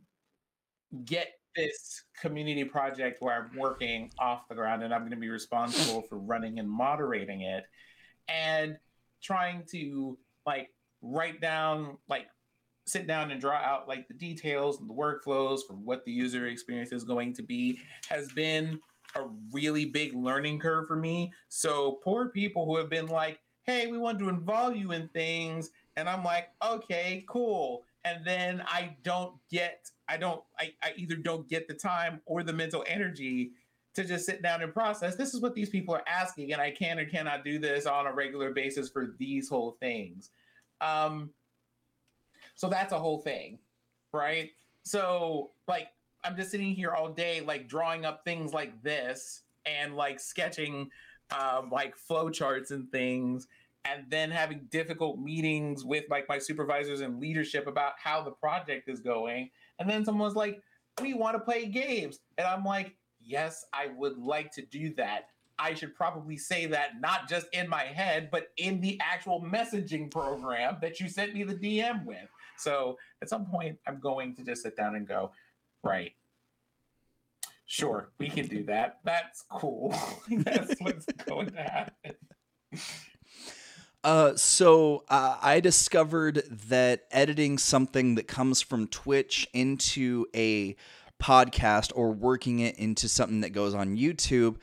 get 1.04 1.32
this 1.56 2.04
community 2.20 2.64
project 2.64 3.18
where 3.20 3.34
I'm 3.34 3.58
working 3.58 4.10
off 4.18 4.48
the 4.48 4.54
ground, 4.54 4.82
and 4.82 4.92
I'm 4.92 5.00
going 5.00 5.12
to 5.12 5.16
be 5.16 5.28
responsible 5.28 6.02
for 6.02 6.18
running 6.18 6.58
and 6.58 6.70
moderating 6.70 7.42
it, 7.42 7.64
and 8.28 8.76
trying 9.22 9.64
to 9.70 10.18
like 10.44 10.70
write 11.02 11.40
down 11.40 11.98
like 12.08 12.26
sit 12.86 13.06
down 13.06 13.30
and 13.32 13.40
draw 13.40 13.56
out 13.56 13.88
like 13.88 14.06
the 14.06 14.14
details 14.14 14.80
and 14.80 14.88
the 14.88 14.94
workflows 14.94 15.60
for 15.66 15.74
what 15.74 16.04
the 16.04 16.12
user 16.12 16.46
experience 16.46 16.92
is 16.92 17.02
going 17.02 17.34
to 17.34 17.42
be 17.42 17.80
has 18.08 18.30
been 18.32 18.78
a 19.16 19.22
really 19.52 19.86
big 19.86 20.14
learning 20.14 20.58
curve 20.58 20.86
for 20.86 20.94
me. 20.94 21.32
So 21.48 21.98
poor 22.04 22.28
people 22.28 22.64
who 22.64 22.76
have 22.76 22.88
been 22.88 23.06
like 23.06 23.40
hey 23.66 23.88
we 23.88 23.98
want 23.98 24.16
to 24.16 24.28
involve 24.28 24.76
you 24.76 24.92
in 24.92 25.08
things 25.08 25.70
and 25.96 26.08
i'm 26.08 26.22
like 26.22 26.48
okay 26.64 27.24
cool 27.28 27.84
and 28.06 28.24
then 28.24 28.62
i 28.66 28.94
don't 29.02 29.34
get 29.50 29.90
i 30.08 30.16
don't 30.16 30.42
I, 30.58 30.72
I 30.82 30.92
either 30.96 31.16
don't 31.16 31.48
get 31.48 31.68
the 31.68 31.74
time 31.74 32.20
or 32.24 32.42
the 32.42 32.52
mental 32.52 32.84
energy 32.86 33.50
to 33.94 34.04
just 34.04 34.26
sit 34.26 34.42
down 34.42 34.62
and 34.62 34.74
process. 34.74 35.16
This 35.16 35.32
is 35.32 35.40
what 35.40 35.54
these 35.54 35.70
people 35.70 35.94
are 35.94 36.04
asking 36.06 36.52
and 36.52 36.60
i 36.60 36.70
can 36.70 36.98
or 36.98 37.06
cannot 37.06 37.44
do 37.44 37.58
this 37.58 37.86
on 37.86 38.06
a 38.06 38.12
regular 38.12 38.52
basis 38.52 38.88
for 38.88 39.14
these 39.18 39.48
whole 39.48 39.76
things. 39.80 40.30
Um 40.80 41.30
so 42.54 42.68
that's 42.68 42.92
a 42.92 42.98
whole 42.98 43.18
thing 43.18 43.58
right? 44.12 44.50
So 44.82 45.50
like 45.68 45.88
i'm 46.24 46.36
just 46.36 46.50
sitting 46.50 46.74
here 46.74 46.90
all 46.90 47.08
day 47.08 47.40
like 47.40 47.68
drawing 47.68 48.04
up 48.04 48.24
things 48.24 48.52
like 48.52 48.82
this 48.82 49.42
and 49.64 49.94
like 49.94 50.18
sketching 50.18 50.90
um 51.38 51.70
like 51.70 51.96
flow 51.96 52.30
charts 52.30 52.70
and 52.70 52.90
things 52.90 53.46
and 53.92 54.04
then 54.08 54.30
having 54.30 54.66
difficult 54.70 55.18
meetings 55.18 55.84
with 55.84 56.04
like 56.10 56.28
my 56.28 56.38
supervisors 56.38 57.00
and 57.00 57.20
leadership 57.20 57.66
about 57.66 57.92
how 58.02 58.22
the 58.22 58.30
project 58.30 58.88
is 58.88 59.00
going. 59.00 59.50
And 59.78 59.88
then 59.88 60.04
someone's 60.04 60.36
like 60.36 60.62
we 61.00 61.14
want 61.14 61.36
to 61.36 61.40
play 61.40 61.66
games. 61.66 62.20
And 62.38 62.46
i'm 62.46 62.64
like 62.64 62.96
yes 63.20 63.64
i 63.72 63.88
would 63.96 64.18
like 64.18 64.52
to 64.52 64.62
do 64.62 64.94
that. 64.94 65.28
I 65.58 65.72
should 65.72 65.94
probably 65.94 66.36
say 66.36 66.66
that 66.66 67.00
not 67.00 67.28
just 67.28 67.46
in 67.52 67.68
my 67.68 67.84
head 67.84 68.30
but 68.30 68.48
in 68.56 68.80
the 68.80 68.98
actual 69.02 69.40
messaging 69.42 70.10
program 70.10 70.78
that 70.82 71.00
you 71.00 71.08
sent 71.08 71.34
me 71.34 71.44
the 71.44 71.54
dm 71.54 72.04
with. 72.04 72.28
So 72.58 72.98
at 73.22 73.28
some 73.28 73.46
point 73.46 73.78
i'm 73.86 74.00
going 74.00 74.34
to 74.36 74.44
just 74.44 74.62
sit 74.62 74.76
down 74.76 74.96
and 74.96 75.06
go 75.06 75.32
right. 75.82 76.12
Sure 77.68 78.10
we 78.18 78.28
can 78.28 78.46
do 78.46 78.62
that. 78.64 79.00
That's 79.04 79.44
cool. 79.50 79.94
That's 80.30 80.74
what's 80.80 81.06
going 81.26 81.50
to 81.50 81.62
happen 81.62 82.14
Uh, 84.06 84.36
so 84.36 85.02
uh, 85.08 85.36
I 85.42 85.58
discovered 85.58 86.44
that 86.68 87.06
editing 87.10 87.58
something 87.58 88.14
that 88.14 88.28
comes 88.28 88.62
from 88.62 88.86
Twitch 88.86 89.48
into 89.52 90.26
a 90.32 90.76
podcast 91.20 91.90
or 91.92 92.12
working 92.12 92.60
it 92.60 92.78
into 92.78 93.08
something 93.08 93.40
that 93.40 93.50
goes 93.50 93.74
on 93.74 93.96
YouTube 93.96 94.58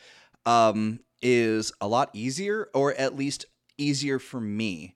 um, 0.45 1.01
is 1.21 1.73
a 1.81 1.87
lot 1.89 2.09
easier, 2.13 2.69
or 2.73 2.93
at 2.93 3.17
least 3.17 3.45
easier 3.77 4.17
for 4.17 4.39
me. 4.39 4.95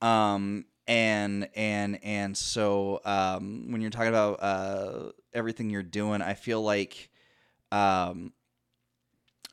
Um, 0.00 0.66
and 0.86 1.48
and 1.56 1.98
and 2.04 2.36
so 2.36 3.00
um, 3.04 3.72
when 3.72 3.80
you're 3.80 3.90
talking 3.90 4.10
about 4.10 4.40
uh, 4.40 5.10
everything 5.34 5.70
you're 5.70 5.82
doing, 5.82 6.22
I 6.22 6.34
feel 6.34 6.62
like 6.62 7.10
um, 7.72 8.32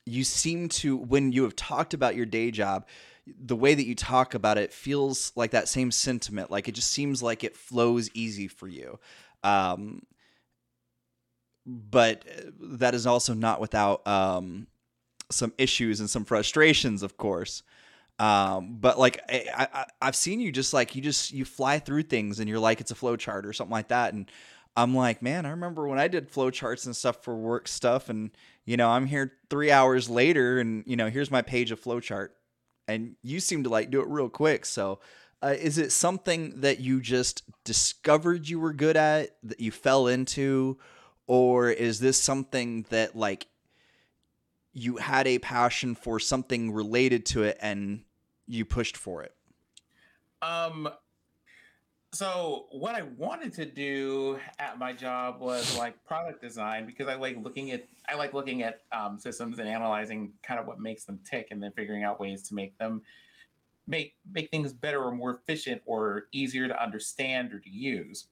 you 0.06 0.24
seem 0.24 0.70
to 0.70 0.98
when 0.98 1.32
you 1.32 1.42
have 1.46 1.56
talked 1.56 1.96
about 1.96 2.16
your 2.16 2.28
day 2.28 2.52
job 2.52 2.86
the 3.28 3.56
way 3.56 3.74
that 3.74 3.86
you 3.86 3.96
talk 3.96 4.34
about 4.34 4.58
it 4.58 4.72
feels 4.72 5.32
like 5.36 5.52
that 5.52 5.68
same 5.68 5.92
sentiment 5.92 6.52
like 6.52 6.68
it 6.68 6.74
just 6.74 6.92
seems 6.92 7.24
like 7.24 7.44
it 7.44 7.56
flows 7.56 8.10
easy 8.14 8.48
for 8.48 8.68
you. 8.68 9.00
Um, 9.44 10.04
but 11.66 12.24
uh, 12.28 12.52
that 12.78 12.94
is 12.94 13.08
also 13.08 13.34
not 13.34 13.60
without 13.60 14.06
um, 14.08 14.68
some 15.32 15.54
issues 15.58 16.00
and 16.00 16.10
some 16.10 16.26
frustrations 16.26 17.04
of 17.04 17.18
course. 17.18 17.64
Um, 18.18 18.78
but 18.80 18.98
like 18.98 19.20
I, 19.28 19.68
I 19.74 19.86
i've 20.02 20.16
seen 20.16 20.40
you 20.40 20.50
just 20.52 20.74
like 20.74 20.96
you 20.96 21.02
just 21.02 21.34
you 21.34 21.44
fly 21.44 21.80
through 21.80 22.04
things 22.04 22.40
and 22.40 22.48
you're 22.48 22.60
like 22.60 22.80
it's 22.80 22.92
a 22.92 22.96
flow 22.96 23.18
chart 23.18 23.46
or 23.46 23.54
something 23.54 23.74
like 23.74 23.90
that. 23.90 24.14
And 24.14 24.30
i'm 24.78 24.94
like 24.96 25.22
man 25.22 25.46
i 25.46 25.50
remember 25.50 25.88
when 25.88 26.00
i 26.00 26.08
did 26.08 26.30
flow 26.30 26.50
charts 26.50 26.86
and 26.86 26.96
stuff 26.96 27.24
for 27.24 27.36
work 27.36 27.68
stuff 27.68 28.10
and 28.10 28.32
you 28.66 28.76
know 28.76 28.90
i'm 28.90 29.06
here 29.06 29.32
three 29.50 29.72
hours 29.72 30.10
later 30.10 30.60
and 30.60 30.84
you 30.86 30.96
know 30.96 31.10
here's 31.10 31.32
my 31.32 31.42
page 31.42 31.72
of 31.72 31.80
flow 31.80 32.00
chart 32.00 32.36
and 32.88 33.16
you 33.24 33.40
seem 33.40 33.64
to 33.64 33.70
like 33.70 33.90
do 33.90 34.02
it 34.02 34.08
real 34.08 34.30
quick 34.30 34.66
so 34.66 35.00
uh, 35.42 35.54
is 35.60 35.78
it 35.78 35.92
something 35.92 36.62
that 36.62 36.80
you 36.80 37.02
just 37.02 37.44
discovered 37.64 38.48
you 38.48 38.60
were 38.60 38.74
good 38.74 38.98
at 38.98 39.36
that 39.44 39.60
you 39.60 39.72
fell 39.72 40.08
into 40.08 40.78
or 41.28 41.70
is 41.70 42.00
this 42.00 42.22
something 42.22 42.86
that 42.90 43.16
like 43.16 43.48
you 44.74 44.98
had 44.98 45.28
a 45.28 45.40
passion 45.40 45.96
for 45.96 46.20
something 46.20 46.72
related 46.72 47.26
to 47.26 47.44
it 47.44 47.58
and 47.62 48.04
you 48.48 48.66
pushed 48.66 48.98
for 48.98 49.24
it? 49.24 49.34
Um 50.42 50.90
so 52.16 52.68
what 52.72 52.96
I 52.96 53.02
wanted 53.18 53.54
to 53.54 53.66
do 53.66 54.40
at 54.58 54.80
my 54.80 54.94
job 54.94 55.42
was 55.42 55.78
like 55.78 56.02
product 56.06 56.42
design 56.42 56.86
because 56.86 57.08
I 57.08 57.16
like 57.16 57.38
looking 57.44 57.72
at 57.72 57.86
I 58.08 58.16
like 58.16 58.34
looking 58.34 58.64
at 58.64 58.82
um, 58.92 59.20
systems 59.20 59.60
and 59.60 59.68
analyzing 59.68 60.32
kind 60.42 60.60
of 60.60 60.66
what 60.66 60.80
makes 60.80 61.04
them 61.04 61.20
tick 61.30 61.50
and 61.52 61.62
then 61.62 61.72
figuring 61.76 62.04
out 62.04 62.20
ways 62.20 62.42
to 62.50 62.56
make 62.56 62.78
them 62.78 63.02
make 63.88 64.16
make 64.32 64.50
things 64.50 64.72
better 64.72 65.04
or 65.04 65.12
more 65.12 65.32
efficient 65.32 65.82
or 65.86 66.28
easier 66.32 66.68
to 66.68 66.82
understand 66.82 67.54
or 67.54 67.60
to 67.60 67.70
use. 67.70 68.28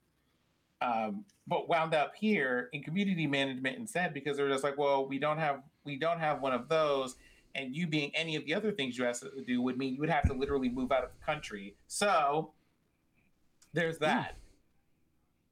Um, 0.81 1.25
but 1.47 1.67
wound 1.67 1.93
up 1.93 2.13
here 2.15 2.69
in 2.73 2.83
community 2.83 3.27
management 3.27 3.77
instead 3.77 4.13
because 4.13 4.37
they're 4.37 4.49
just 4.49 4.63
like, 4.63 4.77
well, 4.77 5.05
we 5.05 5.19
don't 5.19 5.37
have 5.37 5.61
we 5.83 5.97
don't 5.97 6.19
have 6.19 6.41
one 6.41 6.53
of 6.53 6.69
those, 6.69 7.15
and 7.55 7.75
you 7.75 7.87
being 7.87 8.11
any 8.15 8.37
of 8.37 8.45
the 8.45 8.53
other 8.53 8.71
things 8.71 8.97
you 8.97 9.03
have 9.03 9.19
to 9.19 9.43
do 9.45 9.61
would 9.61 9.77
mean 9.77 9.93
you 9.93 9.99
would 9.99 10.09
have 10.09 10.27
to 10.27 10.33
literally 10.33 10.69
move 10.69 10.91
out 10.91 11.03
of 11.03 11.09
the 11.17 11.25
country. 11.25 11.75
So 11.87 12.53
there's 13.73 13.97
hmm. 13.97 14.05
that. 14.05 14.37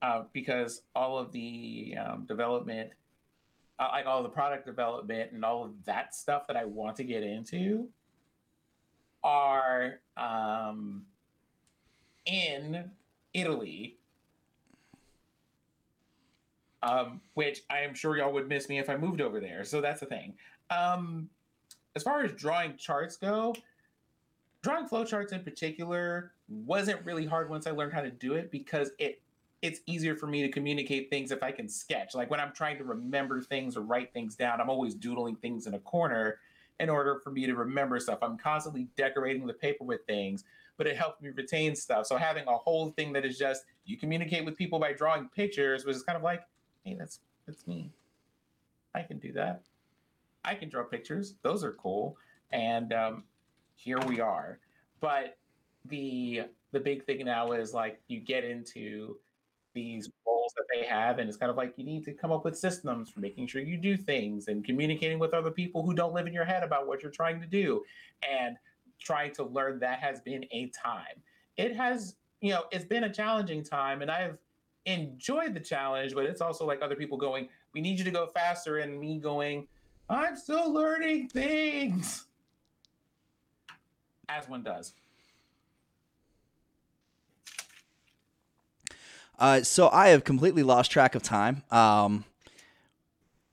Uh, 0.01 0.24
because 0.34 0.82
all 0.95 1.19
of 1.19 1.32
the 1.32 1.95
um, 2.03 2.26
development, 2.28 2.89
uh, 3.78 3.89
like 3.91 4.07
all 4.07 4.24
the 4.24 4.30
product 4.30 4.65
development 4.65 5.32
and 5.32 5.45
all 5.45 5.63
of 5.63 5.72
that 5.86 6.15
stuff 6.15 6.47
that 6.47 6.57
I 6.57 6.65
want 6.65 6.95
to 6.97 7.03
get 7.03 7.22
into, 7.22 7.88
are 9.24 9.99
um, 10.17 11.03
in 12.26 12.89
Italy 13.36 13.99
um, 16.84 17.22
which 17.36 17.61
I 17.69 17.80
am 17.80 17.93
sure 17.93 18.17
y'all 18.17 18.34
would 18.34 18.47
miss 18.47 18.67
me 18.69 18.80
if 18.80 18.89
I 18.89 18.97
moved 18.97 19.22
over 19.22 19.39
there. 19.39 19.63
So 19.63 19.82
that's 19.82 19.99
the 19.99 20.05
thing. 20.05 20.34
Um, 20.69 21.30
as 21.95 22.03
far 22.03 22.24
as 22.24 22.32
drawing 22.34 22.78
charts 22.78 23.17
go, 23.17 23.55
drawing 24.63 24.88
flowcharts 24.88 25.32
in 25.32 25.43
particular 25.43 26.32
wasn't 26.52 27.04
really 27.06 27.26
hard 27.26 27.49
once 27.49 27.68
I 27.68 27.72
learned 27.72 27.93
how 27.93 28.02
to 28.02 28.12
do 28.12 28.34
it 28.34 28.52
because 28.52 28.91
it 28.99 29.22
it's 29.62 29.80
easier 29.86 30.16
for 30.16 30.26
me 30.26 30.41
to 30.41 30.49
communicate 30.49 31.12
things 31.12 31.32
if 31.32 31.43
I 31.43 31.52
can 31.52 31.70
sketch. 31.70 32.16
Like 32.16 32.32
when 32.32 32.39
I'm 32.39 32.52
trying 32.52 32.78
to 32.80 32.84
remember 32.84 33.41
things 33.41 33.78
or 33.78 33.82
write 33.82 34.12
things 34.12 34.36
down, 34.36 34.60
I'm 34.60 34.72
always 34.72 34.95
doodling 34.95 35.36
things 35.36 35.68
in 35.68 35.76
a 35.76 35.80
corner 35.80 36.39
in 36.80 36.89
order 36.89 37.20
for 37.24 37.30
me 37.30 37.45
to 37.45 37.54
remember 37.54 37.99
stuff. 37.99 38.20
I'm 38.24 38.39
constantly 38.39 38.88
decorating 38.97 39.45
the 39.45 39.54
paper 39.54 39.84
with 39.84 40.04
things, 40.08 40.45
but 40.78 40.88
it 40.88 40.97
helps 40.97 41.22
me 41.22 41.30
retain 41.30 41.76
stuff. 41.76 42.08
So 42.08 42.18
having 42.18 42.47
a 42.47 42.58
whole 42.58 42.89
thing 42.91 43.14
that 43.14 43.24
is 43.24 43.38
just 43.38 43.66
you 43.86 43.97
communicate 43.97 44.45
with 44.45 44.58
people 44.58 44.80
by 44.80 44.93
drawing 44.93 45.30
pictures 45.30 45.86
was 45.86 46.02
kind 46.02 46.18
of 46.18 46.24
like 46.24 46.41
hey, 46.84 46.95
that's 46.97 47.20
that's 47.45 47.68
me. 47.68 47.91
I 48.93 49.04
can 49.04 49.20
do 49.20 49.32
that. 49.34 49.62
I 50.43 50.56
can 50.56 50.70
draw 50.70 50.84
pictures. 50.84 51.36
Those 51.43 51.64
are 51.64 51.74
cool. 51.74 52.18
And 52.52 52.91
um, 52.93 53.24
here 53.76 53.99
we 53.99 54.20
are. 54.20 54.60
But 54.99 55.38
the 55.86 56.44
the 56.72 56.80
big 56.80 57.06
thing 57.06 57.26
now 57.26 57.52
is 57.52 57.74
like 57.74 58.00
you 58.08 58.20
get 58.20 58.44
into 58.44 59.18
these 59.74 60.10
roles 60.26 60.54
that 60.56 60.66
they 60.74 60.86
have, 60.86 61.20
and 61.20 61.28
it's 61.28 61.38
kind 61.38 61.50
of 61.50 61.58
like 61.58 61.74
you 61.78 61.86
need 61.86 62.04
to 62.06 62.14
come 62.14 62.32
up 62.32 62.46
with 62.46 62.58
systems 62.58 63.10
for 63.10 63.20
making 63.20 63.48
sure 63.48 63.62
you 63.62 63.78
do 63.78 63.98
things 63.98 64.48
and 64.48 64.64
communicating 64.64 65.20
with 65.20 65.34
other 65.34 65.52
people 65.52 65.84
who 65.84 65.94
don't 65.94 66.14
live 66.14 66.28
in 66.28 66.34
your 66.34 66.46
head 66.46 66.64
about 66.64 66.88
what 66.88 67.02
you're 67.02 67.12
trying 67.12 67.40
to 67.40 67.48
do. 67.48 67.84
And 68.30 68.58
trying 69.02 69.34
to 69.34 69.44
learn 69.44 69.80
that 69.80 70.00
has 70.00 70.22
been 70.22 70.46
a 70.52 70.68
time. 70.68 71.22
It 71.58 71.76
has, 71.76 72.16
you 72.40 72.52
know, 72.52 72.64
it's 72.72 72.86
been 72.86 73.04
a 73.06 73.14
challenging 73.14 73.64
time, 73.64 74.02
and 74.02 74.10
I've 74.10 74.38
enjoyed 74.86 75.54
the 75.54 75.60
challenge, 75.60 76.14
but 76.14 76.26
it's 76.26 76.42
also 76.42 76.66
like 76.66 76.82
other 76.82 76.96
people 76.96 77.18
going, 77.18 77.50
we 77.74 77.82
need 77.82 77.98
you 77.98 78.06
to 78.06 78.12
go 78.12 78.28
faster, 78.28 78.78
and 78.78 79.00
me 79.00 79.20
going, 79.20 79.68
I'm 80.10 80.36
still 80.36 80.72
learning 80.72 81.30
things. 81.30 82.26
As 84.30 84.48
one 84.48 84.64
does. 84.64 84.94
Uh, 89.42 89.64
so 89.64 89.89
I 89.89 90.10
have 90.10 90.24
completely 90.24 90.64
lost 90.64 90.92
track 90.92 91.16
of 91.16 91.24
time. 91.24 91.64
Um, 91.72 92.24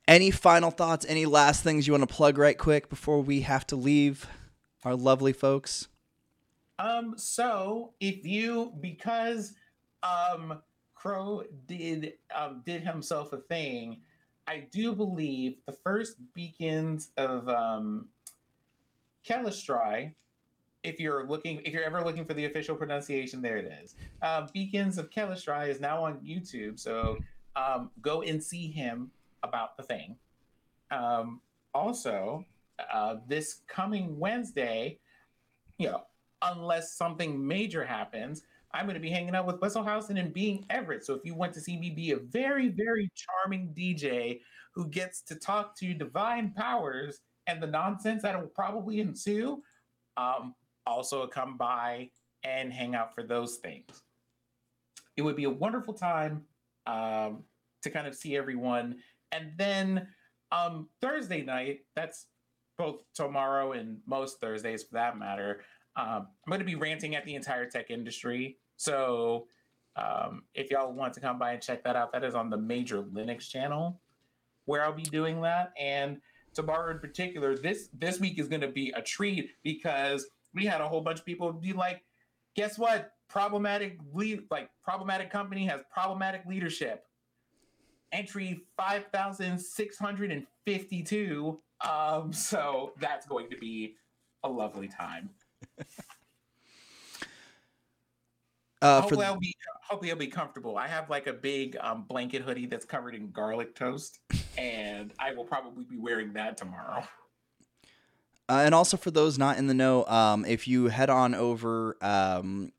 any 0.06 0.30
final 0.30 0.70
thoughts? 0.70 1.04
Any 1.08 1.26
last 1.26 1.64
things 1.64 1.86
you 1.86 1.94
want 1.94 2.08
to 2.08 2.14
plug 2.14 2.38
right 2.38 2.56
quick 2.56 2.88
before 2.88 3.22
we 3.22 3.40
have 3.40 3.66
to 3.68 3.76
leave 3.76 4.26
our 4.84 4.94
lovely 4.94 5.32
folks? 5.32 5.88
Um, 6.78 7.14
so 7.16 7.94
if 7.98 8.24
you 8.24 8.72
because 8.80 9.54
um 10.04 10.62
Crow 10.94 11.44
did 11.66 12.14
um, 12.34 12.62
did 12.66 12.82
himself 12.82 13.32
a 13.32 13.38
thing. 13.38 14.00
I 14.46 14.66
do 14.72 14.94
believe 14.94 15.56
the 15.66 15.72
first 15.72 16.16
beacons 16.34 17.10
of 17.16 17.48
um, 17.48 18.08
Kelestraye, 19.26 20.14
if 20.82 21.00
you're 21.00 21.26
looking, 21.26 21.60
if 21.64 21.72
you're 21.72 21.82
ever 21.82 22.02
looking 22.02 22.24
for 22.24 22.34
the 22.34 22.44
official 22.44 22.76
pronunciation, 22.76 23.42
there 23.42 23.56
it 23.56 23.72
is. 23.82 23.94
Uh, 24.22 24.46
beacons 24.52 24.98
of 24.98 25.10
Kelestraye 25.10 25.68
is 25.68 25.80
now 25.80 26.04
on 26.04 26.18
YouTube, 26.18 26.78
so 26.78 27.18
um, 27.56 27.90
go 28.00 28.22
and 28.22 28.42
see 28.42 28.68
him 28.68 29.10
about 29.42 29.76
the 29.76 29.82
thing. 29.82 30.16
Um, 30.90 31.40
also, 31.74 32.44
uh, 32.92 33.16
this 33.26 33.60
coming 33.66 34.18
Wednesday, 34.18 34.98
you 35.78 35.88
know, 35.88 36.02
unless 36.42 36.94
something 36.96 37.46
major 37.46 37.84
happens, 37.84 38.42
I'm 38.72 38.84
going 38.84 38.94
to 38.94 39.00
be 39.00 39.10
hanging 39.10 39.34
out 39.34 39.46
with 39.46 39.60
Wesselhausen 39.60 40.18
and 40.18 40.32
being 40.32 40.64
Everett. 40.70 41.04
So 41.04 41.14
if 41.14 41.24
you 41.24 41.34
want 41.34 41.52
to 41.54 41.60
see 41.60 41.78
me 41.78 41.90
be 41.90 42.12
a 42.12 42.16
very, 42.16 42.68
very 42.68 43.10
charming 43.14 43.74
DJ 43.76 44.40
who 44.74 44.88
gets 44.88 45.22
to 45.22 45.34
talk 45.34 45.76
to 45.78 45.94
divine 45.94 46.52
powers 46.52 47.20
and 47.46 47.62
the 47.62 47.66
nonsense 47.66 48.22
that 48.22 48.38
will 48.38 48.48
probably 48.48 49.00
ensue, 49.00 49.62
um, 50.16 50.54
also 50.88 51.26
come 51.26 51.56
by 51.56 52.10
and 52.44 52.72
hang 52.72 52.94
out 52.94 53.14
for 53.14 53.22
those 53.22 53.56
things. 53.56 54.02
It 55.16 55.22
would 55.22 55.36
be 55.36 55.44
a 55.44 55.50
wonderful 55.50 55.94
time 55.94 56.44
um, 56.86 57.44
to 57.82 57.90
kind 57.90 58.06
of 58.06 58.14
see 58.14 58.36
everyone. 58.36 58.96
And 59.32 59.52
then 59.56 60.08
um, 60.52 60.88
Thursday 61.00 61.42
night, 61.42 61.80
that's 61.94 62.26
both 62.78 63.02
tomorrow 63.14 63.72
and 63.72 63.98
most 64.06 64.40
Thursdays 64.40 64.84
for 64.84 64.94
that 64.94 65.18
matter. 65.18 65.60
Um, 65.96 66.28
I'm 66.46 66.50
going 66.50 66.60
to 66.60 66.64
be 66.64 66.76
ranting 66.76 67.16
at 67.16 67.24
the 67.24 67.34
entire 67.34 67.68
tech 67.68 67.90
industry. 67.90 68.56
So 68.76 69.48
um, 69.96 70.44
if 70.54 70.70
y'all 70.70 70.92
want 70.92 71.12
to 71.14 71.20
come 71.20 71.38
by 71.38 71.52
and 71.52 71.62
check 71.62 71.82
that 71.84 71.96
out, 71.96 72.12
that 72.12 72.24
is 72.24 72.34
on 72.34 72.50
the 72.50 72.56
major 72.56 73.02
Linux 73.02 73.48
channel 73.48 74.00
where 74.66 74.84
I'll 74.84 74.92
be 74.92 75.02
doing 75.02 75.40
that. 75.42 75.72
And 75.78 76.20
tomorrow 76.54 76.92
in 76.92 77.00
particular, 77.00 77.56
this 77.56 77.88
this 77.92 78.20
week 78.20 78.38
is 78.38 78.48
going 78.48 78.60
to 78.60 78.68
be 78.68 78.92
a 78.94 79.02
treat 79.02 79.50
because 79.64 80.26
we 80.54 80.66
had 80.66 80.80
a 80.80 80.88
whole 80.88 81.00
bunch 81.00 81.20
of 81.20 81.24
people 81.24 81.52
be 81.52 81.72
like, 81.72 82.02
guess 82.54 82.78
what? 82.78 83.12
Problematic 83.28 83.98
lead, 84.12 84.44
like 84.50 84.70
problematic 84.82 85.30
company 85.30 85.66
has 85.66 85.82
problematic 85.92 86.44
leadership. 86.46 87.04
Entry 88.12 88.62
five 88.76 89.06
thousand 89.12 89.58
six 89.58 89.98
hundred 89.98 90.30
and 90.30 90.46
fifty-two. 90.64 91.60
Um, 91.86 92.32
so 92.32 92.92
that's 93.00 93.26
going 93.26 93.50
to 93.50 93.56
be 93.56 93.96
a 94.44 94.48
lovely 94.48 94.88
time. 94.88 95.30
Uh, 98.80 98.98
for 98.98 99.02
hopefully, 99.02 99.26
I'll 99.26 99.38
be 99.38 99.56
hopefully 99.82 100.10
I'll 100.12 100.16
be 100.16 100.28
comfortable. 100.28 100.76
I 100.76 100.86
have 100.86 101.10
like 101.10 101.26
a 101.26 101.32
big 101.32 101.76
um, 101.80 102.04
blanket 102.08 102.42
hoodie 102.42 102.66
that's 102.66 102.84
covered 102.84 103.14
in 103.14 103.30
garlic 103.32 103.74
toast, 103.74 104.20
and 104.56 105.12
I 105.18 105.34
will 105.34 105.44
probably 105.44 105.84
be 105.84 105.98
wearing 105.98 106.32
that 106.34 106.56
tomorrow. 106.56 107.02
Uh, 108.48 108.62
and 108.64 108.74
also 108.74 108.96
for 108.96 109.10
those 109.10 109.38
not 109.38 109.58
in 109.58 109.66
the 109.66 109.74
know, 109.74 110.06
um, 110.06 110.44
if 110.44 110.66
you 110.66 110.86
head 110.86 111.10
on 111.10 111.34
over 111.34 111.96
um, 112.00 112.72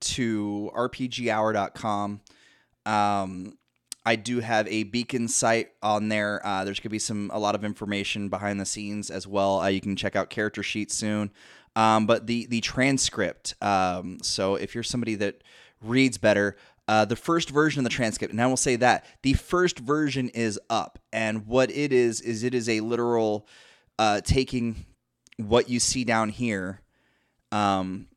to 0.00 0.70
rpghour.com, 0.74 2.20
um, 2.86 3.58
I 4.06 4.16
do 4.16 4.40
have 4.40 4.66
a 4.68 4.84
beacon 4.84 5.28
site 5.28 5.72
on 5.82 6.08
there. 6.08 6.44
Uh, 6.44 6.64
there's 6.64 6.78
going 6.78 6.84
to 6.84 6.88
be 6.88 6.98
some 6.98 7.30
a 7.34 7.38
lot 7.38 7.54
of 7.54 7.64
information 7.64 8.30
behind 8.30 8.58
the 8.58 8.64
scenes 8.64 9.10
as 9.10 9.26
well. 9.26 9.60
Uh, 9.60 9.66
you 9.68 9.80
can 9.80 9.94
check 9.94 10.16
out 10.16 10.30
character 10.30 10.62
sheets 10.62 10.94
soon. 10.94 11.30
Um, 11.76 12.06
but 12.06 12.26
the 12.26 12.46
the 12.46 12.60
transcript. 12.60 13.54
Um, 13.62 14.18
so 14.22 14.56
if 14.56 14.74
you're 14.74 14.82
somebody 14.82 15.14
that 15.16 15.42
reads 15.82 16.18
better, 16.18 16.56
uh, 16.88 17.04
the 17.04 17.14
first 17.14 17.50
version 17.50 17.80
of 17.80 17.84
the 17.84 17.90
transcript, 17.90 18.32
and 18.32 18.42
I 18.42 18.46
will 18.46 18.56
say 18.56 18.76
that 18.76 19.04
the 19.22 19.34
first 19.34 19.78
version 19.78 20.30
is 20.30 20.58
up, 20.68 20.98
and 21.12 21.46
what 21.46 21.70
it 21.70 21.92
is 21.92 22.20
is 22.20 22.42
it 22.42 22.54
is 22.54 22.68
a 22.68 22.80
literal 22.80 23.46
uh, 23.98 24.20
taking 24.22 24.86
what 25.48 25.68
you 25.68 25.80
see 25.80 26.04
down 26.04 26.28
here 26.28 26.80
um, 27.52 28.08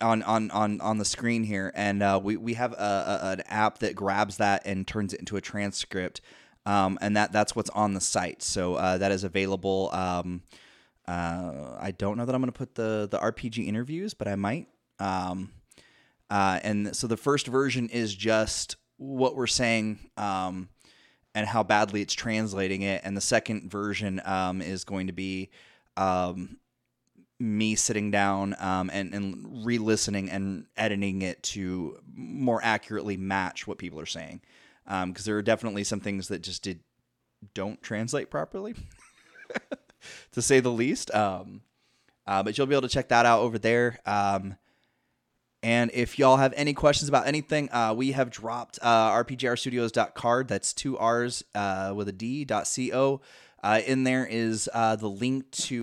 on, 0.00 0.22
on, 0.22 0.50
on, 0.50 0.80
on 0.80 0.98
the 0.98 1.04
screen 1.04 1.44
here. 1.44 1.72
And 1.74 2.02
uh, 2.02 2.20
we, 2.22 2.36
we 2.36 2.54
have 2.54 2.72
a, 2.72 2.76
a, 2.76 3.30
an 3.32 3.42
app 3.46 3.78
that 3.78 3.94
grabs 3.94 4.38
that 4.38 4.62
and 4.66 4.86
turns 4.86 5.12
it 5.12 5.20
into 5.20 5.36
a 5.36 5.40
transcript. 5.40 6.20
Um, 6.64 6.98
and 7.00 7.16
that, 7.16 7.32
that's 7.32 7.56
what's 7.56 7.70
on 7.70 7.94
the 7.94 8.00
site. 8.00 8.42
So 8.42 8.74
uh, 8.74 8.98
that 8.98 9.12
is 9.12 9.24
available. 9.24 9.90
Um, 9.92 10.42
uh, 11.06 11.76
I 11.80 11.92
don't 11.96 12.16
know 12.16 12.24
that 12.24 12.34
I'm 12.34 12.40
going 12.40 12.52
to 12.52 12.58
put 12.58 12.74
the, 12.74 13.08
the 13.10 13.18
RPG 13.18 13.66
interviews, 13.66 14.14
but 14.14 14.28
I 14.28 14.36
might. 14.36 14.68
Um, 14.98 15.50
uh, 16.30 16.60
and 16.62 16.94
so 16.96 17.06
the 17.06 17.16
first 17.16 17.46
version 17.46 17.88
is 17.88 18.14
just 18.14 18.76
what 18.96 19.34
we're 19.34 19.46
saying 19.48 19.98
um, 20.16 20.68
and 21.34 21.46
how 21.46 21.62
badly 21.62 22.00
it's 22.00 22.14
translating 22.14 22.82
it. 22.82 23.02
And 23.04 23.16
the 23.16 23.20
second 23.20 23.70
version 23.70 24.22
um, 24.24 24.62
is 24.62 24.84
going 24.84 25.08
to 25.08 25.12
be 25.12 25.50
um, 25.96 26.58
me 27.38 27.74
sitting 27.74 28.10
down 28.10 28.54
um, 28.60 28.90
and, 28.92 29.12
and 29.14 29.64
re-listening 29.66 30.30
and 30.30 30.66
editing 30.76 31.22
it 31.22 31.42
to 31.42 31.98
more 32.14 32.60
accurately 32.62 33.16
match 33.16 33.66
what 33.66 33.78
people 33.78 33.98
are 33.98 34.06
saying 34.06 34.40
because 34.84 35.02
um, 35.02 35.14
there 35.24 35.36
are 35.36 35.42
definitely 35.42 35.84
some 35.84 36.00
things 36.00 36.28
that 36.28 36.42
just 36.42 36.62
did 36.62 36.80
don't 37.54 37.82
translate 37.82 38.30
properly 38.30 38.74
to 40.32 40.40
say 40.40 40.60
the 40.60 40.70
least 40.70 41.12
um, 41.14 41.62
uh, 42.26 42.42
but 42.42 42.56
you'll 42.56 42.66
be 42.66 42.74
able 42.74 42.82
to 42.82 42.88
check 42.88 43.08
that 43.08 43.26
out 43.26 43.40
over 43.40 43.58
there 43.58 43.98
um, 44.06 44.56
and 45.62 45.92
if 45.94 46.18
y'all 46.18 46.38
have 46.38 46.52
any 46.56 46.74
questions 46.74 47.08
about 47.08 47.28
anything, 47.28 47.70
uh, 47.70 47.94
we 47.96 48.12
have 48.12 48.30
dropped 48.30 48.80
uh, 48.82 49.12
rpghourstudios.carrd. 49.12 50.48
That's 50.48 50.72
two 50.72 50.98
R's 50.98 51.44
uh, 51.54 51.92
with 51.94 52.08
a 52.08 52.12
D 52.12 52.44
dot 52.44 52.68
co. 52.90 53.20
Uh, 53.62 53.80
in 53.86 54.02
there 54.02 54.26
is 54.28 54.68
uh, 54.74 54.96
the 54.96 55.08
link 55.08 55.48
to 55.52 55.76